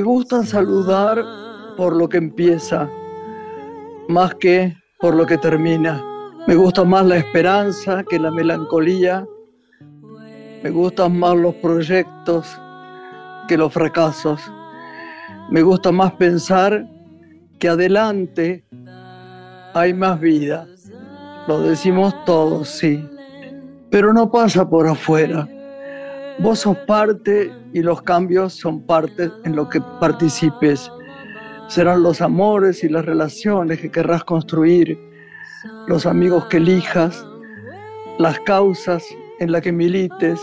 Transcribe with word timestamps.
Me 0.00 0.06
gusta 0.06 0.42
saludar 0.42 1.22
por 1.76 1.94
lo 1.94 2.08
que 2.08 2.16
empieza, 2.16 2.88
más 4.08 4.34
que 4.36 4.74
por 4.98 5.14
lo 5.14 5.26
que 5.26 5.36
termina. 5.36 6.02
Me 6.46 6.54
gusta 6.54 6.84
más 6.84 7.04
la 7.04 7.18
esperanza 7.18 8.02
que 8.04 8.18
la 8.18 8.30
melancolía. 8.30 9.26
Me 10.62 10.70
gustan 10.70 11.18
más 11.18 11.36
los 11.36 11.54
proyectos 11.56 12.48
que 13.46 13.58
los 13.58 13.70
fracasos. 13.74 14.40
Me 15.50 15.60
gusta 15.60 15.92
más 15.92 16.12
pensar 16.12 16.88
que 17.58 17.68
adelante 17.68 18.64
hay 19.74 19.92
más 19.92 20.18
vida. 20.18 20.66
Lo 21.46 21.60
decimos 21.60 22.14
todos, 22.24 22.70
sí. 22.70 23.06
Pero 23.90 24.14
no 24.14 24.30
pasa 24.30 24.66
por 24.66 24.88
afuera. 24.88 25.46
Vos 26.42 26.60
sos 26.60 26.76
parte 26.86 27.52
y 27.74 27.82
los 27.82 28.00
cambios 28.00 28.54
son 28.54 28.86
parte 28.86 29.30
en 29.44 29.54
lo 29.54 29.68
que 29.68 29.78
participes. 30.00 30.90
Serán 31.68 32.02
los 32.02 32.22
amores 32.22 32.82
y 32.82 32.88
las 32.88 33.04
relaciones 33.04 33.78
que 33.78 33.90
querrás 33.90 34.24
construir, 34.24 34.98
los 35.86 36.06
amigos 36.06 36.46
que 36.46 36.56
elijas, 36.56 37.26
las 38.18 38.40
causas 38.40 39.04
en 39.38 39.52
las 39.52 39.60
que 39.60 39.70
milites, 39.70 40.40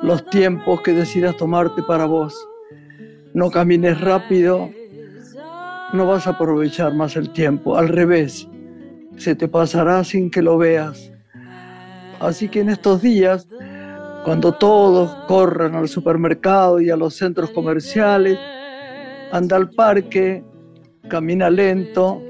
los 0.00 0.24
tiempos 0.30 0.80
que 0.80 0.94
decidas 0.94 1.36
tomarte 1.36 1.82
para 1.82 2.06
vos. 2.06 2.34
No 3.34 3.50
camines 3.50 4.00
rápido, 4.00 4.70
no 5.92 6.06
vas 6.06 6.26
a 6.26 6.30
aprovechar 6.30 6.94
más 6.94 7.16
el 7.16 7.30
tiempo, 7.30 7.76
al 7.76 7.88
revés, 7.88 8.48
se 9.18 9.34
te 9.34 9.46
pasará 9.46 10.02
sin 10.04 10.30
que 10.30 10.40
lo 10.40 10.56
veas. 10.56 11.12
Así 12.18 12.48
que 12.48 12.60
en 12.60 12.70
estos 12.70 13.02
días, 13.02 13.46
cuando 14.28 14.52
todos 14.52 15.10
corran 15.26 15.74
al 15.74 15.88
supermercado 15.88 16.82
y 16.82 16.90
a 16.90 16.96
los 16.96 17.14
centros 17.14 17.48
comerciales, 17.48 18.38
anda 19.32 19.56
al 19.56 19.70
parque, 19.70 20.44
camina 21.08 21.48
lento, 21.48 22.20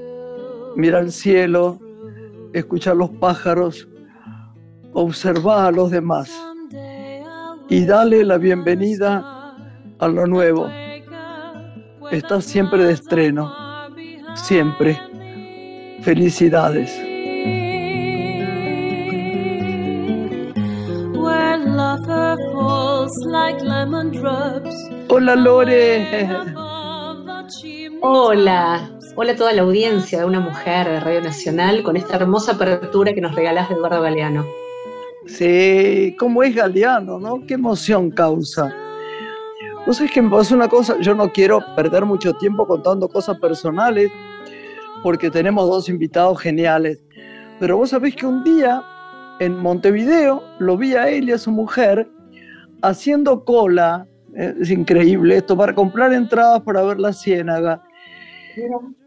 mira 0.77 0.99
al 0.99 1.11
cielo, 1.11 1.77
escucha 2.53 2.91
a 2.91 2.93
los 2.93 3.09
pájaros, 3.09 3.89
observa 4.93 5.67
a 5.67 5.71
los 5.73 5.91
demás 5.91 6.31
y 7.67 7.85
dale 7.85 8.23
la 8.23 8.37
bienvenida 8.37 9.53
a 9.99 10.07
lo 10.07 10.25
nuevo. 10.25 10.69
Estás 12.11 12.45
siempre 12.45 12.81
de 12.85 12.93
estreno, 12.93 13.53
siempre. 14.35 14.97
Felicidades. 16.01 17.08
Hola 25.09 25.35
Lore. 25.35 26.27
Hola. 28.01 28.91
Hola 29.15 29.31
a 29.31 29.35
toda 29.35 29.53
la 29.53 29.61
audiencia 29.61 30.19
de 30.19 30.25
Una 30.25 30.39
Mujer 30.39 30.87
de 30.87 30.99
Radio 30.99 31.21
Nacional 31.21 31.83
con 31.83 31.95
esta 31.95 32.15
hermosa 32.15 32.53
apertura 32.53 33.13
que 33.13 33.21
nos 33.21 33.35
regalás 33.35 33.69
de 33.69 33.75
Eduardo 33.75 34.01
Galeano. 34.01 34.45
Sí, 35.27 36.15
cómo 36.17 36.41
es 36.41 36.55
Galeano, 36.55 37.19
¿no? 37.19 37.45
Qué 37.45 37.53
emoción 37.53 38.09
causa. 38.09 38.73
Vos 39.85 39.97
sabés 39.97 40.11
que 40.11 40.21
me 40.23 40.31
pasó 40.31 40.55
una 40.55 40.67
cosa, 40.67 40.95
yo 40.99 41.13
no 41.13 41.31
quiero 41.31 41.63
perder 41.75 42.05
mucho 42.05 42.33
tiempo 42.33 42.65
contando 42.65 43.07
cosas 43.09 43.37
personales, 43.39 44.11
porque 45.03 45.29
tenemos 45.29 45.69
dos 45.69 45.87
invitados 45.87 46.39
geniales. 46.39 46.99
Pero 47.59 47.77
vos 47.77 47.91
sabés 47.91 48.15
que 48.15 48.25
un 48.25 48.43
día 48.43 48.81
en 49.39 49.55
Montevideo 49.57 50.43
lo 50.57 50.77
vi 50.77 50.95
a 50.95 51.09
él 51.09 51.29
y 51.29 51.33
a 51.33 51.37
su 51.37 51.51
mujer 51.51 52.09
haciendo 52.81 53.43
cola, 53.43 54.07
eh, 54.35 54.53
es 54.59 54.69
increíble 54.69 55.37
esto, 55.37 55.57
para 55.57 55.73
comprar 55.73 56.13
entradas 56.13 56.61
para 56.61 56.83
ver 56.83 56.99
la 56.99 57.13
ciénaga. 57.13 57.83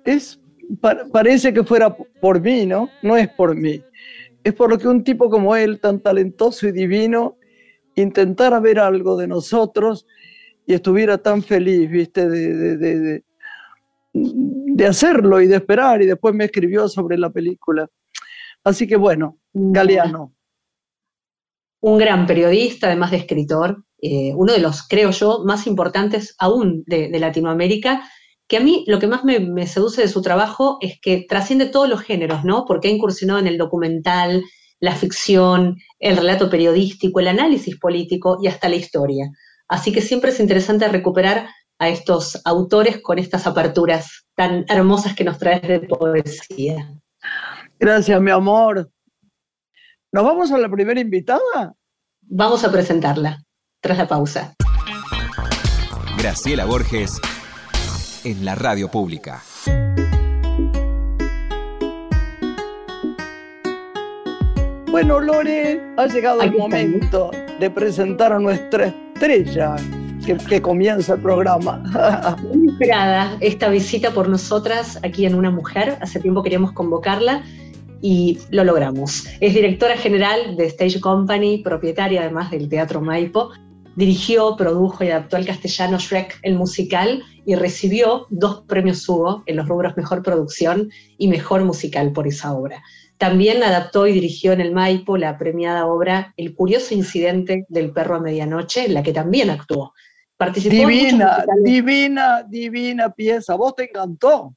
Es, 0.05 0.41
parece 1.13 1.53
que 1.53 1.65
fuera 1.65 1.95
por 1.95 2.41
mí, 2.41 2.67
¿no? 2.67 2.89
No 3.03 3.17
es 3.17 3.29
por 3.29 3.55
mí. 3.55 3.83
Es 4.45 4.55
por 4.55 4.71
lo 4.71 4.79
que 4.79 4.89
un 4.89 5.05
tipo 5.05 5.31
como 5.31 5.55
él, 5.55 5.81
tan 5.81 6.01
talentoso 6.01 6.67
y 6.67 6.73
divino, 6.73 7.37
intentara 7.95 8.59
ver 8.61 8.79
algo 8.79 9.17
de 9.17 9.29
nosotros 9.29 10.07
y 10.67 10.75
estuviera 10.75 11.19
tan 11.19 11.43
feliz, 11.43 11.91
¿viste? 11.91 12.29
de, 12.29 13.23
de 14.13 14.87
hacerlo 14.87 15.41
y 15.41 15.47
de 15.47 15.57
esperar 15.57 16.03
y 16.03 16.07
después 16.07 16.35
me 16.35 16.45
escribió 16.45 16.89
sobre 16.89 17.19
la 17.19 17.31
película. 17.31 17.89
Así 18.65 18.87
que 18.87 18.97
bueno, 18.97 19.39
Galeano. 19.53 20.33
Un 21.83 21.99
gran 21.99 22.27
periodista, 22.29 22.87
además 22.87 23.11
de 23.11 23.17
escritor, 23.17 23.85
eh, 24.01 24.33
uno 24.37 24.53
de 24.53 24.61
los, 24.61 24.87
creo 24.87 25.11
yo, 25.11 25.43
más 25.45 25.67
importantes 25.67 26.37
aún 26.39 26.85
de, 26.87 27.11
Latinoamérica, 27.19 28.09
que 28.47 28.59
a 28.59 28.61
mí 28.61 28.85
lo 28.87 29.01
que 29.01 29.09
más 29.09 29.25
me, 29.25 29.67
seduce 29.67 30.03
de 30.03 30.09
su 30.09 30.23
trabajo 30.23 30.79
es 30.81 31.01
que 31.01 31.27
trasciende 31.29 31.67
todos 31.67 31.89
los 31.89 32.01
géneros, 32.01 32.45
¿no? 32.45 32.67
Porque 32.67 32.87
ha 32.87 32.93
incursionado 32.93 33.41
en 33.41 33.49
el 33.49 33.59
documental, 33.59 34.45
la 34.79 34.95
ficción, 34.95 35.77
el 35.99 36.17
relato 36.17 36.49
periodístico, 36.49 37.19
el 37.19 37.27
análisis 37.27 37.77
político 37.81 38.39
y 38.41 38.47
hasta 38.47 38.69
la 38.69 38.77
historia. 38.77 39.29
Así 39.67 39.91
que 39.93 40.03
siempre 40.03 40.31
es 40.31 40.39
interesante 40.39 40.87
recuperar 40.87 41.49
a 41.81 41.89
estos 41.89 42.41
autores 42.45 43.01
con 43.01 43.19
estas 43.19 43.49
aperturas 43.49 44.25
tan 44.37 44.65
hermosas 44.69 45.17
que 45.17 45.25
nos 45.25 45.39
traes 45.39 45.63
de 45.63 45.81
poesía. 45.81 46.95
Gracias, 47.81 48.21
mi 48.21 48.31
amor. 48.31 48.89
¿Nos 50.15 50.25
vamos 50.25 50.53
a 50.53 50.59
la 50.59 50.69
primera 50.69 51.01
invitada? 51.01 51.75
Vamos 52.21 52.65
a 52.65 52.71
presentarla 52.71 53.43
tras 53.81 53.97
la 53.97 54.07
pausa. 54.07 54.55
Graciela 56.19 56.67
Borges 56.67 57.19
en 58.23 58.45
la 58.45 58.55
radio 58.55 58.91
pública. 58.91 59.43
Bueno, 64.91 65.19
Lore, 65.19 65.81
ha 65.97 66.07
llegado 66.07 66.43
el 66.43 66.53
momento 66.59 67.31
de 67.59 67.71
presentar 67.71 68.35
a 68.35 68.39
nuestra 68.39 68.89
estrella 68.89 69.77
que, 70.47 70.61
comienza 70.61 71.15
el 71.15 71.23
programa. 71.23 71.83
Muy 72.43 72.69
esperada 72.69 73.39
esta 73.41 73.71
visita 73.71 74.11
por 74.11 74.29
nosotras 74.29 74.99
aquí 75.03 75.25
en 75.25 75.35
Una 75.35 75.51
Mujer. 75.51 75.97
Hace 76.03 76.21
tiempo 76.21 76.43
queríamos 76.43 76.73
convocarla 76.73 77.43
y 78.03 78.39
lo 78.51 78.65
logramos. 78.65 79.27
Es 79.41 79.55
directora 79.55 79.97
general 79.97 80.57
de 80.57 80.67
Stage 80.67 81.01
Company, 81.01 81.59
propietaria 81.59 82.23
además 82.23 82.51
del 82.51 82.69
Teatro 82.69 83.01
Maipo. 83.01 83.51
Dirigió, 83.97 84.57
produjo 84.57 85.05
y 85.05 85.09
adaptó 85.09 85.37
al 85.37 85.47
castellano 85.47 85.99
Shrek, 85.99 86.39
el 86.43 86.57
musical, 86.57 87.23
y 87.47 87.55
recibió 87.55 88.27
dos 88.31 88.65
premios 88.67 89.09
Hugo 89.09 89.43
en 89.47 89.57
los 89.57 89.69
rubros 89.69 89.97
Mejor 89.97 90.23
Producción 90.23 90.91
y 91.17 91.29
Mejor 91.29 91.65
Musical 91.65 92.13
por 92.13 92.27
esa 92.27 92.53
obra. 92.53 92.83
También 93.19 93.63
adaptó 93.63 94.07
y 94.07 94.13
dirigió 94.13 94.53
en 94.53 94.61
el 94.61 94.73
Maipo 94.73 95.17
la 95.17 95.39
premiada 95.39 95.87
obra 95.87 96.35
El 96.37 96.55
curioso 96.55 96.95
incidente 96.95 97.65
del 97.69 97.93
perro 97.93 98.17
a 98.17 98.21
medianoche, 98.21 98.87
en 98.87 98.95
la 98.95 99.03
que 99.03 99.13
también 99.13 99.51
actuó 99.51 99.93
divina, 100.51 101.45
divina, 101.63 102.43
divina 102.49 103.11
pieza. 103.11 103.55
¿Vos 103.55 103.75
te 103.77 103.85
encantó? 103.85 104.55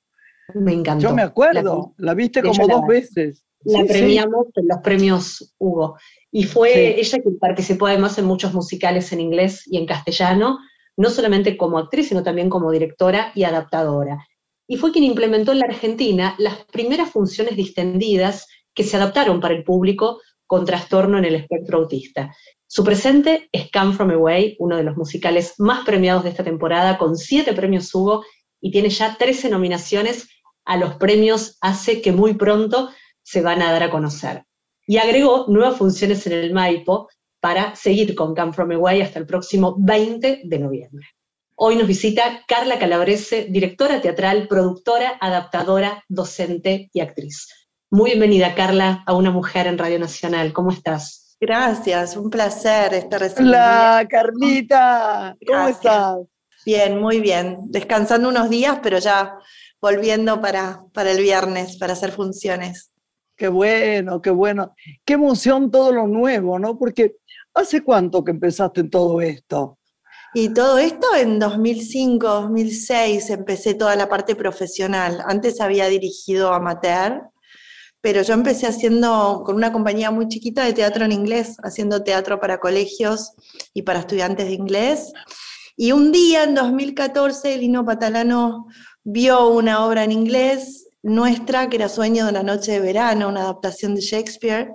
Me 0.54 0.74
encantó. 0.74 1.10
Yo 1.10 1.16
me 1.16 1.22
acuerdo, 1.22 1.94
la, 1.98 2.14
viste 2.14 2.42
como 2.42 2.68
dos 2.68 2.88
veces. 2.88 3.44
La 3.64 3.84
premiamos 3.84 4.48
en 4.56 4.68
los 4.68 4.78
premios 4.80 5.56
Hugo. 5.58 5.98
Y 6.32 6.44
fue 6.44 7.00
ella 7.00 7.18
que 7.18 7.32
participó 7.40 7.88
además 7.88 8.18
en 8.18 8.26
muchos 8.26 8.54
musicales 8.54 9.12
en 9.12 9.22
inglés 9.22 9.64
y 9.66 9.78
en 9.78 9.88
castellano, 9.88 10.60
no 10.98 11.10
solamente 11.10 11.58
como 11.58 11.80
actriz, 11.80 12.10
sino 12.10 12.24
también 12.24 12.50
como 12.50 12.72
directora 12.72 13.32
y 13.34 13.44
adaptadora. 13.44 14.28
Y 14.68 14.78
fue 14.78 14.92
quien 14.92 15.04
implementó 15.04 15.52
en 15.52 15.60
la 15.60 15.68
Argentina 15.68 16.36
las 16.38 16.66
primeras 16.66 17.10
funciones 17.10 17.56
distendidas 17.56 18.48
que 18.74 18.84
se 18.84 18.98
adaptaron 18.98 19.40
para 19.40 19.56
el 19.56 19.64
público 19.64 20.22
con 20.46 20.66
trastorno 20.66 21.18
en 21.18 21.26
el 21.26 21.36
espectro 21.36 21.80
autista. 21.80 22.36
Su 22.68 22.84
presente 22.84 23.50
es 23.52 23.72
Come 23.72 23.94
From 23.94 24.12
Away, 24.12 24.58
uno 24.60 24.78
de 24.78 24.84
los 24.84 24.98
musicales 24.98 25.54
más 25.60 25.86
premiados 25.86 26.24
de 26.24 26.30
esta 26.30 26.44
temporada, 26.44 26.98
con 26.98 27.16
siete 27.16 27.54
premios 27.54 27.94
Hugo 27.94 28.24
y 28.60 28.72
tiene 28.72 28.90
ya 28.90 29.16
13 29.18 29.50
nominaciones 29.50 30.28
a 30.66 30.78
los 30.78 30.96
premios 30.96 31.58
Hace 31.62 32.02
que 32.02 32.12
muy 32.12 32.34
pronto 32.34 32.90
se 33.24 33.42
van 33.42 33.62
a 33.62 33.72
dar 33.72 33.84
a 33.84 33.90
conocer. 33.90 34.44
Y 34.88 34.98
agregó 34.98 35.46
nuevas 35.48 35.78
funciones 35.78 36.28
en 36.28 36.34
el 36.34 36.54
Maipo 36.54 37.10
para 37.40 37.76
seguir 37.76 38.16
con 38.16 38.36
Come 38.36 38.54
From 38.54 38.72
Away 38.72 39.02
hasta 39.02 39.20
el 39.20 39.26
próximo 39.26 39.76
20 39.80 40.42
de 40.44 40.60
noviembre. 40.60 41.08
Hoy 41.56 41.76
nos 41.78 41.88
visita 41.88 42.44
Carla 42.48 42.78
Calabrese, 42.80 43.48
directora 43.50 44.02
teatral, 44.02 44.48
productora, 44.48 45.18
adaptadora, 45.22 46.04
docente 46.10 46.90
y 46.92 47.00
actriz. 47.00 47.48
Muy 47.90 48.12
bienvenida, 48.12 48.56
Carla, 48.56 49.04
a 49.06 49.14
Una 49.14 49.32
Mujer 49.32 49.68
en 49.68 49.78
Radio 49.78 50.00
Nacional. 50.00 50.52
¿Cómo 50.52 50.72
estás? 50.72 51.38
Gracias, 51.40 52.18
un 52.18 52.30
placer 52.30 52.94
estar 52.94 53.22
recibiendo. 53.22 53.58
Hola, 53.58 54.06
Carlita, 54.10 55.38
¿cómo 55.48 55.68
estás? 55.68 56.18
Bien, 56.66 57.00
muy 57.00 57.22
bien. 57.22 57.60
Descansando 57.68 58.30
unos 58.30 58.50
días, 58.50 58.80
pero 58.82 58.98
ya 58.98 59.38
volviendo 59.86 60.42
para, 60.42 60.84
para 60.94 61.12
el 61.12 61.22
viernes, 61.22 61.78
para 61.78 61.94
hacer 61.94 62.12
funciones. 62.12 62.90
Qué 63.38 63.50
bueno, 63.50 64.20
qué 64.20 64.32
bueno. 64.32 64.74
Qué 65.06 65.14
emoción 65.14 65.70
todo 65.70 65.92
lo 65.92 66.08
nuevo, 66.08 66.58
¿no? 66.58 66.80
Porque 66.80 67.18
¿hace 67.54 67.84
cuánto 67.84 68.24
que 68.24 68.32
empezaste 68.32 68.82
en 68.82 68.90
todo 68.90 69.22
esto? 69.22 69.78
Y 70.34 70.50
todo 70.56 70.80
esto 70.80 71.06
en 71.16 71.38
2005, 71.38 72.28
2006 72.28 73.30
empecé 73.30 73.76
toda 73.76 73.96
la 73.96 74.10
parte 74.10 74.36
profesional. 74.36 75.22
Antes 75.28 75.62
había 75.62 75.86
dirigido 75.86 76.52
amateur, 76.52 77.22
pero 78.02 78.24
yo 78.24 78.34
empecé 78.34 78.66
haciendo 78.66 79.44
con 79.46 79.56
una 79.56 79.72
compañía 79.72 80.10
muy 80.10 80.28
chiquita 80.30 80.66
de 80.66 80.74
teatro 80.74 81.06
en 81.06 81.12
inglés, 81.12 81.58
haciendo 81.64 82.02
teatro 82.04 82.40
para 82.40 82.60
colegios 82.60 83.34
y 83.72 83.84
para 83.84 84.00
estudiantes 84.00 84.48
de 84.48 84.54
inglés. 84.54 85.14
Y 85.78 85.92
un 85.92 86.12
día, 86.12 86.44
en 86.44 86.56
2014, 86.56 87.58
Lino 87.60 87.86
Patalano 87.86 88.66
vio 89.06 89.48
una 89.48 89.86
obra 89.86 90.04
en 90.04 90.12
inglés 90.12 90.90
nuestra, 91.04 91.70
que 91.70 91.78
era 91.78 91.88
Sueño 91.88 92.26
de 92.26 92.32
una 92.32 92.44
noche 92.44 92.74
de 92.74 92.80
verano, 92.80 93.30
una 93.30 93.42
adaptación 93.42 93.94
de 93.96 94.02
Shakespeare, 94.02 94.74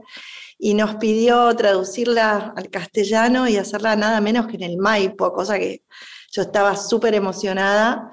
y 0.57 0.75
nos 0.75 0.95
pidió 0.97 1.55
traducirla 1.57 2.55
al 2.57 2.71
castellano 2.71 3.49
y 3.49 3.57
hacerla 3.57 3.97
nada 3.97 4.21
menos 4.21 4.47
que 4.47 4.57
en 4.57 4.63
el 4.63 4.79
Maipo, 4.79 5.33
cosa 5.33 5.59
que 5.59 5.83
yo 6.31 6.43
estaba 6.43 6.77
súper 6.77 7.15
emocionada. 7.15 8.11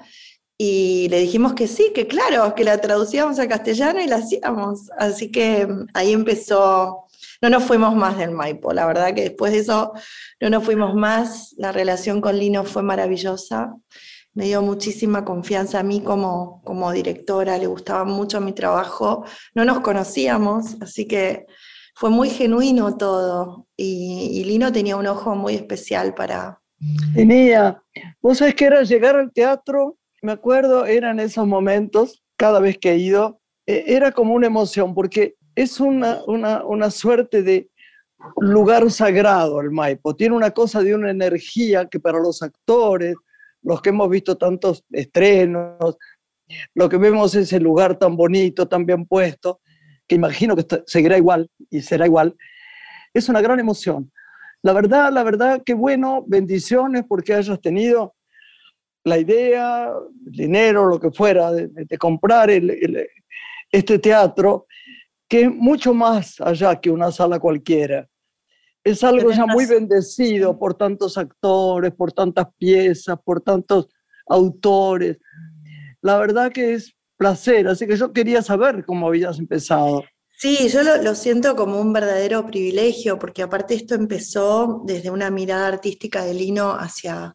Y 0.60 1.08
le 1.10 1.20
dijimos 1.20 1.54
que 1.54 1.68
sí, 1.68 1.92
que 1.94 2.08
claro, 2.08 2.52
que 2.56 2.64
la 2.64 2.80
traducíamos 2.80 3.38
al 3.38 3.46
castellano 3.46 4.00
y 4.00 4.08
la 4.08 4.16
hacíamos. 4.16 4.90
Así 4.98 5.30
que 5.30 5.66
mm, 5.68 5.86
ahí 5.94 6.12
empezó, 6.12 7.04
no 7.40 7.48
nos 7.50 7.62
fuimos 7.62 7.94
más 7.94 8.18
del 8.18 8.32
Maipo, 8.32 8.72
la 8.72 8.86
verdad 8.86 9.14
que 9.14 9.22
después 9.22 9.52
de 9.52 9.60
eso 9.60 9.92
no 10.40 10.50
nos 10.50 10.64
fuimos 10.64 10.94
más, 10.96 11.54
la 11.58 11.70
relación 11.70 12.20
con 12.20 12.36
Lino 12.36 12.64
fue 12.64 12.82
maravillosa, 12.82 13.76
me 14.38 14.44
dio 14.44 14.62
muchísima 14.62 15.24
confianza 15.24 15.80
a 15.80 15.82
mí 15.82 16.00
como, 16.00 16.62
como 16.62 16.92
directora, 16.92 17.58
le 17.58 17.66
gustaba 17.66 18.04
mucho 18.04 18.40
mi 18.40 18.52
trabajo, 18.52 19.24
no 19.52 19.64
nos 19.64 19.80
conocíamos, 19.80 20.80
así 20.80 21.08
que 21.08 21.46
fue 21.96 22.10
muy 22.10 22.30
genuino 22.30 22.96
todo. 22.96 23.66
Y, 23.76 24.44
Lino 24.44 24.70
tenía 24.70 24.96
un 24.96 25.08
ojo 25.08 25.34
muy 25.34 25.56
especial 25.56 26.14
para... 26.14 26.60
Tenía, 27.16 27.82
vos 28.22 28.38
sabés 28.38 28.54
que 28.54 28.66
era 28.66 28.84
llegar 28.84 29.16
al 29.16 29.32
teatro, 29.32 29.96
me 30.22 30.30
acuerdo, 30.30 30.86
eran 30.86 31.18
esos 31.18 31.44
momentos, 31.44 32.22
cada 32.36 32.60
vez 32.60 32.78
que 32.78 32.92
he 32.92 32.98
ido, 32.98 33.40
e, 33.66 33.86
era 33.88 34.12
como 34.12 34.34
una 34.34 34.46
emoción, 34.46 34.94
porque 34.94 35.34
es 35.56 35.80
una, 35.80 36.20
una, 36.28 36.64
una 36.64 36.92
suerte 36.92 37.42
de 37.42 37.70
lugar 38.36 38.88
sagrado 38.92 39.60
el 39.60 39.72
Maipo, 39.72 40.14
tiene 40.14 40.36
una 40.36 40.52
cosa 40.52 40.80
de 40.80 40.94
una 40.94 41.10
energía 41.10 41.86
que 41.86 41.98
para 41.98 42.20
los 42.20 42.40
actores, 42.40 43.16
los 43.62 43.82
que 43.82 43.90
hemos 43.90 44.08
visto 44.08 44.36
tantos 44.36 44.84
estrenos, 44.90 45.96
lo 46.74 46.88
que 46.88 46.96
vemos 46.96 47.34
es 47.34 47.44
ese 47.44 47.60
lugar 47.60 47.98
tan 47.98 48.16
bonito, 48.16 48.66
tan 48.66 48.86
bien 48.86 49.06
puesto, 49.06 49.60
que 50.06 50.14
imagino 50.14 50.56
que 50.56 50.66
seguirá 50.86 51.18
igual 51.18 51.50
y 51.70 51.82
será 51.82 52.06
igual, 52.06 52.36
es 53.12 53.28
una 53.28 53.40
gran 53.40 53.60
emoción. 53.60 54.10
La 54.62 54.72
verdad, 54.72 55.12
la 55.12 55.22
verdad, 55.22 55.62
qué 55.64 55.74
bueno, 55.74 56.24
bendiciones 56.26 57.04
porque 57.08 57.34
hayas 57.34 57.60
tenido 57.60 58.14
la 59.04 59.18
idea, 59.18 59.90
el 60.26 60.32
dinero, 60.32 60.86
lo 60.86 60.98
que 60.98 61.10
fuera, 61.10 61.52
de, 61.52 61.98
comprar 61.98 62.50
este 63.70 63.98
teatro, 63.98 64.66
que 65.28 65.42
es 65.42 65.50
mucho 65.50 65.94
más 65.94 66.40
allá 66.40 66.80
que 66.80 66.90
una 66.90 67.12
sala 67.12 67.38
cualquiera. 67.38 68.08
Es 68.88 69.04
algo 69.04 69.30
ya 69.30 69.44
muy 69.46 69.66
bendecido 69.66 70.58
por 70.58 70.74
tantos 70.74 71.18
actores, 71.18 71.92
por 71.92 72.12
tantas 72.12 72.46
piezas, 72.56 73.18
por 73.22 73.40
tantos 73.42 73.88
autores. 74.26 75.18
La 76.00 76.18
verdad 76.18 76.50
que 76.50 76.74
es 76.74 76.94
placer, 77.16 77.68
así 77.68 77.86
que 77.86 77.96
yo 77.96 78.12
quería 78.12 78.40
saber 78.40 78.84
cómo 78.86 79.08
habías 79.08 79.38
empezado. 79.38 80.04
Sí, 80.38 80.68
yo 80.68 80.82
lo, 80.82 81.14
siento 81.14 81.56
como 81.56 81.80
un 81.80 81.92
verdadero 81.92 82.46
privilegio, 82.46 83.18
porque 83.18 83.42
aparte 83.42 83.74
esto 83.74 83.94
empezó 83.94 84.82
desde 84.86 85.10
una 85.10 85.30
mirada 85.30 85.66
artística 85.66 86.24
de 86.24 86.32
Lino 86.32 86.70
hacia, 86.70 87.34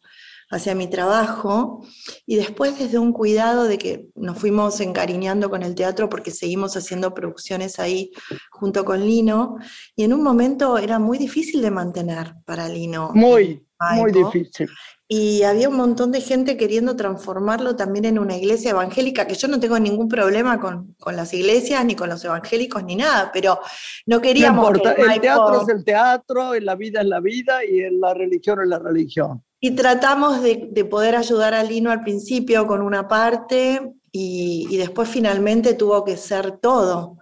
hacia 0.54 0.74
mi 0.74 0.88
trabajo 0.88 1.84
y 2.26 2.36
después 2.36 2.78
desde 2.78 2.98
un 2.98 3.12
cuidado 3.12 3.64
de 3.64 3.78
que 3.78 4.06
nos 4.14 4.38
fuimos 4.38 4.80
encariñando 4.80 5.50
con 5.50 5.62
el 5.62 5.74
teatro 5.74 6.08
porque 6.08 6.30
seguimos 6.30 6.76
haciendo 6.76 7.12
producciones 7.12 7.78
ahí 7.78 8.12
junto 8.50 8.84
con 8.84 9.00
Lino 9.00 9.56
y 9.96 10.04
en 10.04 10.12
un 10.12 10.22
momento 10.22 10.78
era 10.78 10.98
muy 10.98 11.18
difícil 11.18 11.60
de 11.60 11.70
mantener 11.70 12.34
para 12.44 12.68
Lino. 12.68 13.10
Muy, 13.14 13.66
muy 13.96 14.12
difícil 14.12 14.68
y 15.16 15.44
había 15.44 15.68
un 15.68 15.76
montón 15.76 16.10
de 16.10 16.20
gente 16.20 16.56
queriendo 16.56 16.96
transformarlo 16.96 17.76
también 17.76 18.04
en 18.04 18.18
una 18.18 18.36
iglesia 18.36 18.72
evangélica, 18.72 19.28
que 19.28 19.36
yo 19.36 19.46
no 19.46 19.60
tengo 19.60 19.78
ningún 19.78 20.08
problema 20.08 20.58
con, 20.58 20.96
las 21.06 21.32
iglesias, 21.32 21.84
ni 21.84 21.94
con 21.94 22.08
los 22.08 22.24
evangélicos, 22.24 22.82
ni 22.82 22.96
nada, 22.96 23.30
pero 23.32 23.60
no 24.06 24.20
queríamos... 24.20 24.72
No 24.72 24.90
el, 24.90 25.20
teatro 25.20 25.62
es 25.62 25.68
el 25.68 25.84
teatro, 25.84 26.58
la 26.58 26.74
vida 26.74 27.02
es 27.02 27.06
la 27.06 27.20
vida 27.20 27.64
y 27.64 27.88
la 27.96 28.12
religión 28.12 28.60
es 28.62 28.66
la 28.66 28.80
religión. 28.80 29.44
Y 29.60 29.76
tratamos 29.76 30.42
de, 30.42 30.84
poder 30.90 31.14
ayudar 31.14 31.54
a 31.54 31.62
Lino 31.62 31.92
al 31.92 32.02
principio 32.02 32.66
con 32.66 32.82
una 32.82 33.06
parte 33.06 33.94
y, 34.10 34.76
después 34.76 35.08
finalmente 35.08 35.74
tuvo 35.74 36.04
que 36.04 36.16
ser 36.16 36.58
todo. 36.58 37.18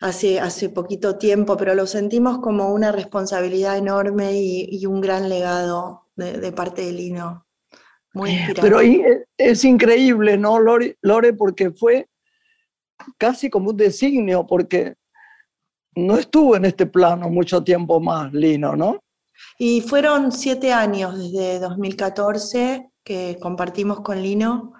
Hace, 0.00 0.38
hace 0.38 0.68
poquito 0.68 1.16
tiempo, 1.16 1.56
pero 1.56 1.74
lo 1.74 1.86
sentimos 1.86 2.40
como 2.40 2.74
una 2.74 2.92
responsabilidad 2.92 3.78
enorme 3.78 4.32
y, 4.34 4.68
y 4.70 4.84
un 4.84 5.00
gran 5.00 5.30
legado 5.30 6.01
de, 6.16 6.52
parte 6.52 6.82
de 6.82 6.92
Lino. 6.92 7.46
Muy 8.14 8.38
Pero 8.60 8.80
es 9.36 9.64
increíble, 9.64 10.36
¿no, 10.36 10.58
Lore, 10.58 10.98
Lore? 11.00 11.32
Porque 11.32 11.70
fue 11.70 12.08
casi 13.18 13.48
como 13.48 13.70
un 13.70 13.76
designio, 13.76 14.46
porque 14.46 14.94
no 15.94 16.18
estuvo 16.18 16.56
en 16.56 16.66
este 16.66 16.86
plano 16.86 17.28
mucho 17.28 17.62
tiempo 17.64 18.00
más, 18.00 18.32
Lino, 18.32 18.76
¿no? 18.76 19.00
Y 19.58 19.80
fueron 19.80 20.32
siete 20.32 20.72
años 20.72 21.18
desde 21.18 21.58
2014 21.58 22.90
que 23.02 23.38
compartimos 23.40 24.00
con 24.00 24.22
Lino, 24.22 24.74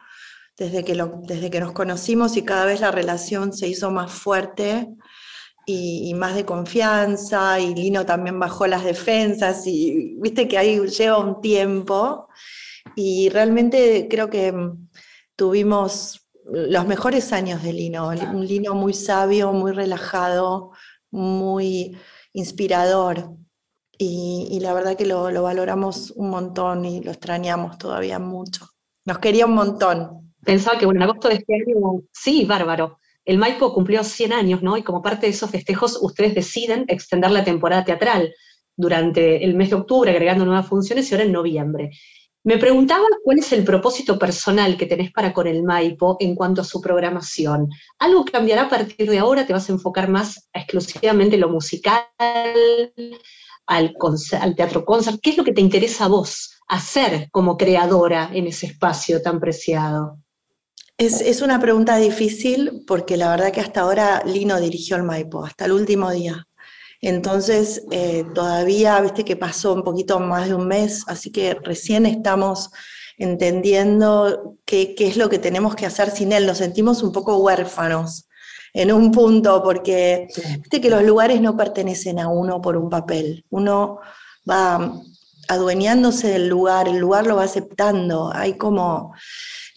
desde 0.57 0.85
que, 0.85 0.95
lo, 0.95 1.21
desde 1.23 1.51
que 1.51 1.61
nos 1.61 1.73
conocimos 1.73 2.37
y 2.37 2.45
cada 2.45 2.67
vez 2.67 2.81
la 2.81 2.91
relación 2.91 3.53
se 3.53 3.67
hizo 3.67 3.91
más 3.91 4.13
fuerte 4.13 4.89
y, 5.67 6.13
más 6.15 6.35
de 6.35 6.45
confianza, 6.45 7.61
y 7.61 7.75
Lino 7.75 8.05
también 8.05 8.39
bajó 8.39 8.67
las 8.67 8.85
defensas, 8.85 9.67
y 9.67 10.17
viste 10.19 10.49
que 10.49 10.59
ahí 10.59 10.79
lleva 10.87 11.19
un 11.19 11.41
tiempo, 11.41 12.29
y 12.97 13.29
realmente 13.29 14.09
creo 14.11 14.29
que 14.31 14.53
mm, 14.53 14.89
tuvimos 15.37 16.29
los 16.45 16.87
mejores 16.87 17.33
años 17.33 17.63
de 17.63 17.73
Lino, 17.73 18.09
un 18.09 18.47
Lino 18.47 18.75
muy 18.75 18.93
sabio, 18.93 19.53
muy 19.53 19.73
relajado, 19.73 20.73
muy 21.11 21.97
inspirador, 22.33 23.37
y, 23.99 24.59
la 24.61 24.75
verdad 24.75 24.97
que 24.97 25.07
lo, 25.07 25.31
lo 25.31 25.45
valoramos 25.45 26.11
un 26.17 26.31
montón 26.31 26.85
y 26.85 27.03
lo 27.03 27.13
extrañamos 27.13 27.79
todavía 27.79 28.19
mucho. 28.19 28.67
Nos 29.05 29.19
quería 29.19 29.47
un 29.47 29.55
montón. 29.55 30.35
Pensaba 30.45 30.77
que 30.77 30.87
bueno, 30.87 30.99
en 30.99 31.03
agosto 31.05 31.29
de 31.29 31.35
este 31.35 31.55
año, 31.55 32.03
sí, 32.13 32.45
bárbaro, 32.45 32.99
el 33.25 33.39
Maipo 33.39 33.73
cumplió 33.73 34.03
100 34.03 34.33
años, 34.33 34.63
¿no? 34.63 34.77
Y 34.77 34.83
como 34.83 35.03
parte 35.03 35.27
de 35.27 35.33
esos 35.33 35.51
festejos, 35.51 35.99
ustedes 36.01 36.35
deciden 36.35 36.85
extender 36.89 37.31
la 37.31 37.45
temporada 37.45 37.85
teatral 37.85 38.35
durante 38.77 39.45
el 39.45 39.55
mes 39.55 39.71
de 39.71 39.77
octubre, 39.77 40.11
agregando 40.11 40.45
nuevas 40.45 40.67
funciones, 40.67 41.11
y 41.11 41.15
ahora 41.15 41.25
en 41.25 41.33
noviembre. 41.33 41.91
Me 42.45 42.59
preguntaba 42.59 43.05
cuál 43.23 43.39
es 43.39 43.53
el 43.53 43.63
propósito 43.63 44.19
personal 44.19 44.77
que 44.77 44.87
tenés 44.87 45.13
para 45.13 45.33
con 45.33 45.47
el 45.47 45.63
Maipo 45.63 46.17
en 46.19 46.35
cuanto 46.35 46.63
a 46.63 46.65
su 46.65 46.81
programación. 46.81 47.69
¿Algo 48.01 48.25
cambiará 48.25 48.63
a 48.63 48.69
partir 48.69 49.09
de 49.09 49.19
ahora? 49.19 49.47
¿Te 49.47 49.53
vas 49.53 49.69
a 49.69 49.73
enfocar 49.73 50.09
más 50.09 50.49
exclusivamente 50.53 51.37
en 51.37 51.43
lo 51.43 51.49
musical, 51.49 52.03
al, 53.67 53.95
al 54.41 54.57
teatro 54.57 54.85
concert? 54.85 55.21
¿Qué 55.23 55.31
es 55.31 55.37
lo 55.37 55.45
que 55.45 55.53
te 55.53 55.61
interesa 55.61 56.07
a 56.07 56.09
vos 56.09 56.61
hacer 56.67 57.29
como 57.31 57.57
creadora 57.57 58.31
en 58.33 58.49
ese 58.49 58.67
espacio 58.67 59.23
tan 59.23 59.39
preciado? 59.39 60.19
Es, 61.03 61.43
una 61.43 61.59
pregunta 61.59 61.97
difícil 61.97 62.85
porque 62.87 63.17
la 63.17 63.29
verdad 63.29 63.51
que 63.51 63.61
hasta 63.61 63.81
ahora 63.81 64.23
Lino 64.25 64.61
dirigió 64.61 64.95
el 64.95 65.03
Maipo, 65.03 65.45
hasta 65.45 65.65
el 65.65 65.73
último 65.73 66.13
día. 66.13 66.47
Entonces, 67.01 67.83
eh, 67.91 68.25
todavía, 68.33 69.01
viste 69.01 69.25
que 69.25 69.35
pasó 69.35 69.73
un 69.73 69.83
poquito 69.83 70.21
más 70.21 70.47
de 70.47 70.55
un 70.55 70.69
mes, 70.69 71.03
así 71.09 71.33
que 71.33 71.55
recién 71.55 72.07
estamos 72.07 72.71
entendiendo 73.19 74.59
qué, 74.65 74.95
qué, 74.95 75.09
es 75.09 75.17
lo 75.17 75.29
que 75.29 75.41
tenemos 75.41 75.75
que 75.75 75.87
hacer 75.87 76.13
sin 76.13 76.31
él. 76.31 76.47
Nos 76.47 76.59
sentimos 76.59 77.03
un 77.03 77.11
poco 77.11 77.39
huérfanos 77.39 78.29
en 78.73 78.93
un 78.93 79.11
punto, 79.11 79.61
porque 79.65 80.29
viste 80.61 80.81
que 80.81 80.89
los 80.89 81.03
lugares 81.03 81.41
no 81.41 81.57
pertenecen 81.57 82.21
a 82.21 82.29
uno 82.29 82.61
por 82.61 82.77
un 82.77 82.89
papel. 82.89 83.45
Uno 83.51 83.99
va 84.49 85.01
adueñándose 85.49 86.29
del 86.29 86.47
lugar, 86.47 86.87
el 86.87 86.99
lugar 86.99 87.27
lo 87.27 87.35
va 87.35 87.43
aceptando. 87.43 88.31
Hay 88.33 88.57
como 88.57 89.15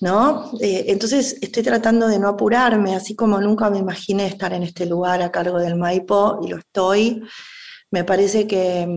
¿no? 0.02 0.52
Eh, 0.60 0.86
entonces 0.88 1.38
estoy 1.42 1.64
tratando 1.64 2.08
de 2.08 2.20
no 2.20 2.30
apurarme, 2.30 2.96
así 2.96 3.16
como 3.16 3.40
nunca 3.40 3.70
me 3.70 3.80
imaginé 3.80 4.28
estar 4.28 4.54
en 4.54 4.64
este 4.64 4.86
lugar 4.86 5.22
a 5.22 5.32
cargo 5.32 5.60
del 5.60 5.76
Maipo 5.76 6.40
y 6.44 6.50
lo 6.50 6.58
estoy. 6.58 7.24
Me 7.92 8.04
parece 8.04 8.48
que, 8.48 8.88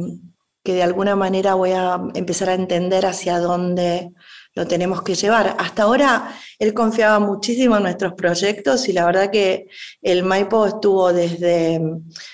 que 0.62 0.74
de 0.74 0.82
alguna 0.82 1.16
manera 1.16 1.54
voy 1.54 1.72
a 1.72 2.00
empezar 2.14 2.50
a 2.50 2.54
entender 2.54 3.06
hacia 3.06 3.38
dónde 3.38 4.12
lo 4.58 4.66
tenemos 4.66 5.02
que 5.02 5.14
llevar. 5.14 5.54
Hasta 5.58 5.84
ahora 5.84 6.34
él 6.58 6.74
confiaba 6.74 7.20
muchísimo 7.20 7.76
en 7.76 7.84
nuestros 7.84 8.14
proyectos 8.14 8.88
y 8.88 8.92
la 8.92 9.06
verdad 9.06 9.30
que 9.30 9.68
el 10.02 10.24
Maipo 10.24 10.66
estuvo 10.66 11.12
desde, 11.12 11.80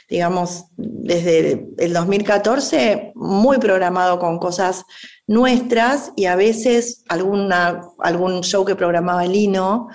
digamos, 0.09 0.65
desde 0.77 1.67
el 1.77 1.93
2014 1.93 3.13
muy 3.15 3.59
programado 3.59 4.19
con 4.19 4.39
cosas 4.39 4.85
nuestras 5.27 6.13
y 6.17 6.27
a 6.27 6.37
veces 6.37 7.05
alguna, 7.09 7.83
algún 7.99 8.43
show 8.43 8.65
que 8.65 8.77
programaba 8.77 9.25
Lino 9.25 9.89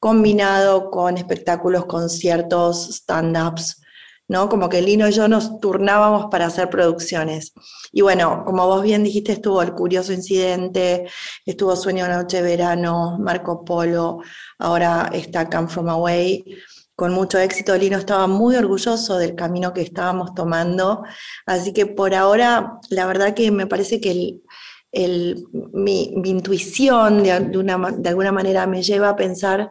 combinado 0.00 0.90
con 0.90 1.16
espectáculos, 1.16 1.86
conciertos, 1.86 2.88
stand-ups 2.88 3.82
¿no? 4.32 4.48
Como 4.48 4.68
que 4.68 4.80
Lino 4.80 5.06
y 5.08 5.12
yo 5.12 5.28
nos 5.28 5.60
turnábamos 5.60 6.26
para 6.30 6.46
hacer 6.46 6.70
producciones. 6.70 7.52
Y 7.92 8.00
bueno, 8.00 8.44
como 8.46 8.66
vos 8.66 8.82
bien 8.82 9.04
dijiste, 9.04 9.32
estuvo 9.32 9.62
El 9.62 9.74
Curioso 9.74 10.12
Incidente, 10.12 11.06
estuvo 11.44 11.76
Sueño 11.76 12.08
Noche 12.08 12.40
Verano, 12.40 13.18
Marco 13.20 13.64
Polo, 13.64 14.20
ahora 14.58 15.10
está 15.12 15.50
Come 15.50 15.68
From 15.68 15.88
Away, 15.90 16.44
con 16.96 17.12
mucho 17.12 17.38
éxito. 17.38 17.76
Lino 17.76 17.98
estaba 17.98 18.26
muy 18.26 18.56
orgulloso 18.56 19.18
del 19.18 19.34
camino 19.34 19.74
que 19.74 19.82
estábamos 19.82 20.34
tomando, 20.34 21.02
así 21.44 21.74
que 21.74 21.84
por 21.86 22.14
ahora, 22.14 22.78
la 22.88 23.06
verdad 23.06 23.34
que 23.34 23.50
me 23.50 23.66
parece 23.66 24.00
que 24.00 24.38
mi, 24.92 26.12
intuición 26.24 27.22
de, 27.22 27.32
alguna 27.32 28.32
manera 28.32 28.66
me 28.66 28.82
lleva 28.82 29.10
a 29.10 29.16
pensar 29.16 29.70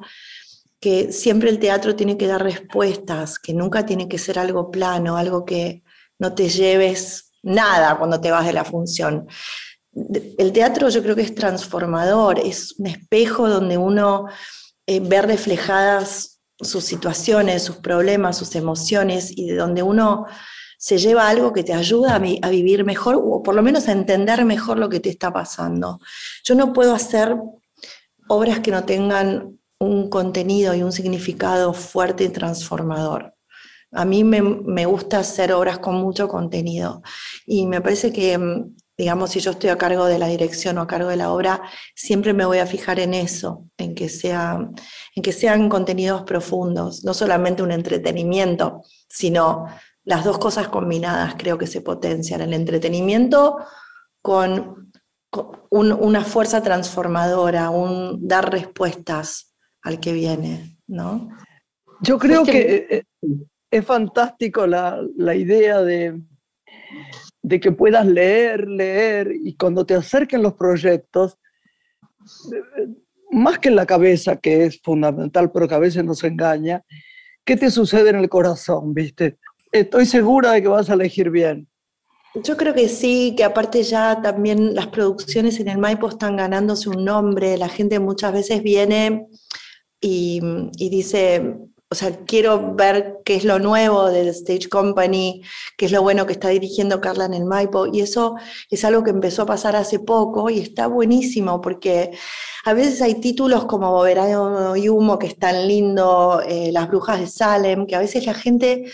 que 0.79 1.11
siempre 1.11 1.49
el 1.49 1.59
teatro 1.59 1.95
tiene 1.95 2.17
que 2.17 2.27
dar 2.27 2.41
respuestas, 2.41 3.37
que 3.37 3.53
nunca 3.53 3.85
tiene 3.85 4.09
que 4.09 4.17
ser 4.17 4.39
algo 4.39 4.71
plano, 4.71 5.15
algo 5.17 5.45
que 5.45 5.83
no 6.17 6.33
te 6.33 6.49
lleves 6.49 7.33
nada 7.43 7.97
cuando 7.97 8.19
te 8.19 8.31
vas 8.31 8.45
de 8.45 8.53
la 8.53 8.65
función. 8.65 9.27
El 9.93 10.51
teatro 10.51 10.89
yo 10.89 11.03
creo 11.03 11.15
que 11.15 11.21
es 11.21 11.35
transformador, 11.35 12.39
es 12.39 12.75
un 12.79 12.87
espejo 12.87 13.47
donde 13.47 13.77
uno 13.77 14.27
eh, 14.87 15.01
ve 15.01 15.21
reflejadas 15.21 16.41
sus 16.59 16.83
situaciones, 16.83 17.63
sus 17.63 17.77
problemas, 17.77 18.37
sus 18.37 18.55
emociones 18.55 19.31
y 19.35 19.49
de 19.49 19.55
donde 19.55 19.83
uno 19.83 20.25
se 20.81 20.97
lleva 20.97 21.29
algo 21.29 21.53
que 21.53 21.63
te 21.63 21.73
ayuda 21.73 22.15
a, 22.15 22.49
vivir 22.49 22.83
mejor 22.83 23.21
o 23.23 23.43
por 23.43 23.53
lo 23.53 23.61
menos 23.61 23.87
a 23.87 23.91
entender 23.91 24.43
mejor 24.45 24.79
lo 24.79 24.89
que 24.89 24.99
te 24.99 25.09
está 25.09 25.31
pasando. 25.31 25.99
Yo 26.43 26.55
no 26.55 26.73
puedo 26.73 26.95
hacer 26.95 27.37
obras 28.27 28.61
que 28.61 28.71
no 28.71 28.83
tengan 28.83 29.59
un 29.77 30.09
contenido 30.09 30.73
y 30.73 30.81
un 30.81 30.91
significado 30.91 31.73
fuerte 31.73 32.23
y 32.23 32.29
transformador. 32.29 33.35
A 33.91 34.05
mí 34.05 34.23
me, 34.23 34.85
gusta 34.87 35.19
hacer 35.19 35.53
obras 35.53 35.77
con 35.77 35.97
mucho 35.97 36.27
contenido 36.27 37.03
y 37.45 37.67
me 37.67 37.79
parece 37.79 38.11
que, 38.11 38.39
mm, 38.39 38.75
digamos, 38.97 39.29
si 39.29 39.39
yo 39.39 39.51
estoy 39.51 39.69
a 39.69 39.77
cargo 39.77 40.05
de 40.05 40.17
la 40.17 40.27
dirección 40.27 40.79
o 40.79 40.81
a 40.81 40.87
cargo 40.87 41.09
de 41.09 41.15
la 41.15 41.31
obra, 41.31 41.61
siempre 41.93 42.33
me 42.33 42.45
voy 42.45 42.57
a 42.57 42.65
fijar 42.65 42.99
en 42.99 43.13
eso, 43.13 43.67
en 43.77 43.93
que, 43.93 44.09
sea, 44.09 44.67
en 45.15 45.21
que 45.21 45.31
sean 45.31 45.69
contenidos 45.69 46.23
profundos, 46.23 47.03
no 47.03 47.13
solamente 47.13 47.61
un 47.61 47.71
entretenimiento, 47.71 48.81
sino 49.07 49.67
las 50.11 50.25
dos 50.25 50.39
cosas 50.39 50.67
combinadas 50.67 51.35
creo 51.37 51.57
que 51.57 51.67
se 51.67 51.79
potencian, 51.79 52.41
el 52.41 52.53
entretenimiento 52.53 53.59
con, 54.21 54.91
una 55.69 56.25
fuerza 56.25 56.61
transformadora, 56.61 57.69
un 57.69 58.27
dar 58.27 58.51
respuestas 58.51 59.55
al 59.81 60.01
que 60.01 60.11
viene, 60.11 60.77
¿no? 60.85 61.29
Yo 62.01 62.19
creo 62.19 62.43
que 62.43 62.87
eh, 62.89 63.03
es 63.71 63.85
fantástico 63.85 64.67
la, 64.67 64.99
idea 65.33 65.81
de, 65.81 66.21
de 67.41 67.59
que 67.61 67.71
puedas 67.71 68.05
leer, 68.05 68.67
leer, 68.67 69.31
y 69.33 69.55
cuando 69.55 69.85
te 69.85 69.93
acerquen 69.93 70.43
los 70.43 70.55
proyectos, 70.55 71.37
eh, 72.53 72.89
más 73.31 73.59
que 73.59 73.69
en 73.69 73.77
la 73.77 73.85
cabeza, 73.85 74.35
que 74.35 74.65
es 74.65 74.81
fundamental, 74.81 75.49
pero 75.53 75.69
que 75.69 75.75
a 75.75 75.85
veces 75.87 76.03
nos 76.03 76.21
engaña, 76.25 76.83
¿qué 77.45 77.55
te 77.55 77.71
sucede 77.71 78.09
en 78.09 78.17
el 78.17 78.27
corazón, 78.27 78.93
viste? 78.93 79.37
Estoy 79.71 80.05
segura 80.05 80.51
de 80.51 80.61
que 80.61 80.67
vas 80.67 80.89
a 80.89 80.93
elegir 80.93 81.29
bien. 81.29 81.67
Yo 82.33 82.55
creo 82.55 82.73
que 82.73 82.87
sí, 82.87 83.33
que 83.35 83.43
aparte 83.43 83.83
ya 83.83 84.21
también 84.21 84.73
las 84.73 84.87
producciones 84.87 85.59
en 85.59 85.67
el 85.67 85.77
Maipo 85.77 86.07
están 86.07 86.37
ganándose 86.37 86.89
un 86.89 87.03
nombre, 87.03 87.57
la 87.57 87.67
gente 87.67 87.99
muchas 87.99 88.31
veces 88.31 88.63
viene 88.63 89.27
y, 89.99 90.39
dice, 90.77 91.57
o 91.89 91.95
sea, 91.95 92.17
quiero 92.25 92.73
ver 92.73 93.17
qué 93.25 93.35
es 93.35 93.43
lo 93.43 93.59
nuevo 93.59 94.09
de 94.09 94.23
The 94.23 94.29
Stage 94.29 94.69
Company, 94.69 95.41
qué 95.77 95.87
es 95.87 95.91
lo 95.91 96.01
bueno 96.01 96.25
que 96.25 96.31
está 96.31 96.47
dirigiendo 96.47 97.01
Carla 97.01 97.25
en 97.25 97.33
el 97.33 97.43
Maipo, 97.43 97.85
y 97.85 97.99
eso 97.99 98.35
es 98.69 98.85
algo 98.85 99.03
que 99.03 99.11
empezó 99.11 99.41
a 99.41 99.47
pasar 99.47 99.75
hace 99.75 99.99
poco 99.99 100.49
y 100.49 100.59
está 100.59 100.87
buenísimo 100.87 101.59
porque 101.59 102.11
a 102.63 102.73
veces 102.73 103.01
hay 103.01 103.15
títulos 103.15 103.65
como 103.65 104.01
Verano 104.01 104.75
y 104.77 104.87
Humo 104.87 105.19
que 105.19 105.27
están 105.27 105.67
lindo, 105.67 106.41
eh, 106.47 106.71
Las 106.71 106.87
Brujas 106.87 107.19
de 107.19 107.27
Salem, 107.27 107.85
que 107.85 107.95
a 107.95 107.99
veces 107.99 108.25
la 108.25 108.33
gente 108.33 108.85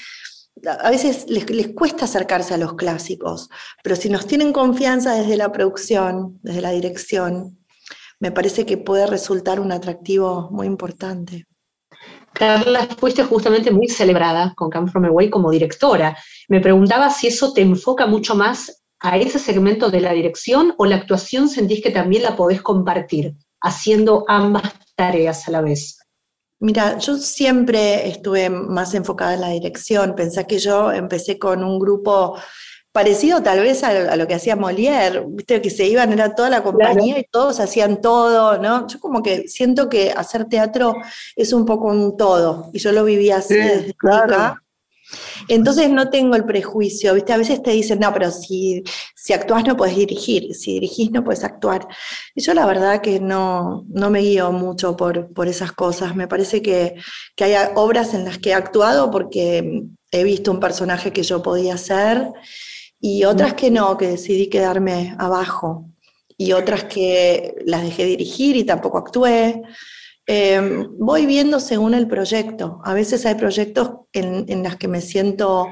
a 0.66 0.90
veces 0.90 1.26
les, 1.28 1.46
cuesta 1.74 2.06
acercarse 2.06 2.54
a 2.54 2.58
los 2.58 2.74
clásicos, 2.74 3.50
pero 3.84 3.96
si 3.96 4.10
nos 4.10 4.28
tienen 4.28 4.54
confianza 4.54 5.14
desde 5.14 5.38
la 5.38 5.52
producción, 5.52 6.40
desde 6.42 6.62
la 6.62 6.72
dirección, 6.72 7.60
me 8.20 8.32
parece 8.32 8.66
que 8.66 8.78
puede 8.78 9.08
resultar 9.08 9.60
un 9.60 9.72
atractivo 9.72 10.50
muy 10.52 10.68
importante. 10.68 11.46
Carla, 12.34 12.88
fuiste 12.98 13.24
justamente 13.24 13.72
muy 13.72 13.88
celebrada 13.88 14.54
con 14.56 14.70
Come 14.70 14.92
From 14.92 15.06
Away 15.06 15.30
como 15.30 15.52
directora. 15.52 16.18
Me 16.48 16.62
preguntaba 16.62 17.10
si 17.10 17.28
eso 17.28 17.54
te 17.54 17.62
enfoca 17.62 18.06
mucho 18.06 18.36
más 18.36 18.84
a 19.00 19.18
ese 19.18 19.40
segmento 19.40 19.90
de 19.90 20.02
la 20.02 20.14
dirección 20.14 20.74
o 20.78 20.86
la 20.86 20.98
actuación 20.98 21.50
sentís 21.50 21.82
que 21.82 21.92
también 21.92 22.24
la 22.24 22.36
podés 22.36 22.62
compartir, 22.62 23.36
haciendo 23.62 24.26
ambas 24.28 24.74
tareas 24.96 25.48
a 25.48 25.52
la 25.52 25.62
vez. 25.62 25.97
Mira, 26.60 26.98
yo 26.98 27.18
siempre 27.18 28.08
estuve 28.08 28.50
más 28.50 28.94
enfocada 28.94 29.36
en 29.36 29.42
la 29.42 29.50
dirección. 29.50 30.16
Pensé 30.16 30.46
que 30.48 30.60
yo 30.60 30.92
empecé 30.92 31.38
con 31.38 31.64
un 31.64 31.78
grupo 31.80 32.36
parecido 32.98 33.44
tal 33.44 33.60
vez 33.60 33.84
a, 33.84 34.16
lo 34.16 34.26
que 34.26 34.34
hacía 34.34 34.56
Molière, 34.56 35.24
viste 35.28 35.62
que 35.62 35.70
se 35.70 35.86
iban, 35.86 36.12
era 36.12 36.34
toda 36.34 36.50
la 36.50 36.64
compañía 36.64 37.20
y 37.20 37.26
todos 37.26 37.60
hacían 37.60 38.02
todo, 38.02 38.58
¿no? 38.58 38.88
Yo 38.88 39.00
como 39.00 39.22
que 39.22 39.48
siento 39.48 39.88
que 39.88 40.12
hacer 40.12 40.46
teatro 40.46 40.96
es 41.36 41.54
un 41.54 41.64
poco 41.64 41.90
un 41.90 42.18
todo, 42.18 42.72
y 42.74 42.80
yo 42.80 42.92
lo 42.92 43.04
vivía 43.04 43.38
así 43.38 43.54
desde 43.54 43.94
claro. 43.94 44.56
Entonces 45.48 45.90
no 45.90 46.10
tengo 46.10 46.36
el 46.36 46.46
prejuicio, 46.46 47.14
¿viste? 47.14 47.34
A 47.34 47.38
veces 47.38 47.62
te 47.64 47.72
dicen, 47.72 48.00
no, 48.00 48.14
pero 48.14 48.32
si, 48.32 48.84
si 49.16 49.34
actúas 49.34 49.66
no 49.66 49.78
puedes 49.78 49.96
dirigir, 49.96 50.54
si 50.56 50.74
dirigís 50.74 51.12
no 51.12 51.24
puedes 51.24 51.44
actuar. 51.44 51.88
Y 52.36 52.42
yo 52.42 52.54
la 52.54 52.66
verdad 52.66 53.02
que 53.02 53.20
no, 53.20 53.86
no 53.90 54.10
me 54.10 54.20
guío 54.20 54.52
mucho 54.52 54.98
por, 54.98 55.34
por 55.34 55.48
esas 55.48 55.72
cosas. 55.72 56.16
Me 56.16 56.28
parece 56.28 56.62
que, 56.62 56.96
que 57.36 57.44
hay 57.46 57.70
obras 57.76 58.14
en 58.14 58.26
las 58.26 58.38
que 58.40 58.50
he 58.50 58.54
actuado 58.54 59.12
porque 59.12 59.84
he 60.12 60.24
visto 60.24 60.52
un 60.52 60.60
personaje 60.60 61.12
que 61.12 61.24
yo 61.24 61.42
podía 61.42 61.76
hacer 61.76 62.32
y 63.00 63.24
otras 63.26 63.54
que 63.54 63.70
no, 63.72 63.98
que 63.98 64.08
decidí 64.08 64.48
quedarme 64.48 65.16
abajo, 65.20 65.86
y 66.38 66.54
otras 66.54 66.84
que 66.84 67.56
las 67.66 67.82
dejé 67.82 68.06
dirigir 68.06 68.56
y 68.56 68.64
tampoco 68.64 69.00
actué. 69.00 69.64
Em, 70.30 70.86
voy 70.98 71.26
viendo 71.26 71.62
según 71.62 71.94
el 71.94 72.06
proyecto. 72.06 72.82
A 72.84 72.94
veces 72.94 73.26
hay 73.26 73.36
proyectos 73.36 73.92
en, 74.12 74.62
los 74.62 74.76
que 74.76 74.90
me 74.90 75.00
siento 75.00 75.72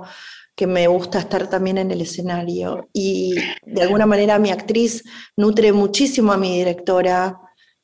que 0.55 0.65
me 0.65 0.87
gusta 0.87 1.19
estar 1.19 1.49
también 1.49 1.77
en 1.77 1.91
el 1.91 1.99
escenario 1.99 2.87
y 2.93 3.35
de 3.65 3.81
alguna 3.81 4.05
manera 4.05 4.39
mi 4.39 4.51
actriz 4.51 5.03
nutre 5.35 5.73
muchísimo 5.73 6.31
a 6.31 6.37
mi 6.37 6.57
directora 6.57 7.37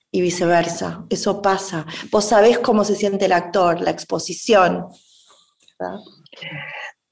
y 0.10 0.22
viceversa. 0.22 1.06
Eso 1.10 1.42
pasa. 1.42 1.86
Vos 2.10 2.24
sabés 2.24 2.60
cómo 2.60 2.86
se 2.86 2.96
siente 2.96 3.26
el 3.26 3.34
actor, 3.34 3.82
la 3.82 3.92
exposición. 3.92 4.88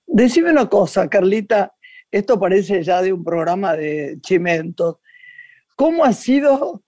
Decime 0.07 0.51
una 0.51 0.69
cosa, 0.69 1.09
Carlita, 1.09 1.73
esto 2.09 2.39
parece 2.39 2.81
ya 2.81 3.01
de 3.01 3.11
un 3.11 3.25
programa 3.25 3.75
de 3.75 4.19
chimentos. 4.21 4.97
¿Cómo 5.75 6.05
ha 6.05 6.13
sido 6.13 6.81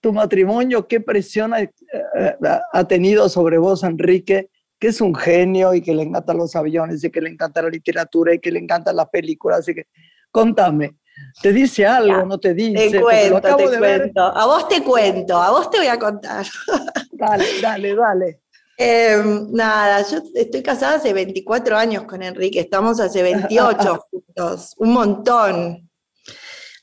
tu 0.00 0.12
matrimonio? 0.12 0.86
¿Qué 0.86 1.00
presión 1.00 1.52
ha, 1.54 2.84
tenido 2.84 3.28
sobre 3.28 3.58
vos, 3.58 3.82
Enrique? 3.82 4.50
que 4.78 4.88
es 4.88 5.00
un 5.00 5.14
genio 5.14 5.74
y 5.74 5.80
que 5.80 5.94
le 5.94 6.02
encantan 6.02 6.36
los 6.36 6.54
aviones 6.54 7.02
y 7.02 7.10
que 7.10 7.20
le 7.20 7.30
encanta 7.30 7.62
la 7.62 7.70
literatura 7.70 8.34
y 8.34 8.38
que 8.38 8.50
le 8.50 8.58
encantan 8.58 8.96
las 8.96 9.08
películas. 9.08 9.60
Así 9.60 9.74
que 9.74 9.86
contame, 10.30 10.96
¿te 11.40 11.52
dice 11.52 11.86
algo? 11.86 12.26
¿No 12.26 12.38
te 12.38 12.52
dice? 12.52 12.90
Te 12.90 13.00
cuento, 13.00 13.40
te 13.40 13.78
cuento. 13.78 14.20
A 14.20 14.46
vos 14.46 14.68
te 14.68 14.82
cuento, 14.82 15.40
a 15.40 15.50
vos 15.50 15.70
te 15.70 15.78
voy 15.78 15.86
a 15.86 15.98
contar. 15.98 16.46
Dale, 17.12 17.46
dale, 17.62 17.94
dale. 17.94 18.40
Em, 18.76 19.50
nada, 19.52 20.06
yo 20.06 20.18
estoy 20.34 20.62
casada 20.62 20.96
hace 20.96 21.14
24 21.14 21.78
años 21.78 22.04
con 22.04 22.22
Enrique, 22.22 22.60
estamos 22.60 23.00
hace 23.00 23.22
28 23.22 24.06
juntos, 24.10 24.74
un 24.76 24.92
montón. 24.92 25.90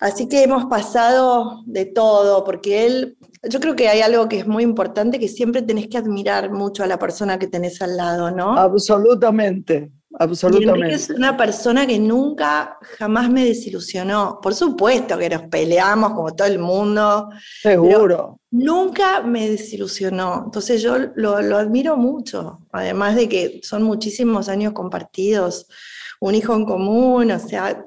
Así 0.04 0.28
que 0.28 0.44
hemos 0.44 0.66
pasado 0.66 1.64
de 1.66 1.86
todo, 1.86 2.44
porque 2.44 2.86
él, 2.86 3.18
yo 3.42 3.62
creo 3.62 3.74
que 3.74 3.88
hay 3.88 4.02
algo 4.02 4.28
que 4.28 4.40
es 4.40 4.46
muy 4.46 4.62
importante, 4.62 5.18
que 5.18 5.30
siempre 5.30 5.62
tenés 5.62 5.88
que 5.88 5.98
admirar 5.98 6.52
mucho 6.52 6.84
a 6.84 6.88
la 6.88 7.00
persona 7.00 7.40
que 7.40 7.48
tenés 7.48 7.82
al 7.82 7.96
lado, 7.96 8.30
¿no? 8.30 8.52
Absolutamente. 8.58 9.94
absolutamente. 10.20 10.96
es 10.96 11.10
una 11.10 11.38
persona 11.38 11.88
que 11.88 12.00
nunca, 12.00 12.78
jamás 13.00 13.30
me 13.30 13.46
desilusionó. 13.46 14.40
Por 14.42 14.54
supuesto 14.54 15.18
que 15.18 15.30
nos 15.30 15.44
peleamos 15.44 16.12
como 16.12 16.36
todo 16.36 16.50
el 16.50 16.60
mundo. 16.60 17.30
Seguro. 17.62 18.42
Nunca 18.52 19.22
me 19.22 19.52
desilusionó. 19.52 20.42
Entonces 20.44 20.82
yo 20.82 20.98
lo, 21.16 21.38
admiro 21.38 21.96
mucho. 21.96 22.60
Además 22.74 23.16
de 23.16 23.30
que 23.30 23.62
son 23.64 23.84
muchísimos 23.84 24.50
años 24.50 24.74
compartidos, 24.74 25.66
un 26.20 26.36
hijo 26.36 26.54
en 26.56 26.66
común, 26.66 27.32
o 27.32 27.40
sea, 27.40 27.86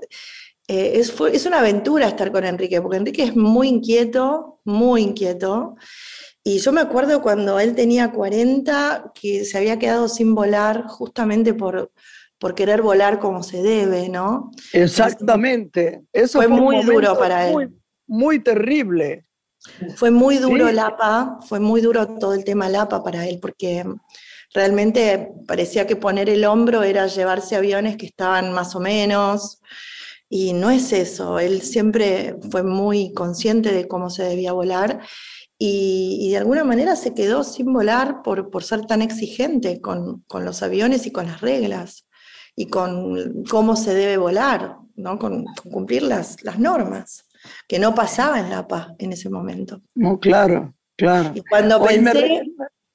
eh, 0.68 0.92
es, 0.94 1.14
es 1.32 1.46
una 1.46 1.60
aventura 1.60 2.08
estar 2.08 2.32
con 2.32 2.44
Enrique, 2.44 2.80
porque 2.80 2.96
Enrique 2.96 3.22
es 3.22 3.36
muy 3.36 3.68
inquieto, 3.68 4.60
muy 4.64 5.02
inquieto. 5.02 5.76
Y 6.42 6.58
yo 6.58 6.72
me 6.72 6.80
acuerdo 6.80 7.22
cuando 7.22 7.58
él 7.58 7.74
tenía 7.74 8.12
40, 8.12 9.12
que 9.20 9.44
se 9.44 9.58
había 9.58 9.78
quedado 9.78 10.08
sin 10.08 10.34
volar 10.34 10.84
justamente 10.86 11.54
por, 11.54 11.90
por 12.38 12.54
querer 12.54 12.82
volar 12.82 13.18
como 13.18 13.42
se 13.42 13.62
debe, 13.62 14.08
¿no? 14.08 14.50
Exactamente. 14.72 16.02
Eso 16.12 16.38
fue, 16.38 16.48
muy 16.48 16.82
duro 16.84 17.18
para 17.18 17.48
él. 17.48 17.72
Muy, 18.06 18.40
terrible. 18.40 19.26
Fue 19.96 20.10
muy 20.10 20.38
duro 20.38 20.68
el 20.68 20.78
APA, 20.78 21.38
fue 21.48 21.58
muy 21.58 21.80
duro 21.80 22.06
todo 22.18 22.34
el 22.34 22.44
tema 22.44 22.68
LAPA 22.68 23.02
para 23.02 23.26
él, 23.26 23.40
porque 23.40 23.84
realmente 24.54 25.32
parecía 25.46 25.86
que 25.86 25.96
poner 25.96 26.30
el 26.30 26.44
hombro 26.44 26.84
era 26.84 27.08
llevarse 27.08 27.56
aviones 27.56 27.96
que 27.96 28.06
estaban 28.06 28.52
más 28.52 28.76
o 28.76 28.80
menos, 28.80 29.60
y 30.28 30.52
no 30.52 30.70
es 30.70 30.92
eso, 30.92 31.38
él 31.38 31.62
siempre 31.62 32.36
fue 32.50 32.62
muy 32.62 33.12
consciente 33.12 33.72
de 33.72 33.86
cómo 33.86 34.10
se 34.10 34.24
debía 34.24 34.52
volar 34.52 35.00
y, 35.58 36.30
de 36.30 36.36
alguna 36.36 36.64
manera 36.64 36.96
se 36.96 37.14
quedó 37.14 37.42
sin 37.44 37.72
volar 37.72 38.22
por, 38.22 38.50
por 38.50 38.62
ser 38.62 38.84
tan 38.86 39.02
exigente 39.02 39.80
con, 39.80 40.22
con, 40.26 40.44
los 40.44 40.62
aviones 40.62 41.06
y 41.06 41.12
con 41.12 41.26
las 41.26 41.40
reglas 41.40 42.06
y 42.54 42.66
con 42.66 43.44
cómo 43.44 43.76
se 43.76 43.94
debe 43.94 44.18
volar, 44.18 44.76
¿no? 44.96 45.18
con, 45.18 45.44
cumplir 45.70 46.02
las, 46.02 46.42
las, 46.42 46.58
normas, 46.58 47.26
que 47.68 47.78
no 47.78 47.94
pasaba 47.94 48.40
en 48.40 48.50
La 48.50 48.66
Paz 48.66 48.88
en 48.98 49.12
ese 49.12 49.30
momento. 49.30 49.80
No, 49.94 50.18
claro, 50.18 50.74
claro. 50.96 51.32
Y 51.34 51.42
cuando 51.42 51.82
pensé, 51.82 52.42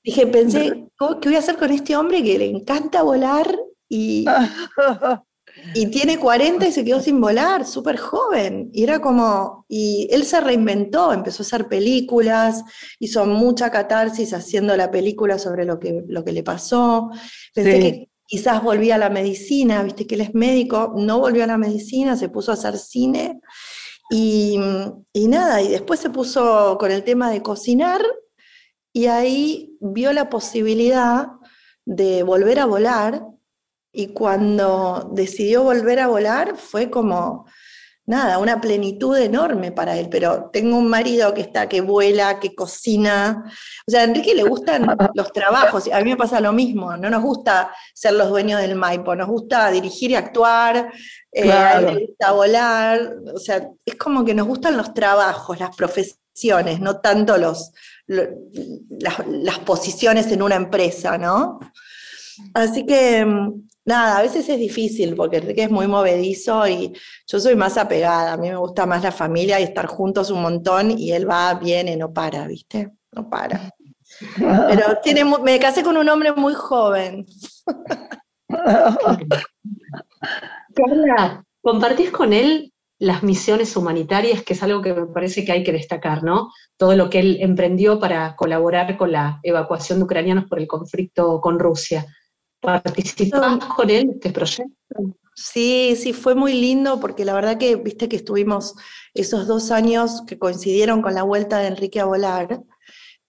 dije, 0.03 0.27
pensé, 0.27 0.87
¿qué 1.21 1.29
voy 1.29 1.35
a 1.35 1.39
hacer 1.39 1.57
con 1.57 1.71
este 1.71 1.95
hombre 1.95 2.21
que 2.21 2.37
le 2.37 2.49
encanta 2.49 3.01
volar 3.01 3.55
y, 3.89 4.25
Y 5.73 5.87
tiene 5.87 6.19
40 6.19 6.67
y 6.67 6.71
se 6.71 6.83
quedó 6.83 7.01
sin 7.01 7.21
volar, 7.21 7.65
súper 7.65 7.97
joven. 7.97 8.69
Y 8.73 8.83
era 8.83 8.99
como, 8.99 9.65
y 9.69 10.07
él 10.11 10.25
se 10.25 10.41
reinventó, 10.41 11.13
empezó 11.13 11.43
a 11.43 11.45
hacer 11.45 11.67
películas, 11.67 12.63
hizo 12.99 13.25
mucha 13.25 13.69
catarsis 13.69 14.33
haciendo 14.33 14.75
la 14.75 14.91
película 14.91 15.39
sobre 15.39 15.65
lo 15.65 15.79
que, 15.79 16.03
lo 16.07 16.23
que 16.23 16.31
le 16.31 16.43
pasó. 16.43 17.09
Pensé 17.53 17.79
que 17.79 18.09
quizás 18.25 18.63
volvía 18.63 18.95
a 18.95 18.99
la 18.99 19.09
medicina, 19.09 19.83
viste 19.83 20.07
que 20.07 20.15
él 20.15 20.21
es 20.21 20.33
médico, 20.33 20.93
no 20.95 21.19
volvió 21.19 21.43
a 21.43 21.47
la 21.47 21.57
medicina, 21.57 22.17
se 22.17 22.29
puso 22.29 22.51
a 22.51 22.55
hacer 22.55 22.77
cine. 22.77 23.39
Y, 24.09 24.59
y 25.13 25.27
nada, 25.27 25.61
y 25.61 25.69
después 25.69 25.99
se 25.99 26.09
puso 26.09 26.77
con 26.77 26.91
el 26.91 27.03
tema 27.03 27.31
de 27.31 27.41
cocinar 27.41 28.01
y 28.93 29.05
ahí 29.05 29.77
vio 29.79 30.11
la 30.11 30.29
posibilidad 30.29 31.27
de 31.85 32.23
volver 32.23 32.59
a 32.59 32.65
volar 32.65 33.25
y 33.91 34.07
cuando 34.13 35.09
decidió 35.13 35.63
volver 35.63 35.99
a 35.99 36.07
volar 36.07 36.55
fue 36.55 36.89
como, 36.89 37.45
nada, 38.05 38.39
una 38.39 38.59
plenitud 38.59 39.17
enorme 39.17 39.71
para 39.71 39.97
él, 39.97 40.07
pero 40.09 40.49
tengo 40.51 40.77
un 40.77 40.87
marido 40.87 41.33
que 41.33 41.41
está, 41.41 41.69
que 41.69 41.81
vuela, 41.81 42.39
que 42.39 42.55
cocina. 42.55 43.43
O 43.87 43.91
sea, 43.91 44.01
a 44.01 44.03
Enrique 44.03 44.33
le 44.33 44.43
gustan 44.43 44.85
los 45.13 45.31
trabajos, 45.31 45.89
a 45.91 45.99
mí 46.01 46.09
me 46.09 46.17
pasa 46.17 46.39
lo 46.39 46.53
mismo, 46.53 46.95
no 46.97 47.09
nos 47.09 47.21
gusta 47.21 47.73
ser 47.93 48.13
los 48.13 48.29
dueños 48.29 48.61
del 48.61 48.75
Maipo, 48.75 49.15
nos 49.15 49.27
gusta 49.27 49.69
dirigir 49.71 50.11
y 50.11 50.15
actuar, 50.15 50.91
eh, 51.31 51.51
a 51.51 51.79
él 51.79 51.85
le 51.85 52.05
gusta 52.07 52.31
volar, 52.31 53.15
o 53.33 53.39
sea, 53.39 53.69
es 53.85 53.95
como 53.95 54.25
que 54.25 54.33
nos 54.33 54.47
gustan 54.47 54.77
los 54.77 54.93
trabajos, 54.93 55.59
las 55.59 55.75
profesiones, 55.75 56.79
no 56.79 56.99
tanto 56.99 57.37
los, 57.37 57.71
las, 58.07 59.25
las 59.27 59.59
posiciones 59.59 60.31
en 60.31 60.41
una 60.41 60.55
empresa, 60.55 61.17
¿no? 61.17 61.59
Así 62.53 62.85
que 62.85 63.25
mm, 63.25 63.69
nada, 63.85 64.17
a 64.17 64.21
veces 64.21 64.47
es 64.49 64.59
difícil 64.59 65.15
porque 65.15 65.37
Enrique 65.37 65.63
es 65.63 65.71
muy 65.71 65.87
movedizo 65.87 66.67
y 66.67 66.93
yo 67.27 67.39
soy 67.39 67.55
más 67.55 67.77
apegada. 67.77 68.33
A 68.33 68.37
mí 68.37 68.49
me 68.49 68.57
gusta 68.57 68.85
más 68.85 69.03
la 69.03 69.11
familia 69.11 69.59
y 69.59 69.63
estar 69.63 69.87
juntos 69.87 70.29
un 70.31 70.41
montón 70.41 70.91
y 70.97 71.11
él 71.11 71.29
va, 71.29 71.53
viene, 71.55 71.95
no 71.97 72.13
para, 72.13 72.47
¿viste? 72.47 72.91
No 73.11 73.29
para. 73.29 73.71
Pero 74.37 74.97
tiene, 75.03 75.23
me 75.25 75.59
casé 75.59 75.83
con 75.83 75.97
un 75.97 76.07
hombre 76.09 76.33
muy 76.33 76.53
joven. 76.53 77.25
Carla, 80.75 81.43
compartís 81.61 82.11
con 82.11 82.33
él 82.33 82.71
las 82.99 83.23
misiones 83.23 83.75
humanitarias, 83.75 84.43
que 84.43 84.53
es 84.53 84.61
algo 84.61 84.83
que 84.83 84.93
me 84.93 85.07
parece 85.07 85.43
que 85.43 85.51
hay 85.51 85.63
que 85.63 85.71
destacar, 85.71 86.23
¿no? 86.23 86.51
Todo 86.77 86.95
lo 86.95 87.09
que 87.09 87.19
él 87.19 87.37
emprendió 87.41 87.99
para 87.99 88.35
colaborar 88.35 88.95
con 88.95 89.11
la 89.11 89.39
evacuación 89.41 89.97
de 89.97 90.05
ucranianos 90.05 90.45
por 90.45 90.59
el 90.59 90.67
conflicto 90.67 91.41
con 91.41 91.57
Rusia. 91.57 92.05
¿Participamos 92.61 93.65
con 93.65 93.89
él 93.89 94.01
en 94.01 94.09
este 94.11 94.29
proyecto? 94.29 94.75
Sí, 95.33 95.95
sí, 95.95 96.13
fue 96.13 96.35
muy 96.35 96.53
lindo 96.53 96.99
porque 96.99 97.25
la 97.25 97.33
verdad 97.33 97.57
que, 97.57 97.75
viste 97.75 98.07
que 98.07 98.17
estuvimos 98.17 98.75
esos 99.13 99.47
dos 99.47 99.71
años 99.71 100.23
que 100.27 100.37
coincidieron 100.37 101.01
con 101.01 101.15
la 101.15 101.23
vuelta 101.23 101.59
de 101.59 101.67
Enrique 101.67 101.99
a 101.99 102.05
volar, 102.05 102.61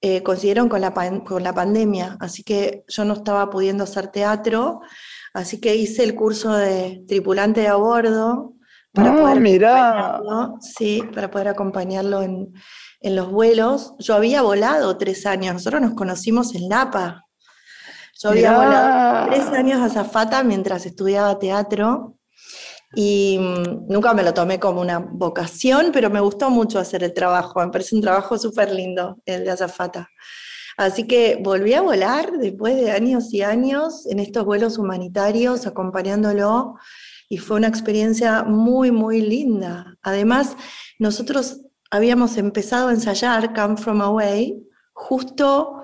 eh, 0.00 0.22
coincidieron 0.22 0.68
con 0.68 0.80
la, 0.80 0.92
con 1.24 1.42
la 1.42 1.54
pandemia, 1.54 2.16
así 2.20 2.42
que 2.42 2.84
yo 2.88 3.04
no 3.04 3.14
estaba 3.14 3.48
pudiendo 3.50 3.84
hacer 3.84 4.08
teatro, 4.08 4.80
así 5.32 5.60
que 5.60 5.76
hice 5.76 6.02
el 6.02 6.14
curso 6.14 6.52
de 6.52 7.04
tripulante 7.06 7.68
a 7.68 7.76
bordo 7.76 8.54
para, 8.92 9.12
ah, 9.12 9.16
poder, 9.16 9.64
acompañarlo, 9.64 10.58
sí, 10.60 11.02
para 11.14 11.30
poder 11.30 11.48
acompañarlo 11.48 12.22
en, 12.22 12.52
en 13.00 13.16
los 13.16 13.30
vuelos. 13.30 13.94
Yo 14.00 14.14
había 14.14 14.42
volado 14.42 14.98
tres 14.98 15.24
años, 15.24 15.54
nosotros 15.54 15.80
nos 15.80 15.94
conocimos 15.94 16.54
en 16.54 16.68
Napa, 16.68 17.24
yo 18.22 18.30
había 18.30 18.56
volado 18.56 19.30
tres 19.30 19.46
años 19.48 19.80
a 19.80 19.88
Zafata 19.88 20.42
mientras 20.42 20.86
estudiaba 20.86 21.38
teatro 21.38 22.18
y 22.94 23.38
mm, 23.40 23.86
nunca 23.88 24.14
me 24.14 24.22
lo 24.22 24.34
tomé 24.34 24.60
como 24.60 24.80
una 24.80 24.98
vocación, 24.98 25.90
pero 25.92 26.10
me 26.10 26.20
gustó 26.20 26.50
mucho 26.50 26.78
hacer 26.78 27.02
el 27.02 27.14
trabajo. 27.14 27.60
Me 27.60 27.70
parece 27.70 27.96
un 27.96 28.02
trabajo 28.02 28.38
súper 28.38 28.72
lindo 28.72 29.18
el 29.24 29.44
de 29.44 29.50
azafata. 29.50 30.08
Así 30.76 31.06
que 31.06 31.38
volví 31.42 31.74
a 31.74 31.82
volar 31.82 32.32
después 32.38 32.76
de 32.76 32.90
años 32.90 33.32
y 33.32 33.42
años 33.42 34.06
en 34.06 34.20
estos 34.20 34.44
vuelos 34.44 34.78
humanitarios, 34.78 35.66
acompañándolo, 35.66 36.76
y 37.28 37.38
fue 37.38 37.56
una 37.56 37.68
experiencia 37.68 38.42
muy, 38.42 38.90
muy 38.90 39.20
linda. 39.20 39.96
Además, 40.02 40.56
nosotros 40.98 41.60
habíamos 41.90 42.36
empezado 42.36 42.88
a 42.88 42.92
ensayar 42.92 43.54
Come 43.54 43.76
From 43.76 44.00
Away 44.00 44.62
justo 44.92 45.81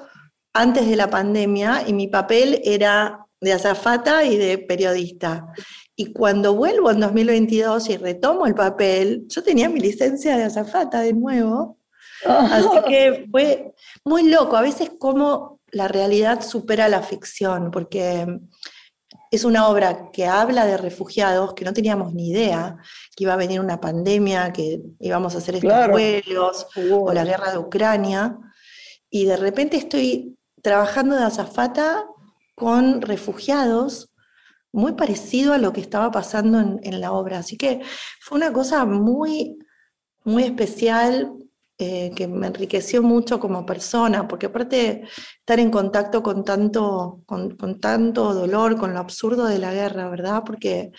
antes 0.59 0.89
de 0.89 0.97
la 0.97 1.09
pandemia 1.09 1.85
y 1.87 1.93
mi 1.93 2.09
papel 2.09 2.61
era 2.65 3.25
de 3.41 3.53
azafata 3.53 4.25
y 4.25 4.37
de 4.37 4.59
periodista. 4.59 5.47
Y 5.95 6.13
cuando 6.13 6.55
vuelvo 6.55 6.91
en 6.91 6.99
2022 6.99 7.91
y 7.91 7.97
retomo 7.97 8.45
el 8.45 8.57
papel, 8.57 9.25
yo 9.29 9.45
tenía 9.45 9.69
mi 9.69 9.79
licencia 9.79 10.37
de 10.37 10.45
azafata 10.45 11.01
de 11.01 11.13
nuevo. 11.13 11.79
Así 12.27 12.69
que 12.89 13.27
fue 13.31 13.73
muy 14.05 14.29
loco. 14.29 14.57
A 14.57 14.63
veces 14.63 14.91
como 14.99 15.61
la 15.71 15.87
realidad 15.87 16.43
supera 16.43 16.89
la 16.89 17.03
ficción, 17.03 17.71
porque 17.71 18.27
es 19.31 19.45
una 19.45 19.69
obra 19.69 20.11
que 20.13 20.27
habla 20.27 20.67
de 20.67 20.77
refugiados 20.77 21.55
que 21.55 21.65
no 21.65 21.73
teníamos 21.73 22.15
ni 22.15 22.31
idea 22.31 22.79
que 23.15 23.25
iba 23.25 23.35
a 23.35 23.37
venir 23.37 23.61
una 23.61 23.81
pandemia, 23.81 24.53
que 24.53 24.81
íbamos 24.99 25.37
a 25.37 25.39
hacer 25.39 25.55
estos 25.55 25.89
vuelos, 25.89 26.67
o 26.93 27.13
la 27.13 27.25
guerra 27.25 27.53
de 27.53 27.59
Ucrania. 27.59 28.37
Y 29.09 29.25
de 29.25 29.37
repente 29.37 29.77
estoy 29.77 30.38
trabajando 30.63 31.17
de 31.17 31.25
azafata 31.25 32.05
con 32.55 33.01
refugiados, 33.03 34.11
muy 34.73 34.93
parecido 34.93 35.53
a 35.53 35.59
lo 35.59 35.73
que 35.73 35.81
estaba 35.81 36.11
pasando 36.11 36.79
en, 36.83 37.01
la 37.01 37.13
obra. 37.13 37.39
Así 37.39 37.57
que 37.57 37.81
fue 38.21 38.37
una 38.37 38.53
cosa 38.53 38.85
muy, 38.85 39.59
muy 40.25 40.45
especial 40.45 41.33
eh, 41.79 42.11
que 42.17 42.27
me 42.27 42.49
enriqueció 42.49 43.03
mucho 43.03 43.39
como 43.39 43.65
persona, 43.65 44.27
porque 44.27 44.47
aparte 44.47 45.05
estar 45.39 45.61
en 45.61 45.71
contacto 45.71 46.23
con 46.23 46.45
tanto, 46.45 47.23
con, 47.25 47.57
con, 47.57 47.81
tanto 47.81 48.35
dolor, 48.35 48.77
con 48.77 48.93
lo 48.93 48.99
absurdo 48.99 49.47
de 49.47 49.59
la 49.59 49.73
guerra, 49.73 50.11
¿verdad? 50.11 50.43
Porque 50.45 50.91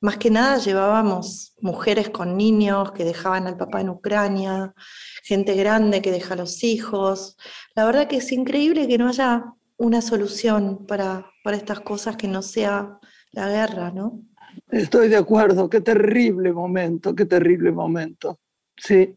más 0.00 0.16
que 0.16 0.30
nada 0.30 0.58
llevábamos 0.58 1.54
mujeres 1.60 2.10
con 2.10 2.36
niños 2.36 2.92
que 2.92 3.04
dejaban 3.04 3.46
al 3.46 3.56
papá 3.56 3.82
en 3.82 3.90
Ucrania, 3.90 4.74
gente 5.22 5.54
grande 5.54 6.02
que 6.02 6.10
deja 6.10 6.34
a 6.34 6.36
los 6.36 6.62
hijos. 6.64 7.36
La 7.74 7.84
verdad 7.84 8.08
que 8.08 8.16
es 8.16 8.32
increíble 8.32 8.88
que 8.88 8.98
no 8.98 9.08
haya 9.08 9.44
una 9.76 10.02
solución 10.02 10.86
para, 10.86 11.30
para 11.42 11.56
estas 11.56 11.80
cosas 11.80 12.16
que 12.16 12.28
no 12.28 12.42
sea 12.42 12.98
la 13.32 13.48
guerra, 13.48 13.90
¿no? 13.90 14.20
Estoy 14.70 15.08
de 15.08 15.16
acuerdo, 15.16 15.70
qué 15.70 15.80
terrible 15.80 16.52
momento, 16.52 17.14
qué 17.14 17.24
terrible 17.24 17.72
momento. 17.72 18.38
Sí. 18.76 19.16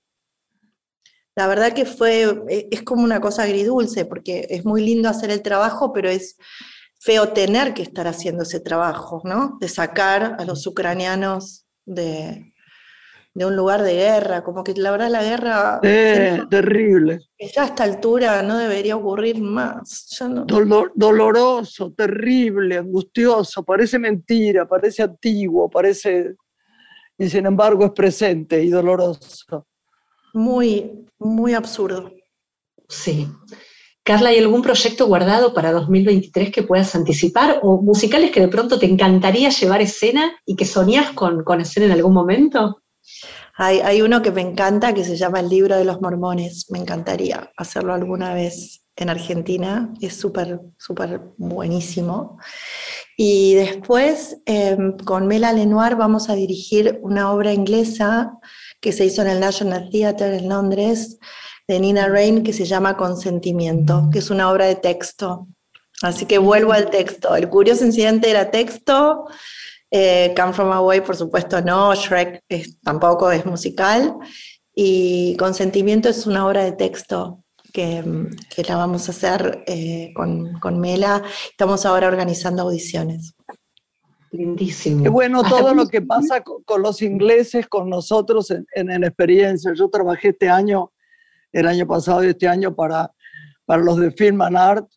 La 1.36 1.48
verdad 1.48 1.74
que 1.74 1.86
fue, 1.86 2.44
es 2.72 2.82
como 2.84 3.04
una 3.04 3.20
cosa 3.20 3.44
agridulce, 3.44 4.06
porque 4.06 4.48
es 4.50 4.64
muy 4.64 4.86
lindo 4.86 5.10
hacer 5.10 5.32
el 5.32 5.42
trabajo, 5.42 5.92
pero 5.92 6.10
es 6.10 6.38
feo 7.00 7.34
tener 7.34 7.74
que 7.74 7.82
estar 7.82 8.08
haciendo 8.08 8.44
ese 8.44 8.62
trabajo, 8.62 9.22
¿no? 9.26 9.58
De 9.60 9.68
sacar 9.68 10.38
a 10.40 10.46
los 10.46 10.66
ucranianos 10.66 11.66
de, 11.86 12.54
de 13.36 13.46
un 13.46 13.56
lugar 13.58 13.84
de 13.84 13.96
guerra, 13.96 14.46
como 14.46 14.64
que 14.64 14.74
la 14.76 14.92
verdad 14.92 15.10
la 15.10 15.22
guerra... 15.22 15.80
Eh, 15.84 16.42
terrible. 16.50 17.20
Ya 17.54 17.64
a 17.64 17.66
esta 17.66 17.84
altura 17.84 18.42
no 18.42 18.58
debería 18.58 18.96
ocurrir 18.96 19.42
más. 19.42 20.08
doloroso, 20.96 21.92
terrible, 21.92 22.78
angustioso, 22.78 23.62
parece 23.64 24.00
mentira, 24.00 24.66
parece 24.66 25.04
antiguo, 25.04 25.70
parece... 25.70 26.36
Y 27.18 27.30
sin 27.30 27.46
embargo 27.46 27.86
es 27.86 27.92
presente 27.92 28.64
y 28.64 28.70
doloroso. 28.70 29.68
Muy, 30.34 31.06
muy 31.20 31.54
absurdo. 31.54 32.14
Sí. 32.88 33.28
Carla, 34.02 34.30
¿hay 34.30 34.38
algún 34.38 34.62
proyecto 34.62 35.08
guardado 35.08 35.54
para 35.54 35.74
2023 35.74 36.52
que 36.52 36.64
puedas 36.64 36.96
anticipar 36.96 37.60
o 37.64 37.82
musicales 37.82 38.32
que 38.32 38.40
de 38.40 38.48
pronto 38.48 38.80
te 38.80 38.86
encantaría 38.86 39.50
llevar 39.50 39.82
escena 39.82 40.38
y 40.46 40.56
que 40.56 40.64
soñás 40.64 41.12
con, 41.12 41.44
con 41.44 41.60
hacer 41.60 41.84
en 41.84 41.92
algún 41.92 42.14
momento? 42.14 42.82
Hay, 43.56 44.02
uno 44.02 44.22
que 44.22 44.32
me 44.32 44.42
encanta 44.42 44.94
que 44.94 45.06
se 45.06 45.16
llama 45.16 45.40
El 45.40 45.50
libro 45.50 45.78
de 45.78 45.86
los 45.86 46.02
mormones. 46.02 46.68
Me 46.70 46.80
encantaría 46.80 47.52
hacerlo 47.58 47.94
alguna 47.94 48.34
vez 48.34 48.84
en 48.96 49.10
Argentina. 49.10 49.94
Es 50.02 50.18
súper, 50.18 50.60
súper 50.78 51.22
buenísimo. 51.38 52.38
Y 53.18 53.56
después 53.56 54.38
em, 54.46 54.98
con 54.98 55.28
Mela 55.28 55.54
Lenoir 55.54 55.96
vamos 55.96 56.30
a 56.30 56.36
dirigir 56.36 57.00
una 57.02 57.32
obra 57.32 57.54
inglesa 57.54 58.34
que 58.82 58.92
se 58.92 59.06
hizo 59.06 59.22
en 59.22 59.30
el 59.30 59.40
National 59.40 59.90
Theatre 59.90 60.38
en 60.38 60.50
Londres 60.50 61.18
de 61.68 61.80
Nina 61.80 62.08
Rain 62.08 62.44
que 62.44 62.54
se 62.54 62.66
llama 62.66 62.98
Consentimiento, 62.98 64.10
que 64.12 64.20
es 64.20 64.30
una 64.30 64.52
obra 64.52 64.66
de 64.66 64.76
texto. 64.76 65.48
Así 66.02 66.26
que 66.26 66.38
vuelvo 66.38 66.74
al 66.74 66.90
texto. 66.90 67.36
El 67.36 67.50
curioso 67.50 67.86
incidente 67.86 68.30
era 68.30 68.52
texto, 68.52 69.26
eh, 69.98 70.34
Come 70.36 70.52
From 70.52 70.74
Away, 70.74 71.00
por 71.00 71.16
supuesto, 71.16 71.62
no. 71.62 71.96
Shrek 71.96 72.44
tampoco 72.84 73.32
es 73.32 73.46
musical. 73.46 74.14
Y 74.74 75.38
Consentimiento 75.38 76.10
es 76.10 76.28
una 76.28 76.46
obra 76.46 76.66
de 76.66 76.74
texto 76.74 77.46
que, 77.72 78.04
la 78.68 78.76
vamos 78.76 79.08
a 79.08 79.12
hacer 79.12 79.64
eh, 79.68 80.14
con, 80.14 80.80
Mela. 80.82 81.24
Estamos 81.50 81.86
ahora 81.86 82.10
organizando 82.10 82.64
audiciones. 82.64 83.36
Lindísimo. 84.32 85.10
bueno 85.12 85.44
todo 85.44 85.74
lo 85.74 85.88
que 85.88 86.02
pasa 86.02 86.44
con, 86.44 86.82
los 86.82 87.02
ingleses, 87.02 87.66
con 87.68 87.90
nosotros 87.90 88.52
en, 88.52 88.66
en, 88.74 89.02
experiencia. 89.06 89.72
Yo 89.74 89.88
trabajé 89.88 90.30
este 90.30 90.50
año, 90.50 90.92
el 91.54 91.68
año 91.68 91.88
pasado 91.88 92.22
y 92.22 92.28
este 92.28 92.50
año 92.50 92.76
para, 92.76 93.14
para 93.64 93.82
los 93.82 93.98
de 93.98 94.12
Film 94.12 94.42
and 94.42 94.58
Art, 94.58 94.88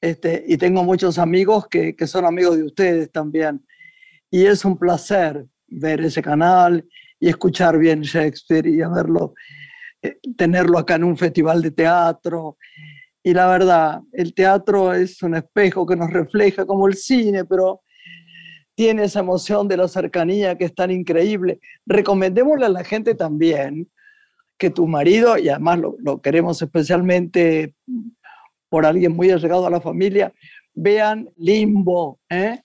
este, 0.00 0.44
y 0.48 0.56
tengo 0.56 0.82
muchos 0.82 1.16
amigos 1.16 1.68
que, 1.68 1.94
que 1.94 2.08
son 2.08 2.24
amigos 2.24 2.56
de 2.56 2.64
ustedes 2.64 3.12
también 3.12 3.64
y 4.32 4.46
es 4.46 4.64
un 4.64 4.78
placer 4.78 5.46
ver 5.68 6.00
ese 6.00 6.22
canal 6.22 6.84
y 7.20 7.28
escuchar 7.28 7.78
bien 7.78 8.00
Shakespeare 8.00 8.66
y 8.66 8.78
verlo, 8.78 9.34
eh, 10.00 10.16
tenerlo 10.36 10.78
acá 10.78 10.94
en 10.94 11.04
un 11.04 11.18
festival 11.18 11.60
de 11.60 11.70
teatro. 11.70 12.56
Y 13.22 13.34
la 13.34 13.46
verdad, 13.46 14.00
el 14.10 14.32
teatro 14.32 14.94
es 14.94 15.22
un 15.22 15.36
espejo 15.36 15.86
que 15.86 15.96
nos 15.96 16.10
refleja 16.10 16.64
como 16.64 16.88
el 16.88 16.94
cine, 16.94 17.44
pero 17.44 17.82
tiene 18.74 19.04
esa 19.04 19.20
emoción 19.20 19.68
de 19.68 19.76
la 19.76 19.86
cercanía 19.86 20.56
que 20.56 20.64
es 20.64 20.74
tan 20.74 20.90
increíble. 20.90 21.60
Recomendémosle 21.84 22.64
a 22.64 22.70
la 22.70 22.84
gente 22.84 23.14
también 23.14 23.90
que 24.56 24.70
tu 24.70 24.86
marido, 24.86 25.36
y 25.36 25.50
además 25.50 25.78
lo, 25.78 25.96
lo 25.98 26.22
queremos 26.22 26.62
especialmente 26.62 27.74
por 28.70 28.86
alguien 28.86 29.14
muy 29.14 29.30
allegado 29.30 29.66
a 29.66 29.70
la 29.70 29.82
familia, 29.82 30.32
vean 30.72 31.28
Limbo, 31.36 32.18
¿eh? 32.30 32.62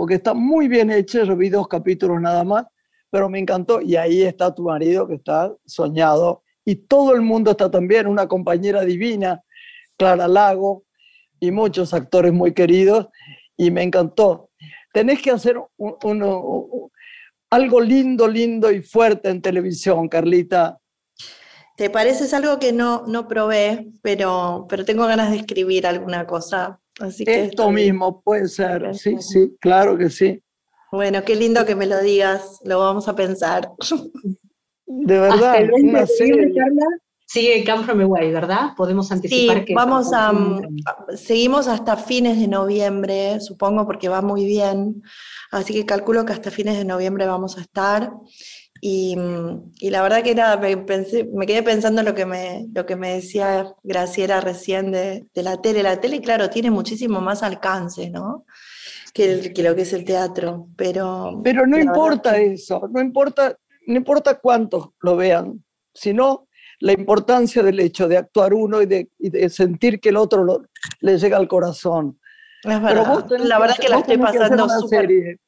Porque 0.00 0.14
está 0.14 0.32
muy 0.32 0.66
bien 0.66 0.90
hecha, 0.90 1.24
yo 1.24 1.36
vi 1.36 1.50
dos 1.50 1.68
capítulos 1.68 2.22
nada 2.22 2.42
más, 2.42 2.64
pero 3.10 3.28
me 3.28 3.38
encantó 3.38 3.82
y 3.82 3.96
ahí 3.96 4.22
está 4.22 4.54
tu 4.54 4.62
marido 4.62 5.06
que 5.06 5.16
está 5.16 5.54
soñado 5.66 6.42
y 6.64 6.76
todo 6.76 7.14
el 7.14 7.20
mundo 7.20 7.50
está 7.50 7.70
también, 7.70 8.06
una 8.06 8.26
compañera 8.26 8.80
divina, 8.80 9.42
Clara 9.98 10.26
Lago 10.26 10.84
y 11.38 11.50
muchos 11.50 11.92
actores 11.92 12.32
muy 12.32 12.54
queridos 12.54 13.08
y 13.58 13.70
me 13.70 13.82
encantó. 13.82 14.48
Tenés 14.94 15.20
que 15.20 15.32
hacer 15.32 15.60
algo 17.50 17.80
lindo, 17.82 18.26
lindo 18.26 18.72
y 18.72 18.80
fuerte 18.80 19.28
en 19.28 19.42
televisión, 19.42 20.08
Carlita. 20.08 20.78
¿Te 21.76 21.90
parece? 21.90 22.34
Algo 22.34 22.58
que 22.58 22.72
no, 22.72 23.04
no 23.06 23.28
probé, 23.28 23.90
pero, 24.00 24.64
pero 24.66 24.86
tengo 24.86 25.06
ganas 25.06 25.30
de 25.30 25.36
escribir 25.36 25.86
alguna 25.86 26.26
cosa 26.26 26.79
esto 26.98 27.70
mismo 27.70 28.20
puede 28.22 28.48
ser, 28.48 28.94
sí, 28.94 29.16
sí, 29.20 29.56
claro 29.60 29.96
que 29.96 30.10
sí. 30.10 30.42
Bueno, 30.92 31.24
qué 31.24 31.36
lindo 31.36 31.64
que 31.64 31.76
me 31.76 31.86
lo 31.86 32.00
digas, 32.00 32.58
lo 32.64 32.80
vamos 32.80 33.08
a 33.08 33.14
pensar. 33.14 33.70
De 34.86 35.20
verdad, 35.20 35.68
una 35.72 36.06
serie. 36.06 36.52
Sigue 37.26 37.64
Come 37.64 37.84
From 37.84 38.00
Away, 38.00 38.32
¿verdad? 38.32 38.70
Podemos 38.76 39.12
anticipar 39.12 39.60
sí, 39.60 39.64
que... 39.66 39.74
vamos 39.74 40.10
a, 40.12 40.32
seguimos 41.14 41.68
hasta 41.68 41.96
fines 41.96 42.40
de 42.40 42.48
noviembre, 42.48 43.38
supongo, 43.38 43.86
porque 43.86 44.08
va 44.08 44.20
muy 44.20 44.44
bien. 44.44 45.00
Así 45.52 45.72
que 45.72 45.86
calculo 45.86 46.26
que 46.26 46.32
hasta 46.32 46.50
fines 46.50 46.76
de 46.76 46.84
noviembre 46.84 47.26
vamos 47.26 47.56
a 47.56 47.60
estar. 47.60 48.12
Y, 48.82 49.14
la 49.82 50.02
verdad 50.02 50.22
que 50.22 50.34
nada, 50.34 50.56
me, 50.56 50.76
pensé, 50.78 51.28
me 51.34 51.46
quedé 51.46 51.62
pensando 51.62 52.00
en 52.00 52.06
lo 52.06 52.14
que 52.14 52.24
me, 52.24 52.66
lo 52.74 52.86
que 52.86 52.96
me 52.96 53.14
decía 53.14 53.74
Graciela 53.82 54.40
recién 54.40 54.90
de, 54.90 55.26
la 55.34 55.60
tele. 55.60 55.82
La 55.82 56.00
tele, 56.00 56.20
claro, 56.20 56.48
tiene 56.48 56.70
muchísimo 56.70 57.20
más 57.20 57.42
alcance, 57.42 58.10
¿no? 58.10 58.46
Que, 59.12 59.52
que 59.52 59.62
lo 59.62 59.74
que 59.74 59.82
es 59.82 59.92
el 59.92 60.04
teatro, 60.04 60.68
pero... 60.76 61.40
Pero 61.42 61.66
no 61.66 61.78
importa 61.78 62.38
eso, 62.38 62.88
no 62.90 63.00
importa, 63.00 63.56
no 63.86 63.96
importa 63.96 64.38
cuántos 64.38 64.90
lo 65.00 65.16
vean, 65.16 65.62
sino 65.92 66.46
la 66.78 66.92
importancia 66.92 67.62
del 67.62 67.80
hecho 67.80 68.08
de 68.08 68.16
actuar 68.16 68.54
uno 68.54 68.80
y 68.80 68.86
de, 68.86 69.08
sentir 69.50 70.00
que 70.00 70.08
el 70.08 70.16
otro 70.16 70.62
le 71.00 71.18
llega 71.18 71.36
al 71.36 71.48
corazón. 71.48 72.18
Es 72.62 72.80
verdad. 72.80 73.26
la 73.38 73.58
verdad 73.58 73.76
que, 73.78 73.88
la 73.88 73.98
estoy 73.98 74.16
pasando 74.16 74.68
súper 74.68 75.38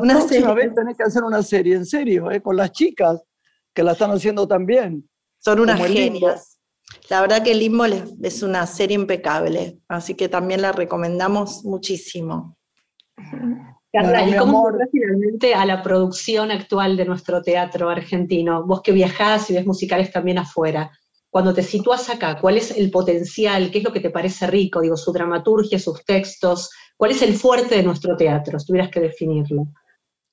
la 0.00 0.14
próxima 0.14 0.54
vez 0.54 0.74
tenés 0.74 0.96
que 0.96 1.02
hacer 1.04 1.22
una 1.22 1.42
serie, 1.42 1.76
en 1.76 1.86
serio, 1.86 2.30
¿eh? 2.30 2.40
con 2.40 2.56
las 2.56 2.72
chicas 2.72 3.22
que 3.72 3.82
la 3.82 3.92
están 3.92 4.10
haciendo 4.10 4.46
también. 4.48 5.08
Son 5.38 5.60
unas 5.60 5.80
genias. 5.86 6.58
La 7.10 7.20
verdad 7.20 7.42
que 7.42 7.54
Limbo 7.54 7.84
es 8.22 8.42
una 8.42 8.66
serie 8.66 8.94
impecable, 8.94 9.78
así 9.88 10.14
que 10.14 10.28
también 10.28 10.62
la 10.62 10.72
recomendamos 10.72 11.64
muchísimo. 11.64 12.56
Carla, 13.92 14.28
¿y 14.28 14.36
cómo 14.36 14.68
finalmente 14.90 15.54
a 15.54 15.64
la 15.64 15.82
producción 15.82 16.50
actual 16.50 16.96
de 16.96 17.04
nuestro 17.04 17.42
teatro 17.42 17.88
argentino? 17.88 18.64
Vos 18.64 18.82
que 18.82 18.92
viajás 18.92 19.50
y 19.50 19.54
ves 19.54 19.66
musicales 19.66 20.10
también 20.10 20.38
afuera, 20.38 20.90
cuando 21.30 21.52
te 21.52 21.62
sitúas 21.62 22.10
acá, 22.10 22.38
¿cuál 22.40 22.56
es 22.56 22.76
el 22.76 22.90
potencial? 22.90 23.70
¿Qué 23.70 23.78
es 23.78 23.84
lo 23.84 23.92
que 23.92 24.00
te 24.00 24.10
parece 24.10 24.46
rico? 24.46 24.80
Digo, 24.80 24.96
su 24.96 25.12
dramaturgia, 25.12 25.78
sus 25.78 26.04
textos, 26.04 26.70
¿Cuál 26.96 27.10
es 27.10 27.22
el 27.22 27.34
fuerte 27.34 27.76
de 27.76 27.82
nuestro 27.82 28.16
teatro, 28.16 28.58
si 28.58 28.66
tuvieras 28.66 28.90
que 28.90 29.00
definirlo? 29.00 29.66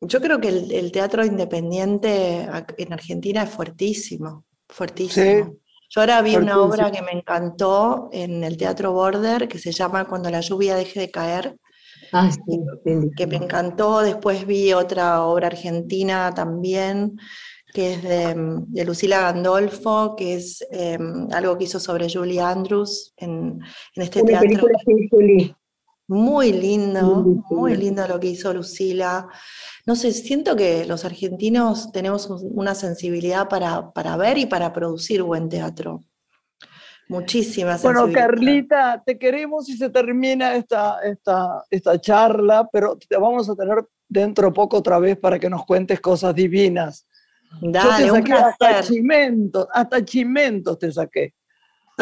Yo 0.01 0.19
creo 0.19 0.41
que 0.41 0.49
el, 0.49 0.91
teatro 0.91 1.23
independiente 1.23 2.47
en 2.77 2.93
Argentina 2.93 3.43
es 3.43 3.49
fuertísimo, 3.51 4.45
fuertísimo. 4.67 5.55
Yo 5.89 6.01
ahora 6.01 6.21
vi 6.21 6.37
una 6.37 6.59
obra 6.59 6.89
que 6.89 7.01
me 7.01 7.11
encantó 7.11 8.09
en 8.11 8.43
el 8.43 8.57
Teatro 8.57 8.93
Border, 8.93 9.47
que 9.47 9.59
se 9.59 9.71
llama 9.71 10.05
Cuando 10.05 10.31
la 10.31 10.39
lluvia 10.39 10.75
deje 10.75 11.01
de 11.01 11.11
caer, 11.11 11.57
ah, 12.13 12.29
que 13.15 13.27
me 13.27 13.35
encantó. 13.35 13.99
Después 14.01 14.47
vi 14.47 14.73
otra 14.73 15.23
obra 15.23 15.47
argentina 15.47 16.33
también, 16.33 17.17
que 17.73 17.93
es 17.93 18.03
de, 18.03 18.85
Lucila 18.85 19.19
Gandolfo, 19.19 20.15
que 20.15 20.35
es 20.35 20.65
em, 20.71 21.27
algo 21.31 21.57
que 21.57 21.65
hizo 21.65 21.79
sobre 21.79 22.09
Julie 22.09 22.39
Andrews 22.39 23.13
en, 23.17 23.59
en 23.95 24.01
este 24.01 24.21
una 24.21 24.39
teatro. 24.39 24.67
Película 24.85 25.57
muy 26.11 26.51
lindo, 26.51 27.23
muy 27.49 27.77
lindo 27.77 28.05
lo 28.05 28.19
que 28.19 28.27
hizo 28.27 28.53
Lucila. 28.53 29.29
No 29.85 29.95
sé, 29.95 30.11
siento 30.11 30.55
que 30.55 30.85
los 30.85 31.05
argentinos 31.05 31.91
tenemos 31.91 32.27
una 32.27 32.75
sensibilidad 32.75 33.49
para, 33.49 33.91
para 33.91 34.15
ver 34.17 34.37
y 34.37 34.45
para 34.45 34.73
producir 34.73 35.23
buen 35.23 35.49
teatro. 35.49 36.01
Muchísimas 37.07 37.81
Bueno, 37.81 38.09
Carlita, 38.11 39.03
te 39.05 39.17
queremos 39.17 39.67
y 39.67 39.75
se 39.75 39.89
termina 39.89 40.55
esta, 40.55 40.99
esta, 41.03 41.65
esta 41.69 41.99
charla, 41.99 42.69
pero 42.71 42.97
te 42.97 43.17
vamos 43.17 43.49
a 43.49 43.55
tener 43.55 43.85
dentro 44.07 44.53
poco 44.53 44.77
otra 44.77 44.97
vez 44.97 45.17
para 45.17 45.37
que 45.37 45.49
nos 45.49 45.65
cuentes 45.65 45.99
cosas 45.99 46.33
divinas. 46.33 47.05
Dale, 47.61 48.07
Yo 48.07 48.13
te 48.13 48.19
saqué 48.19 48.33
hasta 48.33 48.83
chimentos, 48.83 49.67
hasta 49.73 50.05
chimentos 50.05 50.79
te 50.79 50.91
saqué. 50.91 51.33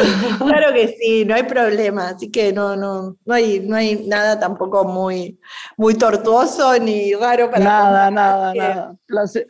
claro 0.38 0.72
que 0.72 0.96
sí, 0.98 1.24
no 1.24 1.34
hay 1.34 1.44
problema, 1.44 2.08
así 2.08 2.30
que 2.30 2.52
no, 2.52 2.76
no, 2.76 3.16
no 3.24 3.34
hay, 3.34 3.60
no 3.60 3.76
hay 3.76 4.04
nada 4.06 4.38
tampoco 4.38 4.84
muy, 4.84 5.38
muy 5.76 5.94
tortuoso 5.94 6.78
ni 6.78 7.14
raro 7.14 7.50
para 7.50 7.64
Nada, 7.64 8.10
nada, 8.10 8.54
nada. 8.54 8.96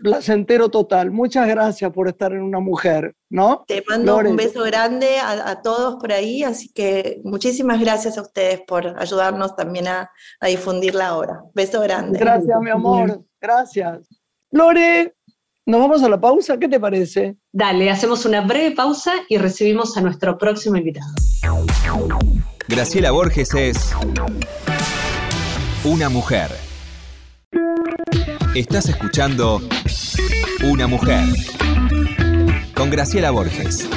placentero 0.02 0.68
total. 0.68 1.10
Muchas 1.10 1.48
gracias 1.48 1.90
por 1.92 2.08
estar 2.08 2.32
en 2.32 2.42
una 2.42 2.60
mujer, 2.60 3.14
¿no? 3.28 3.64
Te 3.66 3.82
mando 3.88 4.16
un 4.18 4.36
beso 4.36 4.62
grande 4.64 5.18
a, 5.18 5.60
todos 5.62 5.96
por 5.96 6.12
ahí, 6.12 6.42
así 6.42 6.72
que 6.72 7.20
muchísimas 7.24 7.80
gracias 7.80 8.18
a 8.18 8.22
ustedes 8.22 8.60
por 8.66 8.86
ayudarnos 8.98 9.56
también 9.56 9.88
a, 9.88 10.10
a 10.40 10.46
difundir 10.46 10.94
la 10.94 11.16
obra. 11.16 11.42
Beso 11.54 11.80
grande. 11.80 12.18
Gracias, 12.18 12.60
mi 12.60 12.70
amor. 12.70 13.22
Gracias. 13.40 14.08
Lore, 14.52 15.14
¿nos 15.66 15.80
vamos 15.80 16.02
a 16.02 16.08
la 16.08 16.20
pausa? 16.20 16.58
¿Qué 16.58 16.68
te 16.68 16.80
parece? 16.80 17.36
Dale, 17.52 17.90
hacemos 17.90 18.24
una 18.24 18.40
breve 18.40 18.74
pausa 18.74 19.12
y 19.28 19.38
recibimos 19.38 19.96
a 19.96 20.00
nuestro 20.00 20.38
próximo 20.38 20.76
invitado. 20.76 21.12
Graciela 22.68 23.10
Borges 23.10 23.54
es 23.54 23.94
una 25.84 26.08
mujer. 26.08 26.50
Estás 28.54 28.88
escuchando 28.88 29.60
Una 30.64 30.86
mujer 30.86 31.24
con 32.74 32.90
Graciela 32.90 33.30
Borges. 33.30 33.88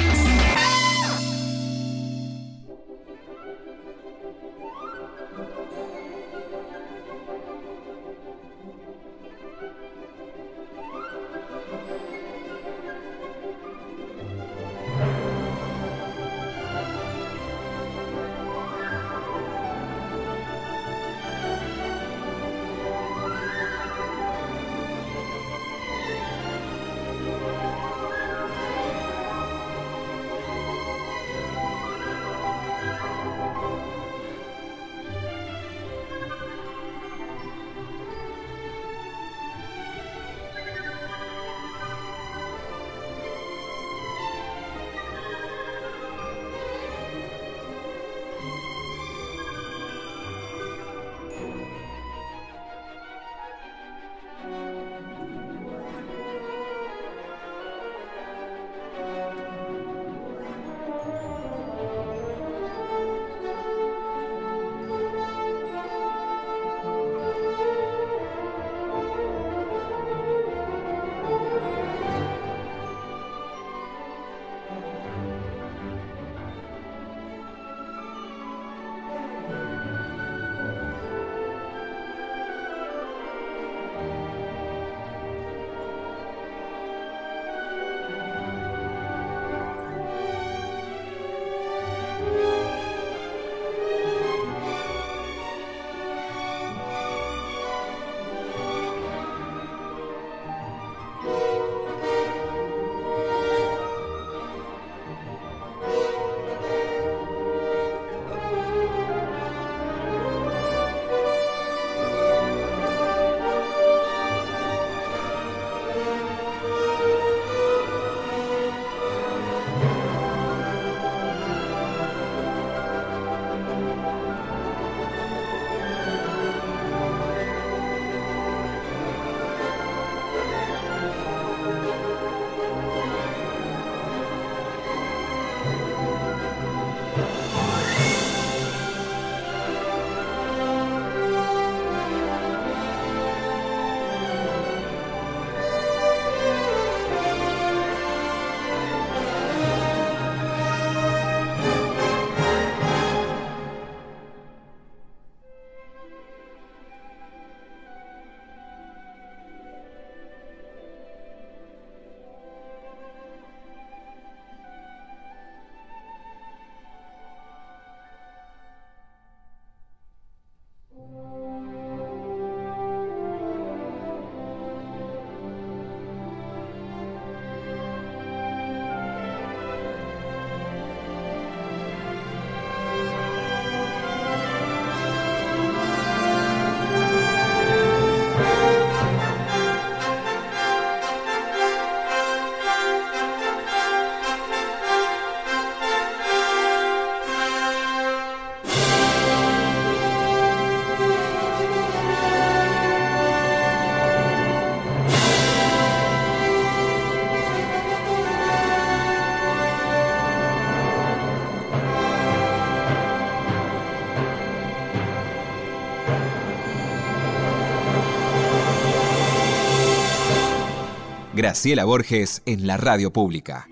Graciela 221.44 221.84
Borges 221.84 222.40
en 222.46 222.66
la 222.66 222.78
radio 222.78 223.12
pública. 223.12 223.68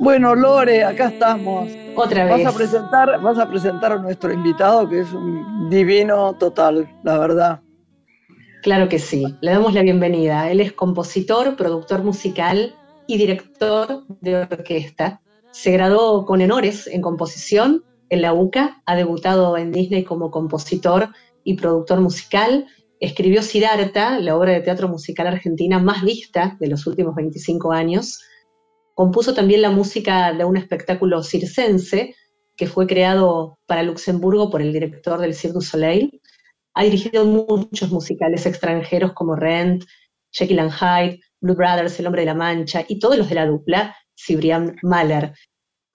Bueno, 0.00 0.34
Lore, 0.34 0.82
acá 0.82 1.06
estamos. 1.06 1.70
Otra 1.94 2.24
vez. 2.24 2.44
Vas 2.44 2.52
a 2.52 2.56
presentar, 2.56 3.22
vas 3.22 3.38
a 3.38 3.48
presentar 3.48 3.92
a 3.92 3.98
nuestro 3.98 4.32
invitado, 4.32 4.88
que 4.88 5.02
es 5.02 5.12
un 5.12 5.70
divino 5.70 6.34
total, 6.34 6.92
la 7.04 7.18
verdad. 7.18 7.60
Claro 8.64 8.88
que 8.88 8.98
sí. 8.98 9.24
Le 9.40 9.52
damos 9.52 9.72
la 9.72 9.82
bienvenida. 9.82 10.50
Él 10.50 10.60
es 10.60 10.72
compositor, 10.72 11.54
productor 11.54 12.02
musical 12.02 12.74
y 13.06 13.18
director 13.18 14.02
de 14.20 14.34
orquesta. 14.38 15.20
Se 15.52 15.70
graduó 15.70 16.26
con 16.26 16.42
honores 16.42 16.88
en 16.88 17.02
composición 17.02 17.84
en 18.08 18.22
la 18.22 18.32
UCA, 18.32 18.82
ha 18.86 18.96
debutado 18.96 19.56
en 19.56 19.72
Disney 19.72 20.04
como 20.04 20.30
compositor 20.30 21.10
y 21.44 21.54
productor 21.54 22.00
musical, 22.00 22.66
escribió 23.00 23.42
Siddhartha, 23.42 24.18
la 24.20 24.36
obra 24.36 24.52
de 24.52 24.60
teatro 24.60 24.88
musical 24.88 25.26
argentina 25.26 25.78
más 25.78 26.02
vista 26.02 26.56
de 26.60 26.68
los 26.68 26.86
últimos 26.86 27.14
25 27.14 27.72
años. 27.72 28.20
Compuso 28.94 29.34
también 29.34 29.62
la 29.62 29.70
música 29.70 30.32
de 30.32 30.44
un 30.44 30.56
espectáculo 30.56 31.22
circense 31.22 32.14
que 32.56 32.66
fue 32.66 32.86
creado 32.86 33.58
para 33.66 33.82
Luxemburgo 33.82 34.50
por 34.50 34.62
el 34.62 34.72
director 34.72 35.20
del 35.20 35.34
Cirque 35.34 35.54
du 35.54 35.60
Soleil. 35.60 36.20
Ha 36.74 36.84
dirigido 36.84 37.24
muchos 37.24 37.90
musicales 37.90 38.46
extranjeros 38.46 39.12
como 39.12 39.36
Rent, 39.36 39.84
Jekyll 40.30 40.60
and 40.60 40.72
Hyde, 40.72 41.20
Blue 41.40 41.54
Brothers, 41.54 41.98
El 42.00 42.06
Hombre 42.06 42.22
de 42.22 42.26
la 42.26 42.34
Mancha 42.34 42.84
y 42.88 42.98
todos 42.98 43.18
los 43.18 43.28
de 43.28 43.34
la 43.34 43.46
dupla, 43.46 43.94
Cibrián 44.16 44.76
Mahler. 44.82 45.34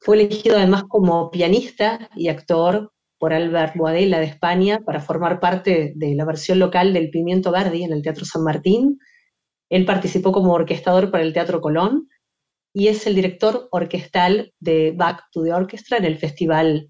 Fue 0.04 0.16
elegido 0.16 0.58
además 0.58 0.86
como 0.90 1.30
pianista 1.30 2.10
y 2.16 2.30
actor 2.30 2.92
por 3.20 3.34
Albert 3.34 3.76
Boadella 3.76 4.20
de 4.20 4.26
España 4.26 4.80
para 4.84 5.00
formar 5.00 5.40
parte 5.40 5.94
de 5.96 6.16
la 6.16 6.26
versión 6.26 6.58
local 6.58 6.92
del 6.92 7.12
Pimiento 7.12 7.52
Verdi 7.52 7.84
en 7.84 7.94
el 7.94 8.02
Teatro 8.02 8.26
San 8.26 8.44
Martín. 8.44 8.98
Él 9.70 9.86
participó 9.86 10.32
como 10.32 10.54
orquestador 10.54 11.12
para 11.12 11.24
el 11.24 11.34
Teatro 11.34 11.62
Colón 11.62 12.10
y 12.74 12.88
es 12.88 13.06
el 13.06 13.14
director 13.14 13.68
orquestal 13.72 14.52
de 14.60 14.92
Back 14.92 15.26
to 15.32 15.44
the 15.44 15.54
Orchestra 15.54 15.98
en 15.98 16.06
el 16.06 16.18
Festival 16.18 16.90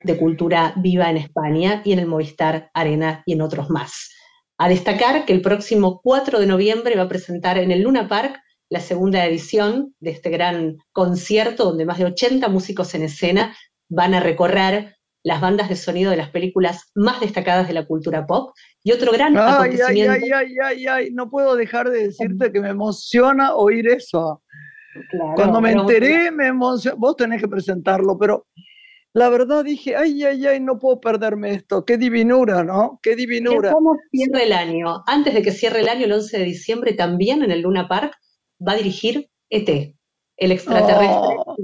de 0.00 0.16
Cultura 0.16 0.72
Viva 0.76 1.10
en 1.10 1.16
España 1.16 1.82
y 1.84 1.94
en 1.94 1.98
el 1.98 2.06
Movistar 2.06 2.70
Arena 2.74 3.24
y 3.26 3.32
en 3.32 3.42
otros 3.42 3.70
más. 3.70 4.12
A 4.56 4.68
destacar 4.68 5.26
que 5.26 5.32
el 5.32 5.42
próximo 5.42 6.00
4 6.00 6.38
de 6.38 6.46
noviembre 6.46 6.94
va 6.94 7.02
a 7.02 7.08
presentar 7.08 7.58
en 7.58 7.72
el 7.72 7.82
Luna 7.82 8.06
Park 8.06 8.40
la 8.68 8.80
segunda 8.80 9.24
edición 9.24 9.94
de 10.00 10.10
este 10.10 10.30
gran 10.30 10.76
concierto 10.92 11.64
donde 11.64 11.84
más 11.84 11.98
de 11.98 12.06
80 12.06 12.48
músicos 12.48 12.94
en 12.94 13.02
escena 13.02 13.56
van 13.88 14.14
a 14.14 14.20
recorrer 14.20 14.96
las 15.22 15.40
bandas 15.40 15.68
de 15.68 15.76
sonido 15.76 16.10
de 16.10 16.16
las 16.16 16.30
películas 16.30 16.90
más 16.94 17.20
destacadas 17.20 17.66
de 17.66 17.74
la 17.74 17.84
cultura 17.84 18.26
pop. 18.26 18.54
Y 18.84 18.92
otro 18.92 19.10
gran 19.12 19.36
ay, 19.36 19.54
acontecimiento... 19.54 20.12
Ay, 20.12 20.30
ay, 20.32 20.56
ay, 20.62 20.86
ay, 20.86 21.10
no 21.12 21.28
puedo 21.28 21.56
dejar 21.56 21.90
de 21.90 22.04
decirte 22.04 22.52
que 22.52 22.60
me 22.60 22.68
emociona 22.68 23.54
oír 23.54 23.88
eso. 23.88 24.42
Cuando 25.34 25.60
me 25.60 25.72
enteré, 25.72 26.30
me 26.30 26.46
emociona. 26.46 26.96
Vos 26.96 27.16
tenés 27.16 27.40
que 27.40 27.48
presentarlo, 27.48 28.16
pero 28.16 28.46
la 29.14 29.28
verdad 29.28 29.64
dije, 29.64 29.96
ay, 29.96 30.22
ay, 30.22 30.46
ay, 30.46 30.60
no 30.60 30.78
puedo 30.78 31.00
perderme 31.00 31.54
esto. 31.54 31.84
Qué 31.84 31.98
divinura, 31.98 32.62
¿no? 32.62 33.00
Qué 33.02 33.16
divinura. 33.16 33.72
¿Cómo 33.72 33.96
cierra 34.12 34.42
el 34.42 34.52
año? 34.52 35.02
Antes 35.08 35.34
de 35.34 35.42
que 35.42 35.50
cierre 35.50 35.80
el 35.80 35.88
año, 35.88 36.04
el 36.04 36.12
11 36.12 36.38
de 36.38 36.44
diciembre, 36.44 36.92
también 36.92 37.42
en 37.42 37.50
el 37.50 37.62
Luna 37.62 37.88
Park 37.88 38.16
va 38.66 38.72
a 38.72 38.76
dirigir 38.76 39.28
ET, 39.50 39.94
el 40.36 40.52
extraterrestre. 40.52 41.36
Oh. 41.44 41.56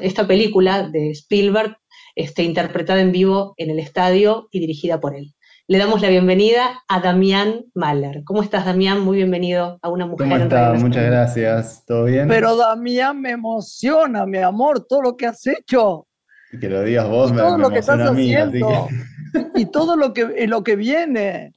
Esta 0.00 0.26
película 0.26 0.88
de 0.88 1.10
Spielberg 1.10 1.76
este, 2.14 2.42
interpretada 2.42 3.00
en 3.00 3.12
vivo 3.12 3.54
en 3.56 3.70
el 3.70 3.78
estadio 3.78 4.48
y 4.50 4.60
dirigida 4.60 5.00
por 5.00 5.14
él. 5.14 5.34
Le 5.68 5.78
damos 5.78 6.00
la 6.00 6.08
bienvenida 6.08 6.82
a 6.88 7.00
Damián 7.00 7.64
Mahler. 7.74 8.22
¿Cómo 8.24 8.42
estás, 8.42 8.64
Damián? 8.64 9.00
Muy 9.00 9.16
bienvenido 9.16 9.80
a 9.82 9.88
una 9.88 10.06
mujer. 10.06 10.28
¿Cómo 10.28 10.36
estás? 10.36 10.80
Muchas 10.80 11.04
gracias. 11.06 11.84
¿Todo 11.84 12.04
bien? 12.04 12.28
Pero 12.28 12.56
Damián 12.56 13.20
me 13.20 13.32
emociona, 13.32 14.26
mi 14.26 14.38
amor, 14.38 14.86
todo 14.86 15.02
lo 15.02 15.16
que 15.16 15.26
has 15.26 15.44
hecho. 15.46 16.06
Y 16.52 16.60
que 16.60 16.68
lo 16.68 16.82
digas 16.82 17.08
vos, 17.08 17.32
me, 17.32 17.38
todo 17.38 17.58
lo 17.58 17.70
que 17.70 17.80
estás 17.80 18.00
haciendo. 18.00 18.88
Y 19.54 19.66
todo 19.66 19.96
lo 19.96 20.14
que, 20.14 20.46
lo 20.46 20.62
que 20.62 20.76
viene. 20.76 21.52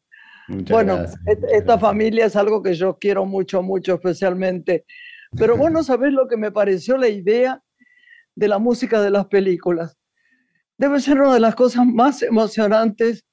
Muchas 0.50 0.70
bueno, 0.70 0.98
gracias, 0.98 1.20
esta 1.54 1.80
familia 1.80 2.26
es 2.26 2.36
algo 2.36 2.62
que 2.62 2.74
yo 2.74 2.98
quiero 3.00 3.26
mucho, 3.26 3.62
mucho 3.62 3.94
especialmente. 3.96 4.86
Pero 5.38 5.56
vos 5.56 5.72
no 5.72 5.84
sabés 5.84 6.12
lo 6.12 6.28
que 6.28 6.38
me 6.38 6.52
pareció 6.52 6.98
la 6.98 7.08
idea 7.08 7.62
de 8.36 8.48
la 8.48 8.58
música 8.58 9.02
de 9.02 9.12
las 9.12 9.28
películas 9.28 10.00
debe 10.80 11.02
ser 11.02 11.20
una 11.20 11.34
de 11.34 11.42
las 11.42 11.56
cosas 11.56 11.86
más 11.86 12.24
emocionantes 12.24 13.26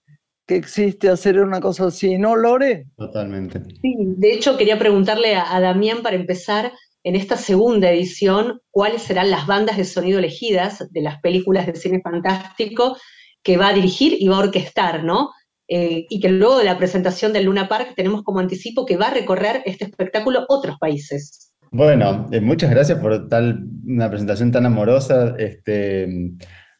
que 0.47 0.57
existe 0.57 1.09
hacer 1.09 1.41
una 1.41 1.61
cosa 1.61 1.87
así, 1.87 2.19
¿no, 2.19 2.37
Lore? 2.37 2.87
Totalmente. 2.97 3.63
Sí, 3.81 3.95
de 3.99 4.33
hecho 4.33 4.57
quería 4.57 4.79
preguntarle 4.79 5.37
a, 5.37 5.59
Damián 5.61 6.03
para 6.03 6.17
empezar 6.17 6.73
en 7.05 7.17
esta 7.17 7.37
segunda 7.37 7.91
edición 7.91 8.61
cuáles 8.71 9.03
serán 9.03 9.31
las 9.31 9.47
bandas 9.47 9.77
de 9.77 9.85
sonido 9.85 10.19
elegidas 10.19 10.85
de 10.91 11.01
las 11.01 11.21
películas 11.21 11.67
de 11.67 11.77
cine 11.77 12.01
fantástico 12.03 12.97
que 13.45 13.57
va 13.57 13.69
a 13.69 13.75
dirigir 13.75 14.17
y 14.19 14.27
va 14.27 14.37
a 14.37 14.41
orquestar, 14.41 15.05
¿no? 15.05 15.31
Eh, 15.69 16.07
y 16.09 16.21
que 16.21 16.29
luego 16.29 16.59
de 16.59 16.65
la 16.65 16.79
presentación 16.79 17.33
del 17.33 17.47
Luna 17.47 17.69
Park 17.69 17.95
tenemos 17.97 18.23
como 18.23 18.39
anticipo 18.39 18.87
que 18.87 18.97
va 18.97 19.09
a 19.09 19.15
recorrer 19.15 19.63
este 19.67 19.85
espectáculo 19.85 20.45
otros 20.49 20.79
países. 20.79 21.53
Bueno, 21.73 22.29
eh, 22.31 22.41
muchas 22.41 22.71
gracias 22.71 23.01
por 23.01 23.29
tal 23.29 23.67
una 23.85 24.09
presentación 24.09 24.53
tan 24.53 24.67
amorosa. 24.67 25.35
Este, 25.39 26.07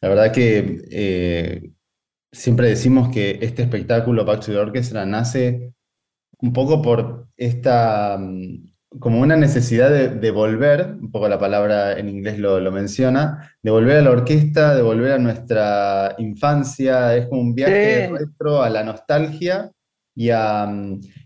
la 0.01 0.09
verdad 0.09 0.31
que 0.31 0.81
eh, 0.89 1.71
siempre 2.31 2.69
decimos 2.69 3.09
que 3.09 3.39
este 3.41 3.63
espectáculo 3.63 4.23
Back 4.23 4.45
to 4.45 4.51
the 4.53 4.57
Orchestra 4.57 5.05
nace 5.05 5.73
un 6.39 6.53
poco 6.53 6.81
por 6.81 7.27
esta, 7.35 8.17
mm, 8.17 8.66
como 8.99 9.19
una 9.19 9.35
necesidad 9.35 9.89
de, 9.89 10.31
volver, 10.31 10.95
un 10.99 11.11
poco 11.11 11.27
la 11.27 11.39
palabra 11.39 11.97
en 11.97 12.09
inglés 12.09 12.39
lo, 12.39 12.71
menciona, 12.71 13.51
de 13.61 13.71
volver 13.71 13.97
a 13.97 14.01
la 14.01 14.11
orquesta, 14.11 14.75
de 14.75 14.81
volver 14.81 15.11
a 15.11 15.19
nuestra 15.19 16.15
infancia, 16.17 17.15
es 17.15 17.27
como 17.27 17.41
un 17.41 17.53
viaje 17.53 18.09
retro 18.09 18.63
a 18.63 18.69
la 18.69 18.83
nostalgia 18.83 19.71
y 20.15 20.29
a, 20.29 20.67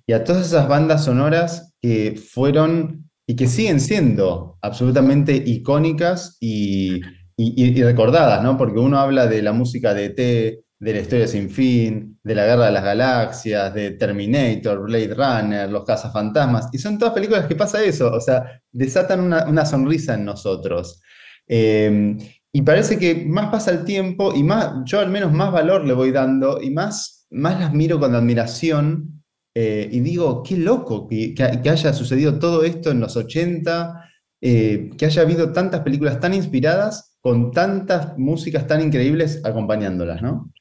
y 0.06 0.14
a 0.14 0.24
todas 0.24 0.48
esas 0.48 0.68
bandas 0.68 1.06
sonoras 1.06 1.74
que 1.82 2.16
fueron 2.16 3.10
y 3.28 3.36
que 3.36 3.48
siguen 3.48 3.80
siendo 3.80 4.58
absolutamente 4.62 5.36
icónicas 5.36 6.38
y 6.40 7.02
y, 7.42 7.84
recordadas, 7.84 8.44
¿no? 8.44 8.58
Porque 8.58 8.80
uno 8.80 9.00
habla 9.00 9.28
de 9.28 9.42
la 9.42 9.54
música 9.54 9.94
de 9.94 10.06
E.T., 10.06 10.64
de 10.82 10.94
la 10.94 11.02
historia 11.02 11.28
sin 11.28 11.52
fin, 11.52 12.20
de 12.24 12.34
la 12.34 12.44
guerra 12.44 12.66
de 12.66 12.72
las 12.72 12.84
galaxias, 12.84 13.72
de 13.72 13.92
Terminator, 13.92 14.82
Blade 14.82 15.14
Runner, 15.14 15.70
Los 15.70 15.86
cazafantasmas, 15.86 16.70
y 16.74 16.80
son 16.80 16.98
todas 16.98 17.14
películas 17.14 17.46
que 17.46 17.56
pasa 17.56 17.84
eso, 17.84 18.12
o 18.12 18.20
sea, 18.20 18.60
desatan 18.72 19.20
una, 19.22 19.66
sonrisa 19.66 20.16
en 20.16 20.26
nosotros. 20.26 21.00
Em, 21.48 22.18
y 22.52 22.64
parece 22.64 22.98
que 22.98 23.14
más 23.28 23.52
pasa 23.52 23.70
el 23.70 23.86
tiempo 23.86 24.34
y 24.36 24.42
más, 24.42 24.74
yo 24.86 25.00
al 25.00 25.12
menos 25.12 25.32
más 25.32 25.52
valor 25.52 25.86
le 25.86 25.94
voy 25.94 26.12
dando 26.12 26.60
y 26.60 26.72
más, 26.72 27.28
más 27.30 27.60
las 27.60 27.74
miro 27.74 28.00
con 28.00 28.16
admiración 28.16 29.24
eh, 29.54 29.88
y 29.92 30.00
digo, 30.00 30.42
qué 30.42 30.58
loco 30.58 31.08
que, 31.08 31.36
que, 31.36 31.70
haya 31.70 31.94
sucedido 31.94 32.40
todo 32.40 32.64
esto 32.64 32.90
en 32.90 33.02
los 33.02 33.16
80, 33.16 34.10
eh, 34.42 34.90
que 34.98 35.06
haya 35.06 35.22
habido 35.22 35.52
tantas 35.52 35.82
películas 35.82 36.20
tan 36.20 36.34
inspiradas 36.34 37.18
con 37.22 37.52
tantas 37.52 38.18
músicas 38.18 38.66
tan 38.66 38.82
increíbles 38.82 39.42
acompañándolas, 39.46 40.24
¿no? 40.24 40.52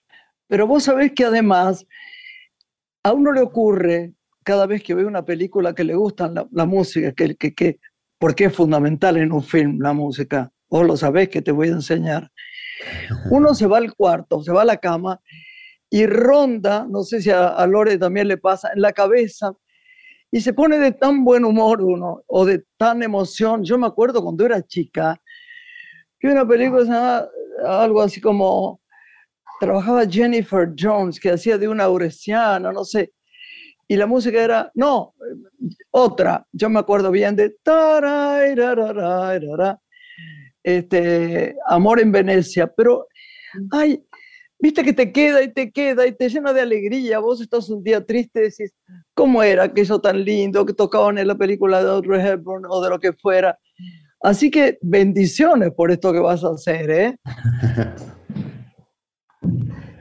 Pero 0.51 0.67
vos 0.67 0.83
sabés 0.83 1.13
que 1.13 1.25
además 1.25 1.87
a 3.05 3.13
uno 3.13 3.31
le 3.31 3.41
ocurre 3.41 4.15
cada 4.43 4.67
vez 4.67 4.83
que 4.83 4.95
ve 4.95 5.05
una 5.05 5.25
película 5.25 5.77
que 5.77 5.85
le 5.85 5.95
gusta 5.95 6.29
la, 6.51 6.67
música, 6.67 7.13
que, 7.13 7.37
que, 7.37 7.55
que, 7.55 7.79
porque 8.19 8.47
es 8.47 8.57
fundamental 8.57 9.17
en 9.17 9.31
un 9.31 9.45
film 9.45 9.79
la 9.81 9.93
música, 9.93 10.51
vos 10.69 10.85
lo 10.85 10.97
sabés 10.97 11.29
que 11.29 11.41
te 11.41 11.53
voy 11.53 11.69
a 11.69 11.75
enseñar. 11.75 12.33
Uno 13.31 13.55
se 13.55 13.69
va 13.69 13.79
al 13.79 13.95
cuarto, 13.95 14.43
se 14.43 14.51
va 14.51 14.63
a 14.63 14.65
la 14.65 14.79
cama 14.79 15.21
y 15.89 16.05
ronda, 16.07 16.85
no 16.91 17.05
sé 17.05 17.23
si 17.23 17.31
a, 17.31 17.47
a 17.51 17.65
Lore 17.69 17.97
también 17.97 18.27
le 18.27 18.37
pasa, 18.37 18.71
en 18.75 18.83
la 18.83 18.93
cabeza 18.93 19.53
y 20.33 20.41
se 20.41 20.53
pone 20.53 20.81
de 20.81 20.91
tan 20.91 21.25
buen 21.25 21.45
humor 21.45 21.81
uno 21.81 22.25
o 22.27 22.45
de 22.45 22.65
tan 22.77 23.05
emoción. 23.05 23.63
Yo 23.63 23.79
me 23.79 23.87
acuerdo 23.87 24.21
cuando 24.21 24.45
era 24.45 24.67
chica, 24.67 25.23
que 26.19 26.27
una 26.27 26.45
película 26.45 27.29
algo 27.65 28.03
así 28.03 28.21
como, 28.21 28.80
trabajaba 29.61 30.07
Jennifer 30.09 30.73
Jones, 30.77 31.21
que 31.21 31.31
hacía 31.31 31.59
de 31.59 31.69
una 31.69 31.89
uresiana, 31.89 32.73
no 32.73 32.85
sé, 32.85 33.13
y 33.87 33.97
la 33.97 34.07
música 34.07 34.43
era, 34.43 34.71
no, 34.75 35.15
otra, 35.91 36.47
yo 36.53 36.71
me 36.71 36.79
acuerdo 36.79 37.11
bien 37.11 37.37
de, 37.37 37.57
este, 40.63 41.57
Amor 41.67 42.01
en 42.01 42.13
Venecia, 42.13 42.73
pero, 42.75 43.09
ay, 43.73 44.01
viste 44.61 44.85
que 44.85 44.93
te 44.93 45.11
queda 45.11 45.43
y 45.43 45.53
te 45.53 45.73
queda 45.73 46.07
y 46.07 46.13
te 46.13 46.29
llena 46.29 46.53
de 46.53 46.61
alegría, 46.61 47.19
vos 47.19 47.41
estás 47.41 47.69
un 47.69 47.83
día 47.83 48.07
triste 48.07 48.39
y 48.39 48.43
decís, 48.45 48.73
¿cómo 49.13 49.43
era 49.43 49.65
aquello 49.65 50.01
tan 50.01 50.25
lindo 50.25 50.65
que 50.65 50.73
tocaban 50.73 51.19
en 51.19 51.27
la 51.27 51.35
película 51.35 51.83
de 51.83 51.91
Audrey 51.91 52.25
Hepburn 52.25 52.67
o 52.69 52.81
de 52.83 52.91
lo 52.91 53.01
que 53.01 53.13
fuera? 53.13 53.59
Así 54.23 54.51
que 54.51 54.79
bendiciones 54.83 55.73
por 55.73 55.91
esto 55.91 56.13
que 56.13 56.21
vas 56.21 56.45
a 56.45 56.51
hacer, 56.51 56.91
¿eh? 56.91 57.17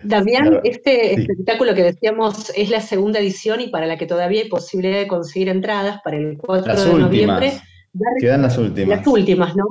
Damián, 0.10 0.60
este 0.64 1.14
espectáculo 1.14 1.76
que 1.76 1.84
decíamos 1.84 2.52
es 2.56 2.70
la 2.70 2.82
segunda 2.82 3.20
edición 3.20 3.62
y 3.62 3.68
para 3.68 3.86
la 3.86 3.98
que 3.98 4.06
todavía 4.06 4.42
hay 4.42 4.50
posibilidad 4.50 4.98
de 4.98 5.08
conseguir 5.08 5.50
entradas 5.50 6.02
para 6.04 6.18
el 6.18 6.38
4 6.38 6.84
de 6.84 6.94
noviembre. 6.96 7.62
Quedan 8.20 8.42
las 8.42 8.58
últimas. 8.58 8.98
Las 8.98 9.08
últimas, 9.08 9.56
¿no? 9.56 9.66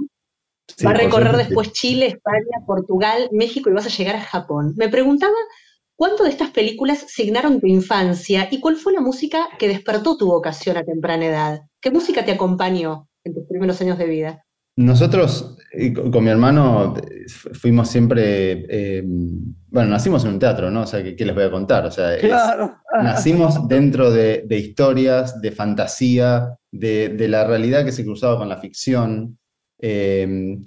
va 0.87 0.91
a 0.91 0.95
recorrer 0.95 1.37
después 1.37 1.73
Chile, 1.73 2.07
España, 2.07 2.65
Portugal, 2.67 3.29
México 3.33 3.69
y 3.69 3.73
vas 3.73 3.87
a 3.87 3.91
llegar 3.91 4.17
a 4.17 4.21
Japón. 4.21 4.75
Me 4.77 4.89
preguntaba 4.89 5.35
cuánto 5.97 6.25
de 6.25 6.31
estas 6.31 6.51
películas 6.51 7.05
signaron 7.09 7.61
tu 7.61 7.67
infancia 7.67 8.49
y 8.51 8.61
cuál 8.61 8.77
fue 8.77 8.93
la 8.93 9.01
música 9.01 9.49
que 9.59 9.67
despertó 9.67 10.17
tu 10.17 10.27
vocación 10.27 10.77
a 10.77 10.85
temprana 10.85 11.27
edad. 11.27 11.61
¿Qué 11.81 11.91
música 11.91 12.25
te 12.25 12.33
acompañó? 12.33 13.09
en 13.25 13.35
tus 13.35 13.45
primeros 13.47 13.81
años 13.81 13.99
de 13.99 14.07
vida? 14.07 14.45
Nosotros 14.79 15.57
con 16.13 16.23
mi 16.23 16.31
hermano 16.31 16.95
fuimos 17.53 17.89
siempre, 17.91 18.65
eh, 18.69 19.03
bueno, 19.05 19.91
nacimos 19.91 20.25
en 20.25 20.35
un 20.35 20.39
teatro, 20.39 20.71
¿no? 20.71 20.83
O 20.83 20.87
sea, 20.87 21.03
¿qué, 21.03 21.25
les 21.25 21.35
voy 21.35 21.45
a 21.45 21.51
contar? 21.51 21.85
O 21.85 21.91
sea, 21.91 22.11
nacimos 23.03 23.67
dentro 23.67 24.13
de, 24.13 24.47
historias, 24.51 25.41
de 25.41 25.51
fantasía, 25.51 26.57
de, 26.71 27.29
la 27.29 27.45
realidad 27.45 27.85
que 27.85 27.91
se 27.91 28.05
cruzaba 28.05 28.39
con 28.39 28.49
la 28.49 28.59
ficción. 28.59 29.41
Eh, 29.81 30.59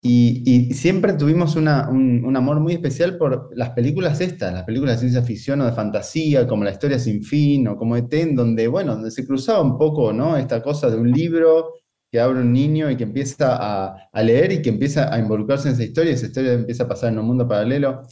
y, 0.00 0.72
siempre 0.72 1.12
tuvimos 1.12 1.54
un, 1.54 1.68
amor 1.68 2.60
muy 2.60 2.72
especial 2.72 3.18
por 3.18 3.50
las 3.54 3.70
películas 3.70 4.22
estas, 4.22 4.54
las 4.54 4.64
películas 4.64 4.96
de 4.96 5.00
ciencia 5.00 5.22
ficción 5.22 5.60
o 5.60 5.66
de 5.66 5.72
fantasía, 5.72 6.46
como 6.46 6.64
La 6.64 6.70
historia 6.70 6.98
sin 6.98 7.22
fin 7.22 7.68
o 7.68 7.76
como 7.76 7.94
ET, 7.94 8.14
donde, 8.32 8.68
bueno, 8.68 8.94
donde 8.94 9.10
se 9.10 9.26
cruzaba 9.26 9.60
un 9.60 9.76
poco, 9.76 10.14
¿no? 10.14 10.34
Esta 10.38 10.62
cosa 10.62 10.88
de 10.88 10.96
un 10.96 11.12
libro 11.12 11.74
que 12.10 12.20
abre 12.20 12.40
un 12.40 12.52
niño 12.52 12.90
y 12.90 12.96
que 12.96 13.04
empieza 13.04 13.56
a, 13.58 14.22
leer 14.22 14.52
y 14.52 14.62
que 14.62 14.70
empieza 14.70 15.12
a 15.12 15.18
involucrarse 15.18 15.68
en 15.68 15.74
esa 15.74 15.84
historia 15.84 16.12
y 16.12 16.14
esa 16.14 16.26
historia 16.26 16.52
empieza 16.52 16.84
a 16.84 16.88
pasar 16.88 17.12
en 17.12 17.18
un 17.18 17.26
mundo 17.26 17.46
paralelo. 17.46 18.02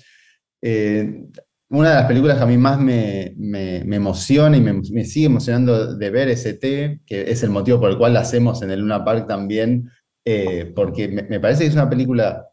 Eh, 0.63 1.25
una 1.69 1.91
de 1.91 1.95
las 1.97 2.07
películas 2.07 2.37
que 2.37 2.45
a 2.45 2.47
mí 2.47 2.59
más 2.59 2.79
me, 2.79 3.35
emociona 3.95 4.57
y 4.57 4.61
me, 4.61 5.05
sigue 5.05 5.27
emocionando 5.27 5.97
de 5.97 6.11
ver 6.11 6.29
es 6.29 6.47
ET, 6.47 6.61
que 6.61 7.01
es 7.31 7.43
el 7.43 7.51
motivo 7.51 7.81
por 7.81 7.91
el 7.91 7.99
cual 7.99 8.15
la 8.15 8.21
hacemos 8.21 8.63
en 8.63 8.71
el 8.71 8.81
Luna 8.81 9.05
Park 9.05 9.27
también, 9.27 9.91
eh, 10.25 10.73
porque 10.77 11.09
me, 11.09 11.41
parece 11.41 11.65
que 11.65 11.69
es 11.69 11.75
una 11.75 11.91
película 11.91 12.49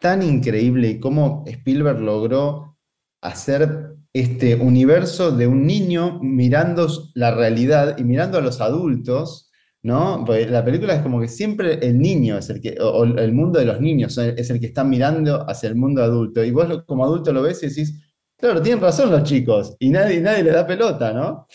tan 0.00 0.22
increíble 0.22 0.88
y 0.88 1.00
cómo 1.00 1.44
Spielberg 1.46 2.00
logró 2.00 2.76
hacer 3.22 3.96
este 4.12 4.54
universo 4.54 5.30
de 5.30 5.46
un 5.46 5.66
niño 5.66 6.20
mirando 6.22 6.88
la 7.14 7.34
realidad 7.34 7.96
y 7.98 8.04
mirando 8.04 8.38
a 8.38 8.42
los 8.42 8.60
adultos 8.60 9.45
¿no? 9.86 10.26
la 10.26 10.64
película 10.64 10.96
es 10.96 11.00
como 11.00 11.20
que 11.20 11.28
siempre 11.28 11.78
el 11.80 12.00
niño 12.00 12.36
es 12.36 12.50
el 12.50 12.60
que, 12.60 12.76
o 12.80 13.04
el 13.04 13.32
mundo 13.32 13.60
de 13.60 13.66
los 13.66 13.80
niños 13.80 14.18
es 14.18 14.50
el 14.50 14.58
que 14.58 14.66
está 14.66 14.82
mirando 14.82 15.48
hacia 15.48 15.68
el 15.68 15.76
mundo 15.76 16.02
adulto. 16.02 16.42
Y 16.42 16.50
vos 16.50 16.82
como 16.86 17.04
adulto 17.04 17.32
lo 17.32 17.42
ves 17.42 17.62
y 17.62 17.68
decís, 17.68 18.02
claro, 18.36 18.60
tienen 18.60 18.82
razón 18.82 19.12
los 19.12 19.22
chicos, 19.22 19.76
y 19.78 19.90
nadie, 19.90 20.20
nadie 20.20 20.42
les 20.42 20.54
da 20.54 20.66
pelota, 20.66 21.12
¿no? 21.12 21.46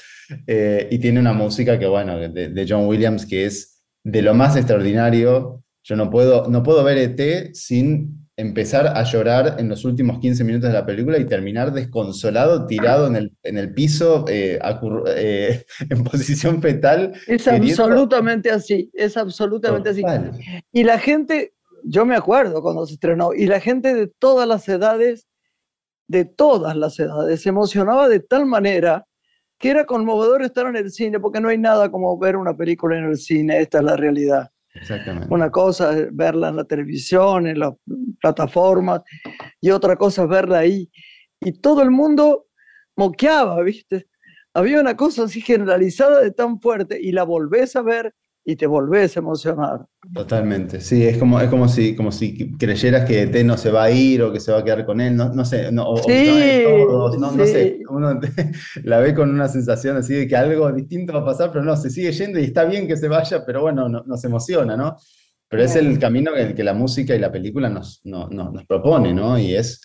Eh, 0.48 0.88
y 0.90 0.98
tiene 1.00 1.20
una 1.20 1.34
música 1.34 1.78
que, 1.78 1.88
bueno, 1.88 2.18
de, 2.18 2.66
John 2.68 2.88
Williams 2.88 3.26
que 3.26 3.46
es 3.46 3.84
de 4.02 4.22
lo 4.22 4.34
más 4.34 4.56
extraordinario. 4.56 5.62
Yo 5.84 5.96
no 5.98 6.10
puedo, 6.10 6.48
no 6.48 6.64
puedo 6.64 6.86
ver 6.86 6.98
ET 7.00 7.54
sin 7.54 8.21
empezar 8.42 8.88
a 8.88 9.04
llorar 9.04 9.58
en 9.60 9.70
los 9.70 9.86
últimos 9.86 10.20
15 10.20 10.44
minutos 10.44 10.70
de 10.70 10.74
la 10.74 10.86
película 10.86 11.20
y 11.20 11.26
terminar 11.26 11.72
desconsolado, 11.72 12.66
tirado 12.66 13.06
en 13.06 13.16
el, 13.16 13.32
en 13.44 13.58
el 13.58 13.72
piso, 13.74 14.26
eh, 14.28 14.60
eh, 15.16 15.66
en 15.90 16.04
posición 16.04 16.62
fetal. 16.62 17.14
Es 17.28 17.48
absolutamente 17.48 18.50
así, 18.50 18.90
es 18.94 19.16
absolutamente 19.16 19.90
así. 19.90 20.04
Y 20.72 20.84
la 20.84 20.98
gente, 20.98 21.54
yo 21.84 22.04
me 22.06 22.16
acuerdo 22.16 22.64
cuando 22.64 22.86
se 22.88 22.96
estrenó, 22.96 23.34
y 23.34 23.46
la 23.46 23.60
gente 23.60 23.94
de 23.94 24.08
todas 24.08 24.48
las 24.48 24.68
edades, 24.68 25.28
de 26.08 26.26
todas 26.26 26.76
las 26.76 27.00
edades, 27.00 27.44
se 27.44 27.50
emocionaba 27.50 28.10
de 28.10 28.22
tal 28.22 28.48
manera 28.48 29.06
que 29.60 29.70
era 29.70 29.86
conmovedor 29.86 30.42
estar 30.42 30.66
en 30.66 30.76
el 30.76 30.92
cine, 30.92 31.20
porque 31.20 31.40
no 31.40 31.50
hay 31.50 31.60
nada 31.60 31.92
como 31.92 32.18
ver 32.18 32.36
una 32.36 32.58
película 32.58 32.98
en 32.98 33.06
el 33.06 33.18
cine, 33.18 33.60
esta 33.60 33.78
es 33.78 33.84
la 33.84 33.96
realidad. 33.96 34.50
Exactamente. 34.74 35.34
Una 35.34 35.52
cosa 35.52 35.98
es 35.98 36.16
verla 36.16 36.50
en 36.50 36.56
la 36.56 36.64
televisión, 36.64 37.48
en 37.48 37.60
las 37.60 37.74
plataformas, 38.22 39.02
y 39.60 39.72
otra 39.72 39.96
cosa 39.96 40.24
es 40.24 40.30
verla 40.30 40.60
ahí. 40.60 40.90
Y 41.40 41.54
todo 41.60 41.82
el 41.82 41.92
mundo 41.92 42.48
moqueaba, 42.96 43.62
¿viste? 43.64 44.08
Había 44.54 44.80
una 44.80 44.96
cosa 44.96 45.24
así 45.24 45.42
generalizada 45.42 46.22
de 46.22 46.32
tan 46.32 46.60
fuerte 46.60 47.00
y 47.02 47.12
la 47.12 47.24
volvés 47.24 47.76
a 47.76 47.82
ver 47.82 48.14
y 48.46 48.56
te 48.56 48.68
volvés 48.68 49.16
a 49.16 49.20
emocionar. 49.20 49.86
Totalmente, 50.14 50.82
sí, 50.82 51.06
es 51.06 51.20
como, 51.20 51.40
es 51.40 51.48
como, 51.48 51.68
si, 51.68 51.96
como 51.96 52.12
si 52.12 52.58
creyeras 52.58 53.06
que 53.06 53.28
T 53.28 53.44
no 53.44 53.56
se 53.56 53.70
va 53.70 53.84
a 53.84 53.92
ir 53.92 54.24
o 54.24 54.34
que 54.34 54.40
se 54.40 54.52
va 54.52 54.58
a 54.58 54.64
quedar 54.64 54.84
con 54.84 55.00
él, 55.00 55.16
no, 55.16 55.32
no 55.32 55.46
sé, 55.46 55.72
no, 55.72 55.96
sí, 55.98 56.26
no, 57.20 57.32
no, 57.32 57.46
sé, 57.46 57.80
uno 57.88 58.20
la 58.84 59.00
ve 59.00 59.14
con 59.14 59.30
una 59.30 59.48
sensación 59.48 59.98
así 59.98 60.16
de 60.16 60.28
que 60.28 60.36
algo 60.36 60.72
distinto 60.72 61.14
va 61.14 61.20
a 61.20 61.26
pasar, 61.26 61.52
pero 61.52 61.64
no, 61.64 61.78
se 61.78 61.92
sigue 61.92 62.12
yendo 62.14 62.40
y 62.40 62.46
está 62.46 62.66
bien 62.66 62.88
que 62.88 62.98
se 62.98 63.08
vaya, 63.08 63.46
pero 63.46 63.62
bueno, 63.62 63.88
nos 63.90 64.24
emociona, 64.26 64.76
¿no? 64.76 64.98
Pero 65.48 65.64
es 65.64 65.76
el 65.76 66.00
camino 66.00 66.34
que, 66.34 66.56
que, 66.56 66.64
la 66.64 66.74
música 66.74 67.14
y 67.14 67.20
la 67.20 67.32
película 67.32 67.70
nos, 67.70 68.02
nos 68.04 68.66
propone, 68.66 69.14
¿no? 69.14 69.38
Y 69.38 69.54
es, 69.54 69.82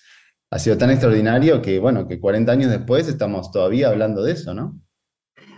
ha 0.51 0.59
sido 0.59 0.79
tan 0.79 0.91
extraordinario 0.91 1.61
que, 1.61 1.79
bueno, 1.79 2.09
que 2.09 2.19
40 2.19 2.51
años 2.51 2.71
después 2.71 3.07
estamos 3.07 3.51
todavía 3.51 3.89
hablando 3.89 4.23
de 4.23 4.33
eso, 4.33 4.55
¿no? 4.55 4.81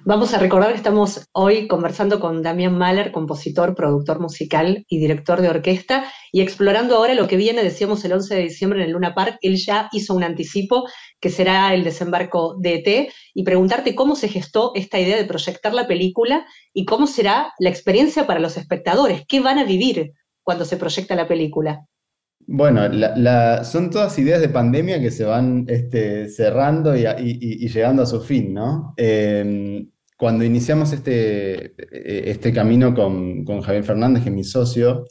Vamos 0.08 0.32
a 0.32 0.38
recordar 0.38 0.70
que 0.70 0.78
estamos 0.78 1.28
hoy 1.32 1.68
conversando 1.68 2.18
con 2.18 2.42
Damián 2.42 2.78
Mahler, 2.78 3.12
compositor, 3.12 3.74
productor 3.74 4.20
musical 4.20 4.86
y 4.88 5.00
director 5.00 5.42
de 5.42 5.50
orquesta, 5.50 6.06
y 6.32 6.40
explorando 6.40 6.96
ahora 6.96 7.12
lo 7.12 7.28
que 7.28 7.36
viene, 7.36 7.62
decíamos 7.62 8.02
el 8.06 8.14
11 8.14 8.36
de 8.36 8.40
diciembre 8.40 8.78
en 8.78 8.86
el 8.86 8.92
Luna 8.92 9.14
Park, 9.14 9.36
él 9.42 9.56
ya 9.56 9.90
hizo 9.92 10.14
un 10.14 10.24
anticipo 10.24 10.88
que 11.20 11.28
será 11.28 11.74
el 11.74 11.84
desembarco 11.84 12.56
de 12.58 12.76
ET, 12.76 13.12
y 13.34 13.42
preguntarte 13.42 13.94
cómo 13.94 14.16
se 14.16 14.28
gestó 14.28 14.72
esta 14.74 14.98
idea 14.98 15.18
de 15.18 15.26
proyectar 15.26 15.74
la 15.74 15.86
película 15.86 16.46
y 16.72 16.86
cómo 16.86 17.06
será 17.06 17.52
la 17.58 17.68
experiencia 17.68 18.26
para 18.26 18.40
los 18.40 18.56
espectadores, 18.56 19.24
qué 19.28 19.40
van 19.40 19.58
a 19.58 19.64
vivir 19.64 20.12
cuando 20.42 20.64
se 20.64 20.78
proyecta 20.78 21.16
la 21.16 21.28
película. 21.28 21.84
Bueno, 22.50 22.80
son 23.62 23.90
todas 23.90 24.18
ideas 24.18 24.40
de 24.40 24.48
pandemia 24.48 25.02
que 25.02 25.10
se 25.10 25.24
van 25.26 25.66
este, 25.68 26.30
cerrando 26.30 26.96
y, 26.96 27.68
llegando 27.68 28.04
a 28.04 28.06
su 28.06 28.22
fin, 28.22 28.54
¿no? 28.54 28.94
Em, 28.96 29.86
cuando 30.18 30.44
iniciamos 30.44 30.92
este, 30.92 31.74
e, 31.78 32.30
este 32.30 32.52
camino 32.52 32.92
con, 32.92 33.44
Javier 33.62 33.84
Fernández, 33.84 34.24
que 34.24 34.30
es 34.30 34.34
mi 34.34 34.44
socio, 34.44 35.06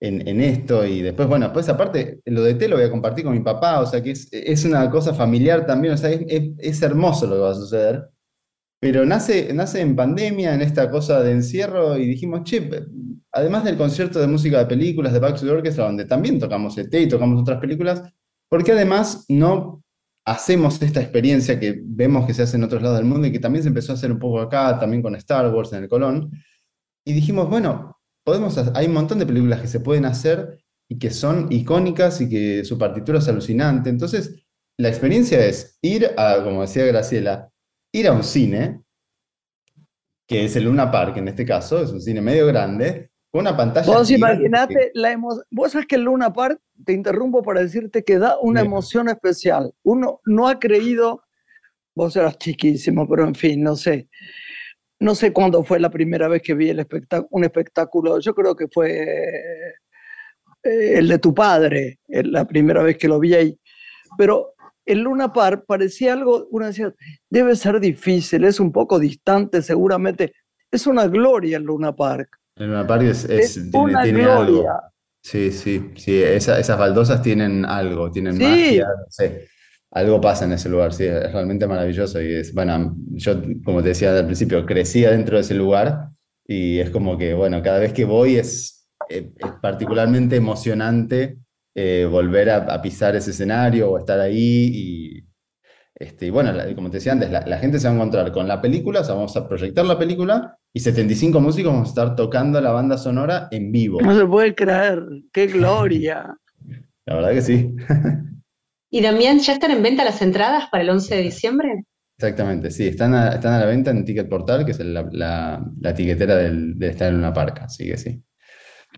en, 0.00 0.40
esto, 0.40 0.86
y 0.86 1.02
después, 1.02 1.28
bueno, 1.28 1.52
pues 1.52 1.68
aparte, 1.68 2.20
lo 2.24 2.42
de 2.44 2.54
té 2.54 2.68
lo 2.68 2.76
voy 2.76 2.84
a 2.84 2.90
compartir 2.90 3.24
con 3.24 3.34
mi 3.34 3.40
papá, 3.40 3.80
o 3.80 3.86
sea 3.86 4.00
que 4.00 4.12
es, 4.12 4.64
una 4.64 4.88
cosa 4.90 5.12
familiar 5.12 5.66
también, 5.66 5.94
o 5.94 5.96
sea, 5.96 6.10
es, 6.10 6.82
hermoso 6.82 7.26
lo 7.26 7.34
que 7.34 7.40
va 7.40 7.50
a 7.50 7.54
suceder. 7.54 8.08
Pero 8.80 9.04
nace, 9.04 9.52
nace 9.52 9.80
en 9.80 9.96
pandemia, 9.96 10.54
en 10.54 10.62
esta 10.62 10.88
cosa 10.88 11.20
de 11.20 11.32
encierro, 11.32 11.98
y 11.98 12.06
dijimos, 12.06 12.44
che, 12.44 12.70
además 13.32 13.64
del 13.64 13.76
concierto 13.76 14.20
de 14.20 14.28
música 14.28 14.58
de 14.60 14.66
películas 14.66 15.12
de 15.12 15.18
Backstreet 15.18 15.52
Orchestra, 15.56 15.86
donde 15.86 16.04
también 16.04 16.38
tocamos 16.38 16.78
ET 16.78 16.94
y 16.94 17.08
tocamos 17.08 17.42
otras 17.42 17.58
películas, 17.60 18.02
¿por 18.48 18.62
qué 18.62 18.72
además 18.72 19.26
no 19.28 19.82
hacemos 20.28 20.80
esta 20.82 21.00
experiencia 21.00 21.58
que 21.58 21.80
vemos 21.82 22.26
que 22.26 22.34
se 22.34 22.42
hace 22.42 22.56
en 22.56 22.64
otros 22.64 22.82
lados 22.82 22.98
del 22.98 23.06
mundo 23.06 23.26
y 23.26 23.32
que 23.32 23.38
también 23.38 23.62
se 23.62 23.68
empezó 23.68 23.92
a 23.92 23.94
hacer 23.94 24.12
un 24.12 24.18
poco 24.18 24.40
acá, 24.40 24.78
también 24.78 25.02
con 25.02 25.14
Star 25.16 25.52
Wars 25.52 25.72
en 25.72 25.84
el 25.84 25.88
Colón? 25.88 26.30
Y 27.06 27.12
dijimos, 27.14 27.48
bueno, 27.48 27.98
podemos, 28.24 28.58
hay 28.74 28.86
un 28.86 28.92
montón 28.92 29.18
de 29.18 29.26
películas 29.26 29.60
que 29.60 29.68
se 29.68 29.80
pueden 29.80 30.04
hacer 30.04 30.58
y 30.90 30.98
que 30.98 31.10
son 31.10 31.50
icónicas 31.50 32.20
y 32.20 32.28
que 32.28 32.64
su 32.64 32.76
partitura 32.78 33.18
es 33.18 33.28
alucinante. 33.28 33.88
Entonces, 33.88 34.46
la 34.78 34.88
experiencia 34.88 35.44
es 35.44 35.78
ir 35.82 36.10
a, 36.16 36.42
como 36.44 36.60
decía 36.60 36.84
Graciela, 36.84 37.50
ir 37.92 38.06
a 38.08 38.12
un 38.12 38.22
cine, 38.22 38.82
que 40.26 40.44
es 40.44 40.56
el 40.56 40.64
Luna 40.64 40.90
Park 40.90 41.16
en 41.16 41.28
este 41.28 41.46
caso, 41.46 41.82
es 41.82 41.90
un 41.90 42.02
cine 42.02 42.20
medio 42.20 42.46
grande, 42.46 43.10
una 43.32 43.56
pantalla. 43.56 43.86
Vos 43.86 44.10
imaginate 44.10 44.90
la 44.92 45.12
emoción. 45.12 45.44
Vos 45.50 45.72
sabes 45.72 45.86
que 45.86 45.96
el 45.96 46.02
Luna 46.02 46.32
Park, 46.32 46.60
te 46.84 46.92
interrumpo 46.92 47.42
para 47.42 47.60
decirte 47.60 48.04
que 48.04 48.18
da 48.18 48.38
una 48.40 48.60
emoción 48.60 49.08
especial. 49.08 49.72
Uno 49.82 50.20
no 50.26 50.48
ha 50.48 50.58
creído, 50.58 51.24
vos 51.94 52.16
eras 52.16 52.38
chiquísimo, 52.38 53.08
pero 53.08 53.24
en 53.24 53.34
fin, 53.34 53.62
no 53.62 53.76
sé. 53.76 54.08
No 55.00 55.14
sé 55.14 55.32
cuándo 55.32 55.62
fue 55.62 55.78
la 55.78 55.90
primera 55.90 56.28
vez 56.28 56.42
que 56.42 56.54
vi 56.54 56.70
el 56.70 56.86
un 57.30 57.44
espectáculo. 57.44 58.18
Yo 58.18 58.34
creo 58.34 58.56
que 58.56 58.66
fue 58.68 59.02
eh, 60.62 60.98
el 60.98 61.08
de 61.08 61.18
tu 61.18 61.32
padre, 61.32 62.00
la 62.08 62.44
primera 62.46 62.82
vez 62.82 62.96
que 62.96 63.08
lo 63.08 63.20
vi 63.20 63.34
ahí. 63.34 63.58
Pero 64.16 64.54
el 64.84 65.00
Luna 65.00 65.32
Park 65.32 65.64
parecía 65.66 66.14
algo, 66.14 66.46
una 66.50 66.68
decía, 66.68 66.94
debe 67.28 67.54
ser 67.54 67.78
difícil, 67.78 68.44
es 68.44 68.58
un 68.58 68.72
poco 68.72 68.98
distante 68.98 69.62
seguramente. 69.62 70.32
Es 70.70 70.86
una 70.86 71.06
gloria 71.06 71.58
el 71.58 71.64
Luna 71.64 71.94
Park. 71.94 72.38
El 72.56 72.68
Luna 72.68 73.10
es, 73.10 73.26
tiene, 73.70 74.24
algo. 74.24 74.64
Sí, 75.22 75.50
sí, 75.50 75.92
sí. 75.96 76.22
esas 76.22 76.78
baldosas 76.78 77.22
tienen 77.22 77.64
algo, 77.64 78.10
tienen 78.10 78.38
magia, 78.38 78.86
no 78.86 79.06
sé. 79.10 79.48
Algo 79.90 80.20
pasa 80.20 80.44
en 80.44 80.52
ese 80.52 80.68
lugar, 80.68 80.92
sí, 80.92 81.04
es 81.04 81.32
realmente 81.32 81.66
maravilloso. 81.66 82.20
Y 82.20 82.34
es, 82.34 82.54
bueno, 82.54 82.96
yo, 83.12 83.40
como 83.64 83.82
te 83.82 83.90
decía 83.90 84.16
al 84.16 84.26
principio, 84.26 84.64
crecía 84.66 85.10
dentro 85.10 85.36
de 85.36 85.42
ese 85.42 85.54
lugar 85.54 86.08
y 86.46 86.78
es 86.78 86.90
como 86.90 87.16
que, 87.16 87.34
bueno, 87.34 87.62
cada 87.62 87.78
vez 87.78 87.92
que 87.92 88.04
voy 88.04 88.36
es, 88.36 88.88
eh, 89.08 89.32
particularmente 89.62 90.36
emocionante 90.36 91.38
eh, 91.74 92.06
volver 92.10 92.50
a, 92.50 92.82
pisar 92.82 93.16
ese 93.16 93.30
escenario 93.30 93.90
o 93.90 93.98
estar 93.98 94.18
ahí 94.20 94.70
y, 94.74 95.24
este, 95.94 96.26
y 96.26 96.30
bueno, 96.30 96.52
como 96.74 96.90
te 96.90 96.98
decía 96.98 97.12
antes, 97.12 97.30
la, 97.30 97.58
gente 97.58 97.78
se 97.78 97.86
va 97.86 97.92
a 97.92 97.96
encontrar 97.96 98.32
con 98.32 98.48
la 98.48 98.60
película, 98.60 99.00
o 99.00 99.04
sea, 99.04 99.14
vamos 99.14 99.36
a 99.36 99.48
proyectar 99.48 99.86
la 99.86 99.98
película 99.98 100.57
y 100.72 100.80
75 100.80 101.40
músicos 101.40 101.72
vamos 101.72 101.88
a 101.88 101.90
estar 101.90 102.16
tocando 102.16 102.60
la 102.60 102.72
banda 102.72 102.98
sonora 102.98 103.48
en 103.50 103.72
vivo. 103.72 104.00
No 104.00 104.16
se 104.16 104.26
puede 104.26 104.54
creer, 104.54 105.02
qué 105.32 105.46
gloria. 105.46 106.36
la 107.06 107.14
verdad 107.14 107.30
que 107.30 107.42
sí. 107.42 107.74
¿Y 108.90 109.02
Damián, 109.02 109.38
ya 109.40 109.52
están 109.54 109.70
en 109.70 109.82
venta 109.82 110.04
las 110.04 110.22
entradas 110.22 110.68
para 110.70 110.82
el 110.82 110.90
11 110.90 111.16
de 111.16 111.22
diciembre? 111.22 111.84
Exactamente, 112.18 112.70
sí, 112.70 112.88
están 112.88 113.14
a, 113.14 113.28
están 113.34 113.54
a 113.54 113.60
la 113.60 113.66
venta 113.66 113.90
en 113.90 114.04
Ticket 114.04 114.28
Portal, 114.28 114.64
que 114.64 114.72
es 114.72 114.80
la, 114.80 115.08
la, 115.12 115.90
etiquetera 115.90 116.36
del, 116.36 116.76
del 116.76 116.90
estar 116.90 117.12
en 117.12 117.18
una 117.18 117.32
parca, 117.32 117.64
así 117.64 117.86
que 117.86 117.96
sí. 117.96 118.20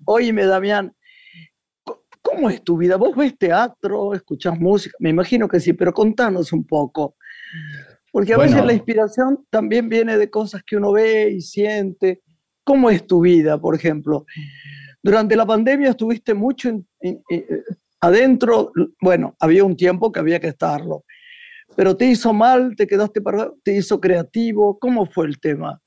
Oíme, 0.07 0.47
Damián, 0.47 0.95
¿cómo 2.23 2.49
es 2.49 2.63
tu 2.63 2.79
vida? 2.79 2.97
¿Vos 2.97 3.15
ves 3.15 3.37
teatro, 3.37 4.15
escuchás 4.15 4.59
música? 4.59 4.97
Me 5.01 5.11
imagino 5.11 5.49
que 5.49 5.61
sí, 5.61 5.73
pero 5.73 5.93
contanos 5.93 6.53
un 6.53 6.65
poco. 6.67 7.17
Porque 8.13 8.35
a 8.35 8.39
veces 8.39 8.65
la 8.65 8.73
inspiración 8.73 9.47
también 9.51 9.89
viene 9.89 10.19
de 10.19 10.31
cosas 10.31 10.63
que 10.65 10.77
uno 10.77 10.93
ve 10.93 11.31
y 11.31 11.41
siente. 11.41 12.23
¿Cómo 12.65 12.91
es 12.91 13.07
tu 13.07 13.21
vida, 13.21 13.61
por 13.61 13.75
ejemplo? 13.75 14.27
Durante 15.03 15.37
la 15.37 15.47
pandemia 15.47 15.91
estuviste 15.91 16.35
mucho 16.35 16.83
adentro, 18.01 18.73
bueno, 19.01 19.37
había 19.39 19.65
un 19.65 19.77
tiempo 19.77 20.11
que 20.11 20.21
había 20.21 20.41
que 20.41 20.49
estarlo, 20.49 21.05
pero 21.77 21.97
te 21.97 22.07
hizo 22.07 22.33
mal, 22.33 22.75
te 22.77 22.87
quedaste 22.87 23.21
para, 23.21 23.51
te 23.63 23.77
hizo 23.77 24.01
creativo, 24.01 24.79
¿cómo 24.79 25.07
fue 25.07 25.27
el 25.27 25.39
tema? 25.39 25.81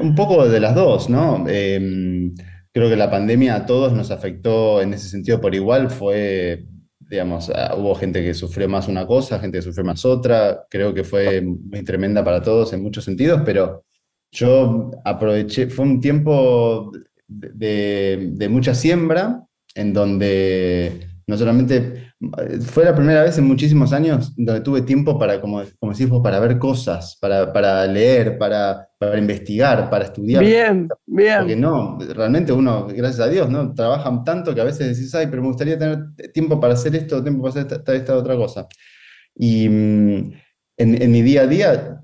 Un 0.00 0.14
poco 0.14 0.48
de 0.48 0.60
las 0.60 0.74
dos, 0.74 1.08
¿no? 1.08 1.44
Em, 1.48 2.34
creo 2.72 2.88
que 2.88 2.96
la 2.96 3.10
pandemia 3.10 3.54
a 3.54 3.66
todos 3.66 3.92
nos 3.92 4.10
afectó 4.10 4.80
en 4.80 4.94
ese 4.94 5.08
sentido 5.08 5.40
por 5.40 5.54
igual, 5.54 5.90
fue, 5.90 6.66
digamos, 7.08 7.50
ah, 7.50 7.74
hubo 7.76 7.94
gente 7.94 8.22
que 8.22 8.34
sufrió 8.34 8.68
más 8.68 8.88
una 8.88 9.06
cosa, 9.06 9.38
gente 9.38 9.58
que 9.58 9.62
sufrió 9.62 9.84
más 9.84 10.04
otra, 10.04 10.66
creo 10.68 10.92
que 10.92 11.04
fue 11.04 11.40
muy 11.40 11.82
tremenda 11.84 12.24
para 12.24 12.42
todos 12.42 12.72
en 12.72 12.82
muchos 12.82 13.04
sentidos, 13.04 13.42
pero 13.44 13.84
yo 14.32 14.90
aproveché, 15.04 15.68
fue 15.68 15.84
un 15.84 16.00
tiempo 16.00 16.90
de, 17.28 18.30
de 18.32 18.48
mucha 18.48 18.74
siembra, 18.74 19.42
en 19.74 19.92
donde 19.92 21.06
no 21.26 21.36
solamente, 21.36 22.05
fue 22.18 22.84
la 22.84 22.94
primera 22.94 23.22
vez 23.22 23.36
en 23.36 23.44
muchísimos 23.44 23.92
años 23.92 24.32
donde 24.36 24.62
tuve 24.62 24.80
tiempo 24.82 25.18
para, 25.18 25.38
como, 25.38 25.62
como 25.78 25.92
decís 25.92 26.08
para 26.22 26.40
ver 26.40 26.58
cosas, 26.58 27.16
para, 27.20 27.52
para 27.52 27.86
leer, 27.86 28.38
para, 28.38 28.88
para, 28.98 29.18
investigar, 29.18 29.90
para 29.90 30.06
estudiar. 30.06 30.42
Bien, 30.42 30.88
bien. 31.04 31.38
Porque 31.40 31.56
no, 31.56 31.98
realmente 32.14 32.52
uno, 32.52 32.86
gracias 32.86 33.20
a 33.20 33.28
Dios, 33.28 33.50
¿no? 33.50 33.74
Trabajan 33.74 34.24
tanto 34.24 34.54
que 34.54 34.62
a 34.62 34.64
veces 34.64 34.96
decís, 34.96 35.14
ay, 35.14 35.26
pero 35.26 35.42
me 35.42 35.48
gustaría 35.48 35.78
tener 35.78 36.14
tiempo 36.32 36.58
para 36.58 36.72
hacer 36.72 36.96
esto, 36.96 37.22
tiempo 37.22 37.42
para 37.42 37.60
hacer 37.60 37.78
esta, 37.78 37.94
esta 37.94 38.16
otra 38.16 38.34
cosa. 38.34 38.66
Y 39.34 39.68
mm, 39.68 40.32
en, 40.78 41.02
en, 41.02 41.10
mi 41.10 41.20
día 41.20 41.42
a 41.42 41.46
día, 41.46 42.00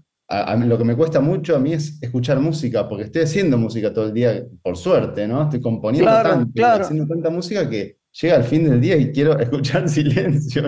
lo 0.67 0.77
que 0.77 0.85
me 0.85 0.97
cuesta 0.97 1.21
mucho 1.21 1.57
a 1.57 1.59
mí 1.59 1.73
es 1.73 2.03
escuchar 2.03 2.39
música, 2.39 2.87
porque 2.87 3.05
estoy 3.05 3.23
haciendo 3.23 3.57
música 3.57 3.95
todo 3.95 4.07
el 4.07 4.13
día, 4.13 4.45
por 4.63 4.77
suerte, 4.77 5.27
¿no? 5.27 5.45
Estoy 5.45 5.63
componiendo 5.63 6.11
tanto, 6.11 6.67
haciendo 6.67 7.07
tanta 7.07 7.31
música 7.31 7.69
que 7.69 8.02
llega 8.21 8.37
al 8.37 8.45
fin 8.45 8.69
del 8.69 8.81
día 8.81 8.97
y 8.97 9.13
quiero 9.13 9.39
escuchar 9.39 9.89
silencio. 9.89 10.63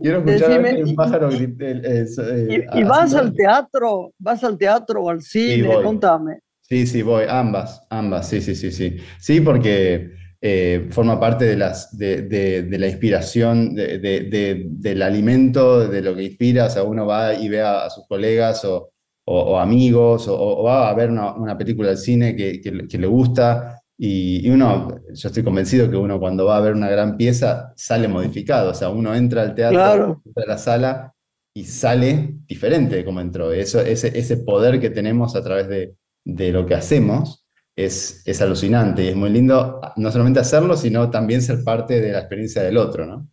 quiero 0.00 0.24
escuchar 0.24 0.84
un 0.84 0.94
pájaro 0.94 1.28
gritar. 1.28 1.80
Eh, 1.84 2.66
¿Y, 2.74 2.84
vas 2.84 3.14
al 3.14 3.34
teatro? 3.34 4.12
¿Vas 4.18 4.44
al 4.44 4.56
teatro 4.56 5.02
o 5.02 5.10
al 5.10 5.22
cine? 5.22 5.68
Contame. 5.82 6.40
Sí, 6.60 6.86
sí, 6.86 7.02
voy. 7.02 7.24
Ambas, 7.28 7.86
ambas, 7.90 8.28
sí, 8.28 8.40
sí, 8.40 8.54
sí, 8.54 8.70
sí. 8.70 8.96
Sí, 9.18 9.40
porque 9.40 10.12
eh, 10.40 10.86
forma 10.90 11.20
parte 11.20 11.44
de, 11.44 11.56
las, 11.56 11.96
de, 11.96 12.22
de, 12.22 12.78
la 12.78 12.86
inspiración, 12.86 13.74
del 13.74 15.02
alimento, 15.02 15.86
de 15.88 16.02
lo 16.02 16.14
que 16.14 16.22
inspira. 16.22 16.66
O 16.66 16.70
sea, 16.70 16.82
uno 16.84 17.06
va 17.06 17.34
y 17.34 17.48
ve 17.48 17.60
a, 17.60 17.90
sus 17.90 18.06
colegas 18.06 18.64
o, 18.64 18.90
o, 19.26 19.58
amigos, 19.58 20.26
o, 20.28 20.62
va 20.62 20.88
a 20.88 20.94
ver 20.94 21.10
una, 21.10 21.34
una 21.34 21.58
película 21.58 21.88
del 21.88 21.98
cine 21.98 22.34
que, 22.34 22.60
que, 22.60 22.86
que 22.88 22.98
le 22.98 23.06
gusta 23.06 23.83
y, 23.96 24.48
uno, 24.50 25.00
yo 25.12 25.28
estoy 25.28 25.44
convencido 25.44 25.88
que 25.88 25.96
uno 25.96 26.18
cuando 26.18 26.46
va 26.46 26.56
a 26.56 26.60
ver 26.60 26.72
una 26.74 26.88
gran 26.88 27.16
pieza 27.16 27.72
sale 27.76 28.08
modificado, 28.08 28.70
o 28.70 28.74
sea, 28.74 28.90
uno 28.90 29.14
entra 29.14 29.42
al 29.42 29.54
teatro, 29.54 30.20
entra 30.24 30.44
a 30.44 30.48
la 30.48 30.58
sala 30.58 31.14
y 31.54 31.64
sale 31.64 32.34
diferente 32.46 32.96
de 32.96 33.04
cómo 33.04 33.20
entró. 33.20 33.52
Eso, 33.52 33.80
ese, 33.80 34.18
ese 34.18 34.38
poder 34.38 34.80
que 34.80 34.90
tenemos 34.90 35.36
a 35.36 35.42
través 35.42 35.68
de, 35.68 35.94
de 36.24 36.50
lo 36.50 36.66
que 36.66 36.74
hacemos 36.74 37.46
es, 37.76 38.22
es, 38.26 38.42
alucinante 38.42 39.04
y 39.04 39.08
es 39.08 39.16
muy 39.16 39.30
lindo 39.30 39.80
no 39.96 40.10
solamente 40.10 40.40
hacerlo, 40.40 40.76
sino 40.76 41.10
también 41.10 41.42
ser 41.42 41.62
parte 41.62 42.00
de 42.00 42.12
la 42.12 42.18
experiencia 42.18 42.62
del 42.62 42.76
otro, 42.76 43.06
¿no? 43.06 43.28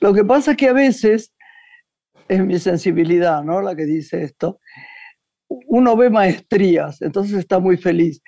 Lo 0.00 0.14
que 0.14 0.24
pasa 0.24 0.52
es 0.52 0.56
que 0.56 0.68
a 0.68 0.72
veces, 0.72 1.34
es 2.28 2.44
mi 2.44 2.58
sensibilidad, 2.58 3.42
¿no? 3.42 3.60
La 3.60 3.76
que 3.76 3.84
dice 3.84 4.22
esto, 4.22 4.58
uno 5.48 5.96
ve 5.96 6.08
maestrías, 6.08 7.02
entonces 7.02 7.38
está 7.38 7.58
muy 7.58 7.76
feliz 7.76 8.22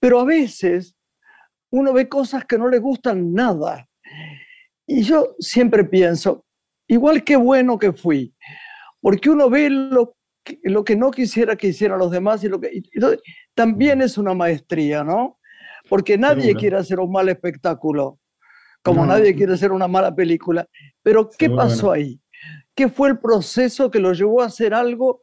pero 0.00 0.20
a 0.20 0.24
veces 0.24 0.96
uno 1.70 1.92
ve 1.92 2.08
cosas 2.08 2.44
que 2.44 2.58
no 2.58 2.68
le 2.68 2.78
gustan 2.78 3.32
nada. 3.32 3.88
Y 4.86 5.02
yo 5.02 5.34
siempre 5.38 5.84
pienso, 5.84 6.44
igual 6.86 7.24
que 7.24 7.36
bueno 7.36 7.78
que 7.78 7.92
fui, 7.92 8.34
porque 9.00 9.30
uno 9.30 9.48
ve 9.48 9.70
lo 9.70 10.16
que, 10.44 10.60
lo 10.64 10.84
que 10.84 10.94
no 10.94 11.10
quisiera 11.10 11.56
que 11.56 11.68
hicieran 11.68 11.98
los 11.98 12.10
demás 12.10 12.44
y 12.44 12.48
lo 12.48 12.60
que 12.60 12.82
también 13.54 14.02
es 14.02 14.18
una 14.18 14.34
maestría, 14.34 15.02
¿no? 15.02 15.38
Porque 15.88 16.16
nadie 16.16 16.54
quiere 16.54 16.76
hacer 16.76 17.00
un 17.00 17.10
mal 17.10 17.28
espectáculo, 17.28 18.18
como 18.82 19.04
nadie 19.06 19.34
quiere 19.34 19.54
hacer 19.54 19.72
una 19.72 19.88
mala 19.88 20.14
película. 20.14 20.68
Pero 21.02 21.28
¿qué 21.30 21.50
pasó 21.50 21.92
ahí? 21.92 22.20
¿Qué 22.74 22.88
fue 22.88 23.08
el 23.08 23.18
proceso 23.18 23.90
que 23.90 24.00
lo 24.00 24.12
llevó 24.12 24.42
a 24.42 24.46
hacer 24.46 24.74
algo 24.74 25.22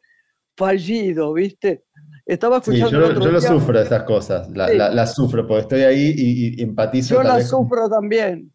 fallido, 0.56 1.34
viste? 1.34 1.84
Estaba 2.32 2.58
escuchando. 2.60 2.88
Sí, 2.88 3.20
yo, 3.22 3.30
lo 3.30 3.42
sufro 3.42 3.78
esas 3.82 4.04
cosas, 4.04 4.50
las 4.52 5.14
sufro, 5.14 5.46
porque 5.46 5.62
estoy 5.64 5.82
ahí 5.82 6.14
y, 6.16 6.64
empatizo. 6.64 7.16
Yo 7.16 7.24
las 7.24 7.50
sufro 7.50 7.90
también. 7.90 8.54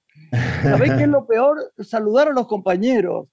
¿Sabés 0.63 0.95
qué 0.95 1.03
es 1.03 1.09
lo 1.09 1.27
peor? 1.27 1.59
Saludar 1.81 2.29
a 2.29 2.33
los 2.33 2.47
compañeros 2.47 3.27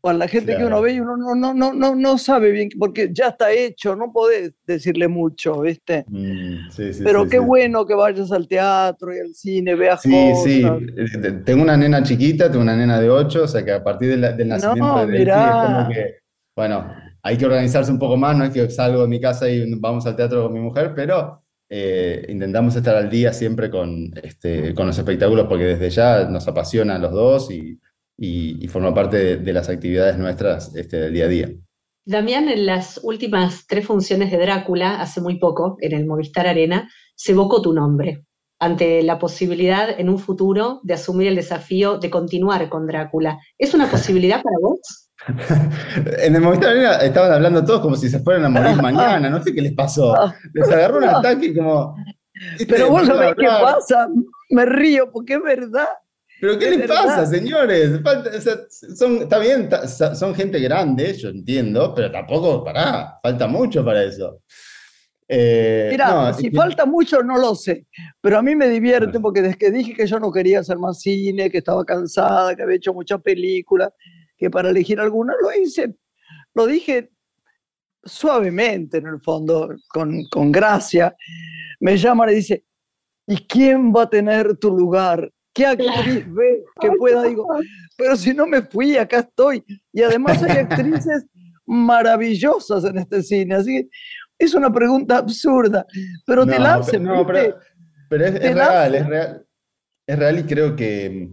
o 0.00 0.08
a 0.08 0.12
la 0.12 0.28
gente 0.28 0.56
que 0.56 0.64
uno 0.64 0.80
ve 0.80 0.92
y 0.92 1.00
uno 1.00 1.16
no, 1.16 1.34
no, 1.34 1.52
no, 1.52 1.72
no, 1.72 1.96
no 1.96 2.16
sabe 2.16 2.52
bien, 2.52 2.68
porque 2.78 3.10
ya 3.12 3.30
está 3.30 3.50
hecho, 3.50 3.96
no 3.96 4.12
podés 4.12 4.52
decirle 4.64 5.08
mucho, 5.08 5.62
¿viste? 5.62 6.04
Mm, 6.06 6.70
sí, 6.70 6.92
sí, 6.92 7.02
Pero 7.02 7.28
qué 7.28 7.40
bueno 7.40 7.84
que 7.84 7.94
vayas 7.94 8.30
al 8.30 8.46
teatro 8.46 9.12
y 9.12 9.18
al 9.18 9.34
cine, 9.34 9.74
veas 9.74 10.00
sí, 10.02 10.10
cosas. 10.10 10.44
Sí, 10.44 10.62
sí. 11.08 11.18
Tengo 11.44 11.64
una 11.64 11.76
nena 11.76 12.04
chiquita, 12.04 12.48
tengo 12.48 12.62
una 12.62 12.76
nena 12.76 13.00
de 13.00 13.10
8, 13.10 13.42
o 13.42 13.48
sea 13.48 13.64
que 13.64 13.72
a 13.72 13.82
partir 13.82 14.10
del 14.10 14.48
nacimiento 14.48 15.06
de 15.08 15.22
es 15.22 15.28
como 15.28 15.88
que, 15.88 16.14
bueno, 16.54 16.86
hay 17.22 17.36
que 17.36 17.46
organizarse 17.46 17.90
un 17.90 17.98
poco 17.98 18.16
más, 18.16 18.36
no 18.36 18.44
es 18.44 18.50
que 18.50 18.70
salgo 18.70 19.02
de 19.02 19.08
mi 19.08 19.20
casa 19.20 19.48
y 19.48 19.74
vamos 19.74 20.06
al 20.06 20.16
teatro 20.16 20.44
con 20.44 20.52
mi 20.52 20.60
mujer, 20.60 20.92
pero 20.94 21.42
eh, 21.68 22.24
intentamos 22.28 22.74
estar 22.76 22.96
al 22.96 23.10
día 23.10 23.32
siempre 23.32 23.70
con, 23.70 24.10
este, 24.22 24.74
con 24.74 24.86
los 24.86 24.98
espectáculos 24.98 25.46
porque 25.48 25.64
desde 25.64 25.90
ya 25.90 26.24
nos 26.24 26.48
apasionan 26.48 27.02
los 27.02 27.12
dos 27.12 27.50
y, 27.50 27.78
y, 28.16 28.66
forma 28.68 28.92
parte 28.94 29.36
de, 29.36 29.52
las 29.52 29.68
actividades 29.68 30.18
nuestras 30.18 30.74
este, 30.74 30.98
del 30.98 31.12
día 31.12 31.24
a 31.26 31.28
día. 31.28 31.50
Damián, 32.04 32.48
en 32.48 32.64
las 32.64 32.98
últimas 33.02 33.66
tres 33.66 33.86
funciones 33.86 34.30
de 34.30 34.38
Drácula, 34.38 35.00
hace 35.00 35.20
muy 35.20 35.38
poco, 35.38 35.76
en 35.80 35.92
el 35.92 36.06
Movistar 36.06 36.46
Arena, 36.46 36.90
se 37.14 37.32
evocó 37.32 37.60
tu 37.60 37.74
nombre 37.74 38.24
ante 38.58 39.02
la 39.02 39.18
posibilidad 39.18 39.88
en 40.00 40.08
un 40.08 40.18
futuro 40.18 40.80
de 40.82 40.94
asumir 40.94 41.28
el 41.28 41.36
desafío 41.36 41.98
de 41.98 42.10
continuar 42.10 42.68
con 42.68 42.86
Drácula. 42.86 43.38
¿Es 43.56 43.74
una 43.74 43.90
posibilidad 43.90 44.42
para 44.42 44.56
vos? 44.60 45.07
en 46.18 46.34
el 46.34 46.40
Movistar 46.40 46.76
estaban 47.02 47.32
hablando 47.32 47.64
todos 47.64 47.80
como 47.80 47.96
si 47.96 48.08
se 48.08 48.20
fueran 48.20 48.44
a 48.46 48.48
morir 48.48 48.76
mañana, 48.82 49.28
no 49.28 49.42
sé 49.42 49.54
qué 49.54 49.62
les 49.62 49.72
pasó. 49.72 50.14
Les 50.52 50.68
agarró 50.68 50.98
un 50.98 51.04
ataque 51.04 51.54
como. 51.54 51.96
Pero 52.68 52.90
vos 52.90 53.06
sabés 53.06 53.34
qué 53.36 53.46
pasa, 53.46 54.08
me 54.50 54.64
río 54.64 55.10
porque 55.10 55.34
es 55.34 55.42
verdad. 55.42 55.88
¿Pero 56.40 56.56
qué 56.56 56.70
les 56.70 56.88
pasa, 56.88 57.26
señores? 57.26 58.00
son, 58.96 59.22
está 59.22 59.38
bien, 59.40 59.68
son 60.14 60.34
gente 60.34 60.60
grande, 60.60 61.14
yo 61.14 61.30
entiendo, 61.30 61.92
pero 61.94 62.12
tampoco, 62.12 62.64
pará, 62.64 63.18
falta 63.20 63.48
mucho 63.48 63.84
para 63.84 64.04
eso. 64.04 64.40
Eh, 65.30 65.88
Mira, 65.90 66.32
si 66.32 66.50
falta 66.50 66.86
mucho 66.86 67.22
no 67.22 67.36
lo 67.36 67.54
sé, 67.54 67.86
pero 68.18 68.38
a 68.38 68.42
mí 68.42 68.56
me 68.56 68.66
divierte 68.66 69.20
porque 69.20 69.42
desde 69.42 69.58
que 69.58 69.70
dije 69.70 69.92
que 69.92 70.06
yo 70.06 70.18
no 70.18 70.32
quería 70.32 70.60
hacer 70.60 70.78
más 70.78 71.00
cine, 71.00 71.50
que 71.50 71.58
estaba 71.58 71.84
cansada, 71.84 72.56
que 72.56 72.62
había 72.62 72.76
hecho 72.76 72.94
muchas 72.94 73.20
películas, 73.20 73.90
que 74.38 74.48
para 74.50 74.70
elegir 74.70 75.00
alguna 75.00 75.34
lo 75.40 75.52
hice, 75.52 75.96
lo 76.54 76.66
dije 76.66 77.10
suavemente 78.04 78.98
en 78.98 79.06
el 79.06 79.20
fondo, 79.20 79.74
con, 79.88 80.24
con 80.30 80.52
gracia. 80.52 81.14
Me 81.80 81.96
llama 81.96 82.30
y 82.30 82.36
dice, 82.36 82.64
¿y 83.26 83.36
quién 83.46 83.92
va 83.92 84.02
a 84.02 84.10
tener 84.10 84.56
tu 84.56 84.70
lugar? 84.70 85.30
¿Qué 85.52 85.66
actriz 85.66 86.24
ve 86.32 86.64
que 86.80 86.90
pueda? 86.92 87.24
Digo, 87.24 87.46
pero 87.96 88.16
si 88.16 88.32
no 88.32 88.46
me 88.46 88.62
fui, 88.62 88.96
acá 88.96 89.20
estoy. 89.20 89.64
Y 89.92 90.02
además 90.02 90.42
hay 90.42 90.58
actrices 90.58 91.26
maravillosas 91.66 92.84
en 92.84 92.98
este 92.98 93.22
cine, 93.22 93.54
así 93.54 93.82
que 93.82 93.88
es 94.38 94.54
una 94.54 94.72
pregunta 94.72 95.18
absurda, 95.18 95.84
pero 96.24 96.46
te 96.46 96.58
la 96.58 96.76
hacen. 96.76 97.02
No, 97.02 97.26
pero, 97.26 97.58
pero, 98.08 98.24
es, 98.24 98.34
es 98.36 98.54
real, 98.54 98.94
es 98.94 99.06
real, 99.06 99.46
es 100.06 100.18
real 100.18 100.38
y 100.38 100.42
creo 100.44 100.76
que, 100.76 101.30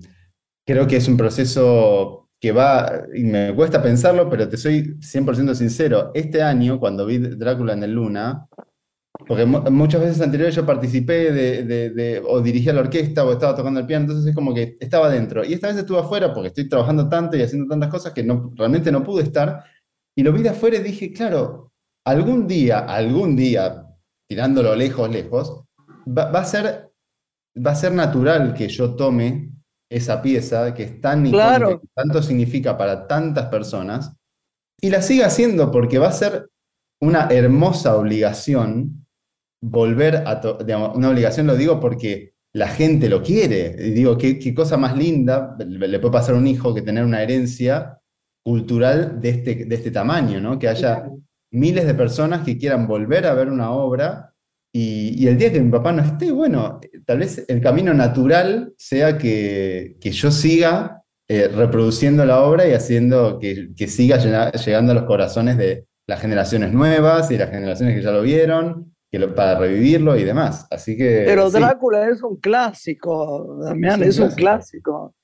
creo 0.65 0.87
que 0.87 0.97
es 0.97 1.07
un 1.07 1.15
proceso 1.15 2.24
que 2.45 2.51
va, 2.51 3.07
y 3.11 3.23
me 3.23 3.55
cuesta 3.55 3.81
pensarlo, 3.81 4.29
pero 4.29 4.47
te 4.47 4.55
soy 4.55 4.99
100% 4.99 5.55
sincero, 5.55 6.11
este 6.13 6.43
año, 6.43 6.79
cuando 6.79 7.03
vi 7.03 7.17
Drácula 7.17 7.73
en 7.73 7.81
el 7.81 7.93
Luna, 7.93 8.47
porque 9.27 9.47
muchas 9.47 10.01
veces 10.01 10.21
anteriores 10.21 10.53
yo 10.53 10.63
participé 10.63 11.31
de, 11.31 12.21
o 12.23 12.41
dirigía 12.41 12.71
la 12.71 12.81
orquesta 12.81 13.25
o 13.25 13.31
estaba 13.31 13.55
tocando 13.55 13.79
el 13.79 13.87
piano, 13.87 14.03
entonces 14.03 14.29
es 14.29 14.35
como 14.35 14.53
que 14.53 14.77
estaba 14.79 15.09
dentro. 15.09 15.43
Y 15.43 15.53
esta 15.53 15.69
vez 15.69 15.77
estuve 15.77 15.97
afuera 15.97 16.31
porque 16.31 16.49
estoy 16.49 16.69
trabajando 16.69 17.09
tanto 17.09 17.35
y 17.35 17.41
haciendo 17.41 17.67
tantas 17.67 17.89
cosas 17.89 18.13
que 18.13 18.21
realmente 18.55 18.91
no 18.91 19.03
pude 19.03 19.23
estar. 19.23 19.63
Y 20.15 20.21
lo 20.21 20.31
vi 20.31 20.43
de 20.43 20.49
afuera 20.49 20.77
y 20.77 20.83
dije, 20.83 21.11
claro, 21.11 21.71
algún 22.05 22.45
día, 22.45 22.79
algún 22.81 23.35
día, 23.35 23.87
tirándolo 24.29 24.75
lejos, 24.75 25.09
lejos, 25.09 25.63
va 26.07 26.29
a 26.29 26.45
ser 26.45 26.91
va 27.57 27.71
a 27.71 27.75
ser 27.75 27.93
natural 27.93 28.53
que 28.53 28.67
yo 28.67 28.95
tome 28.95 29.54
esa 29.89 30.21
pieza 30.21 30.73
que 30.73 30.83
es 30.83 31.01
tan 31.01 31.29
Claro. 31.29 31.81
que 31.81 31.87
tanto 31.95 32.21
significa 32.21 32.77
para 32.77 33.07
tantas 33.07 33.47
personas, 33.47 34.15
y 34.81 34.89
la 34.89 35.01
siga 35.01 35.27
haciendo 35.27 35.71
porque 35.71 35.99
va 35.99 36.07
a 36.09 36.11
ser 36.11 36.49
una 37.01 37.27
hermosa 37.29 37.95
obligación 37.95 39.05
volver 39.63 40.23
a, 40.27 40.41
digamos, 40.63 40.95
una 40.95 41.09
obligación 41.09 41.47
lo 41.47 41.55
digo 41.55 41.79
porque 41.79 42.33
la 42.53 42.67
gente 42.67 43.09
lo 43.09 43.21
quiere, 43.21 43.75
y 43.79 43.91
digo, 43.91 44.17
qué, 44.17 44.39
qué 44.39 44.53
cosa 44.53 44.77
más 44.77 44.95
linda 44.95 45.55
le 45.59 45.87
le 45.87 45.99
puede 45.99 46.13
pasar 46.13 46.35
a 46.35 46.37
un 46.37 46.47
hijo 46.47 46.73
que 46.73 46.81
tener 46.81 47.03
una 47.03 47.21
herencia 47.21 47.99
cultural 48.45 49.19
de 49.19 49.29
este, 49.29 49.65
de 49.65 49.75
este 49.75 49.91
tamaño, 49.91 50.39
¿no? 50.39 50.59
Que 50.59 50.67
haya 50.67 51.09
miles 51.51 51.85
de 51.85 51.95
personas 51.95 52.45
que 52.45 52.57
quieran 52.57 52.87
volver 52.87 53.25
a 53.25 53.33
ver 53.33 53.49
una 53.49 53.71
obra 53.71 54.34
y, 54.77 55.23
y 55.23 55.27
el 55.29 55.37
día 55.37 55.51
que 55.53 55.61
mi 55.61 55.71
papá 55.71 55.93
no 55.93 56.01
esté, 56.03 56.31
bueno, 56.33 56.81
tal 57.05 57.19
vez 57.19 57.45
el 57.47 57.61
camino 57.61 57.93
natural 57.93 58.73
sea 58.77 59.17
que, 59.17 59.95
que 60.01 60.11
yo 60.11 60.31
siga 60.31 61.01
eh, 61.29 61.47
reproduciendo 61.47 62.25
la 62.25 62.41
obra 62.41 62.67
y 62.67 62.73
haciendo 62.73 63.39
que, 63.39 63.69
que 63.77 63.87
siga 63.87 64.17
llena- 64.17 64.51
llegando 64.51 64.91
a 64.91 64.95
los 64.95 65.05
corazones 65.05 65.57
de 65.57 65.85
las 66.07 66.19
generaciones 66.19 66.73
nuevas 66.73 67.31
y 67.31 67.37
las 67.37 67.49
generaciones 67.51 67.95
que 67.95 68.01
ya 68.01 68.11
lo 68.11 68.21
vieron, 68.21 68.93
que 69.09 69.17
lo- 69.17 69.33
para 69.33 69.57
revivirlo 69.57 70.17
y 70.17 70.23
demás. 70.25 70.67
Así 70.69 70.97
que... 70.97 71.23
Pero 71.25 71.49
sí, 71.49 71.57
Drácula 71.57 72.09
es 72.09 72.21
un 72.21 72.35
clásico, 72.35 73.57
Damián, 73.63 74.03
Es 74.03 74.09
es 74.09 74.19
un 74.19 74.25
un 74.25 74.35
clásico. 74.35 75.15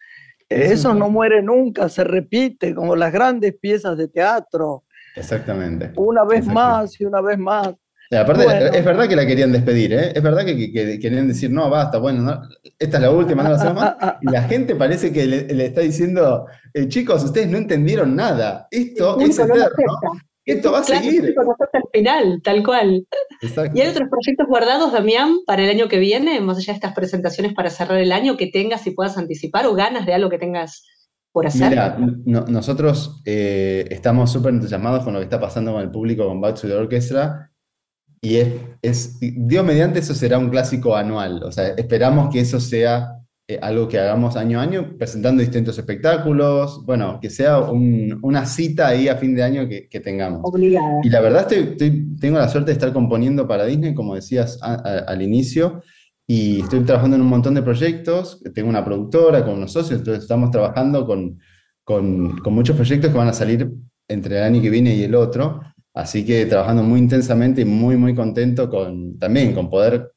Es 0.48 0.72
Eso 0.72 0.92
un 0.92 1.00
no 1.00 1.10
muere 1.10 1.42
nunca, 1.42 1.90
se 1.90 2.04
repite 2.06 2.74
como 2.74 2.96
las 2.96 3.12
grandes 3.12 3.54
piezas 3.60 3.98
de 3.98 4.08
teatro, 4.08 4.86
exactamente. 5.16 5.92
una 5.98 6.24
vez 6.24 6.46
más 6.48 7.00
y 7.02 7.06
una 7.06 7.20
vez 7.22 7.38
más. 7.38 7.74
Y 8.12 8.16
aparte, 8.18 8.44
Bueno. 8.44 8.66
es 8.66 8.84
verdad 8.86 9.08
que 9.08 9.16
la 9.16 9.26
querían 9.26 9.52
despedir, 9.54 9.94
¿eh? 9.94 10.12
Es 10.14 10.22
verdad 10.22 10.44
que, 10.46 10.56
que- 10.58 10.72
que 10.74 11.00
querían 11.00 11.30
decir, 11.30 11.50
no, 11.50 11.70
basta, 11.70 11.98
bueno, 11.98 12.22
no, 12.24 12.42
esta 12.78 12.98
es 12.98 13.02
la 13.04 13.10
última, 13.12 13.42
no 13.42 13.50
la 13.52 13.56
hacemos 13.56 13.76
más. 13.76 13.96
Y 14.22 14.26
la 14.32 14.44
gente 14.44 14.76
parece 14.76 15.14
que 15.14 15.26
le, 15.26 15.44
le 15.48 15.66
está 15.68 15.80
diciendo, 15.82 16.46
eh, 16.74 16.88
chicos, 16.90 17.24
ustedes 17.24 17.48
no 17.48 17.58
entendieron 17.58 18.16
nada. 18.16 18.68
Esto 18.70 19.18
es 19.20 19.38
no 19.40 19.44
eterno. 19.46 19.64
acepta. 19.64 20.26
Esto 20.44 20.72
va 20.72 20.80
a 20.80 20.84
Claro, 20.84 21.04
seguir. 21.04 21.34
no 21.36 21.52
acepta 21.54 21.78
el 21.78 21.84
final, 21.94 22.42
tal 22.44 22.64
cual. 22.66 23.08
Exacto. 23.42 23.72
¿Y 23.78 23.82
hay 23.82 23.88
otros 23.90 24.10
proyectos 24.10 24.48
guardados, 24.50 24.92
Damián, 24.92 25.36
para 25.46 25.64
el 25.64 25.70
año 25.70 25.88
que 25.88 26.00
viene, 26.00 26.42
más 26.42 26.58
allá 26.58 26.74
de 26.74 26.78
estas 26.78 26.94
presentaciones 26.94 27.54
para 27.54 27.70
cerrar 27.70 28.00
el 28.00 28.12
año, 28.12 28.36
que 28.36 28.48
tengas 28.48 28.86
y 28.88 28.92
puedas 28.92 29.18
anticipar 29.18 29.68
o 29.68 29.74
ganas 29.76 30.06
de 30.06 30.14
algo 30.16 30.30
que 30.30 30.38
tengas 30.40 30.84
por 31.32 31.46
hacer? 31.48 31.70
Mira, 31.70 31.96
no- 32.26 32.46
nosotros 32.48 33.22
eh, 33.26 33.86
estamos 33.90 34.32
súper 34.34 34.52
entusiasmados 34.54 35.04
con 35.06 35.14
lo 35.14 35.20
que 35.20 35.26
está 35.26 35.40
pasando 35.40 35.72
con 35.72 35.82
el 35.82 35.92
público 35.92 36.26
con 36.28 36.42
Back 36.42 36.60
to 36.60 36.68
the 36.68 36.74
Orchestra 36.74 37.48
y 38.24 38.36
es, 38.38 38.48
es, 38.82 39.18
Dios 39.20 39.66
mediante, 39.66 40.00
eso 40.00 40.14
será 40.14 40.38
un 40.38 40.50
clásico 40.50 40.96
anual. 40.96 41.42
O 41.44 41.52
sea, 41.52 41.70
esperamos 41.70 42.32
que 42.32 42.40
eso 42.42 42.60
sea 42.60 43.18
eh, 43.48 43.58
algo 43.62 43.88
que 43.88 43.98
hagamos 44.00 44.38
año 44.38 44.60
a 44.60 44.64
año, 44.64 44.96
presentando 44.98 45.42
distintos 45.42 45.78
espectáculos, 45.78 46.86
bueno, 46.86 47.20
que 47.20 47.30
sea 47.32 47.60
un- 47.60 48.20
una 48.22 48.46
cita 48.46 48.88
ahí 48.90 49.08
a 49.08 49.18
fin 49.18 49.36
de 49.36 49.44
año 49.44 49.68
que, 49.68 49.88
que 49.90 50.00
tengamos. 50.00 50.42
Obligada. 50.44 51.00
Y 51.04 51.10
la 51.10 51.20
verdad 51.22 51.42
estoy, 51.42 51.72
estoy- 51.72 52.06
tengo 52.20 52.38
la 52.38 52.48
suerte 52.48 52.68
de 52.72 52.74
estar 52.74 52.94
componiendo 52.94 53.48
para 53.48 53.66
Disney, 53.66 53.94
como 53.96 54.14
decías 54.16 54.60
a- 54.62 54.76
a- 54.76 55.00
al 55.08 55.22
inicio, 55.24 55.82
y 56.28 56.62
estoy 56.62 56.82
trabajando 56.82 57.16
en 57.16 57.24
un 57.24 57.28
montón 57.28 57.56
de 57.56 57.64
proyectos, 57.64 58.42
tengo 58.54 58.70
una 58.70 58.86
productora 58.86 59.44
con 59.44 59.56
unos 59.56 59.74
socios, 59.74 60.00
entonces 60.00 60.24
estamos 60.24 60.52
trabajando 60.52 61.06
con, 61.06 61.40
con, 61.84 62.38
con 62.38 62.54
muchos 62.54 62.76
proyectos 62.76 63.12
que 63.12 63.18
van 63.18 63.28
a 63.28 63.34
salir 63.34 63.70
entre 64.08 64.38
el 64.38 64.44
año 64.44 64.62
que 64.62 64.70
viene 64.70 64.94
y 64.96 65.04
el 65.04 65.16
otro, 65.16 65.62
así 65.94 66.26
que 66.26 66.46
trabajando 66.46 66.84
muy 66.84 67.00
intensamente 67.00 67.62
y 67.62 67.66
muy, 67.66 67.98
muy 67.98 68.16
contento 68.16 68.70
con, 68.70 69.18
también 69.20 69.54
con 69.54 69.70
poder 69.70 70.12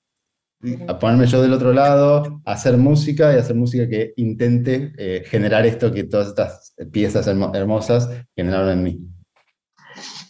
a 0.89 0.99
ponerme 0.99 1.27
yo 1.27 1.43
del 1.43 1.53
otro 1.53 1.75
lado, 1.75 2.41
hacer 2.47 2.79
música 2.79 3.35
y 3.35 3.39
hacer 3.39 3.55
música 3.55 3.87
que 3.87 4.15
intente 4.17 4.93
eh, 4.97 5.23
generar 5.27 5.67
esto 5.67 5.93
que 5.93 6.05
todas 6.05 6.29
estas 6.29 6.75
piezas 6.91 7.27
hermo- 7.27 7.55
hermosas 7.55 8.09
generaron 8.35 8.71
en 8.71 8.83
mí. 8.83 8.99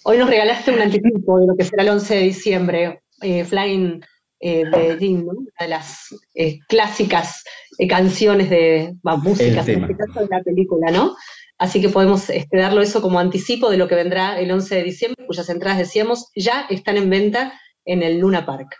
Hoy 0.05 0.19
nos 0.19 0.29
regalaste 0.29 0.73
un 0.73 0.81
anticipo 0.81 1.39
de 1.39 1.47
lo 1.47 1.57
que 1.57 1.65
será 1.65 1.85
el 1.85 1.91
11 1.91 2.15
de 2.17 2.21
diciembre, 2.23 3.03
eh, 3.23 3.45
Flying 3.45 4.01
eh, 4.41 4.65
¿no? 4.65 5.33
Una 5.33 5.51
de 5.61 5.69
las 5.69 6.09
eh, 6.35 6.59
clásicas 6.69 7.43
canciones 7.89 8.51
de, 8.51 8.95
bah, 9.03 9.17
músicas, 9.17 9.67
en 9.69 9.83
este 9.85 9.97
caso 9.97 10.21
de 10.21 10.27
la 10.31 10.43
película, 10.43 10.91
¿no? 10.91 11.17
Así 11.65 11.81
que 11.81 11.89
podemos 11.89 12.29
este, 12.29 12.59
darlo 12.59 12.83
eso 12.83 13.01
como 13.01 13.19
anticipo 13.19 13.71
de 13.71 13.79
lo 13.79 13.89
que 13.89 13.95
vendrá 13.95 14.39
el 14.39 14.51
11 14.53 14.75
de 14.75 14.83
diciembre, 14.83 15.25
cuyas 15.27 15.49
entradas, 15.49 15.79
decíamos, 15.79 16.31
ya 16.37 16.67
están 16.69 16.99
en 16.99 17.09
venta 17.09 17.55
en 17.87 18.03
el 18.03 18.19
Luna 18.19 18.45
Park. 18.45 18.77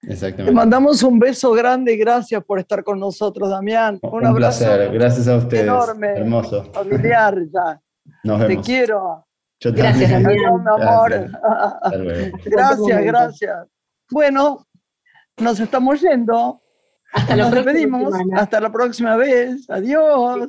Te 0.00 0.14
Exactamente. 0.14 0.52
mandamos 0.54 1.02
un 1.02 1.18
beso 1.18 1.52
grande 1.52 1.92
y 1.92 1.98
gracias 1.98 2.42
por 2.42 2.58
estar 2.58 2.82
con 2.82 2.98
nosotros, 2.98 3.50
Damián. 3.50 3.98
Un, 4.00 4.14
Un, 4.14 4.26
abrazo 4.26 4.64
placer, 4.64 4.92
gracias 4.92 5.28
a 5.28 5.36
ustedes. 5.36 5.64
enorme. 5.64 6.08
Hermoso. 6.08 6.64
familiar 6.72 7.36
ya. 7.52 7.78
Nos 8.24 8.40
Te 8.40 8.46
vemos. 8.46 8.66
quiero. 8.66 9.26
Yo 9.60 9.72
Gracias, 9.74 10.10
también. 10.10 10.42
Damián. 10.42 10.54
Adiós, 10.56 10.78
mi 10.78 10.82
amor. 10.82 11.10
Gracias. 11.10 12.44
Gracias, 12.46 13.02
gracias. 13.04 13.66
Bueno, 14.10 14.66
nos 15.38 15.60
estamos 15.60 16.00
yendo. 16.00 16.62
Hasta 17.12 17.36
la 17.36 17.42
Nos 17.44 17.52
próxima 17.52 17.72
despedimos. 17.72 18.12
semana. 18.16 18.40
Hasta 18.40 18.60
la 18.60 18.72
próxima 18.72 19.16
vez. 19.16 19.68
Adiós. 19.68 20.48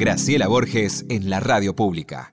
Graciela 0.00 0.48
Borges 0.48 1.04
en 1.10 1.28
la 1.28 1.40
radio 1.40 1.76
pública. 1.76 2.32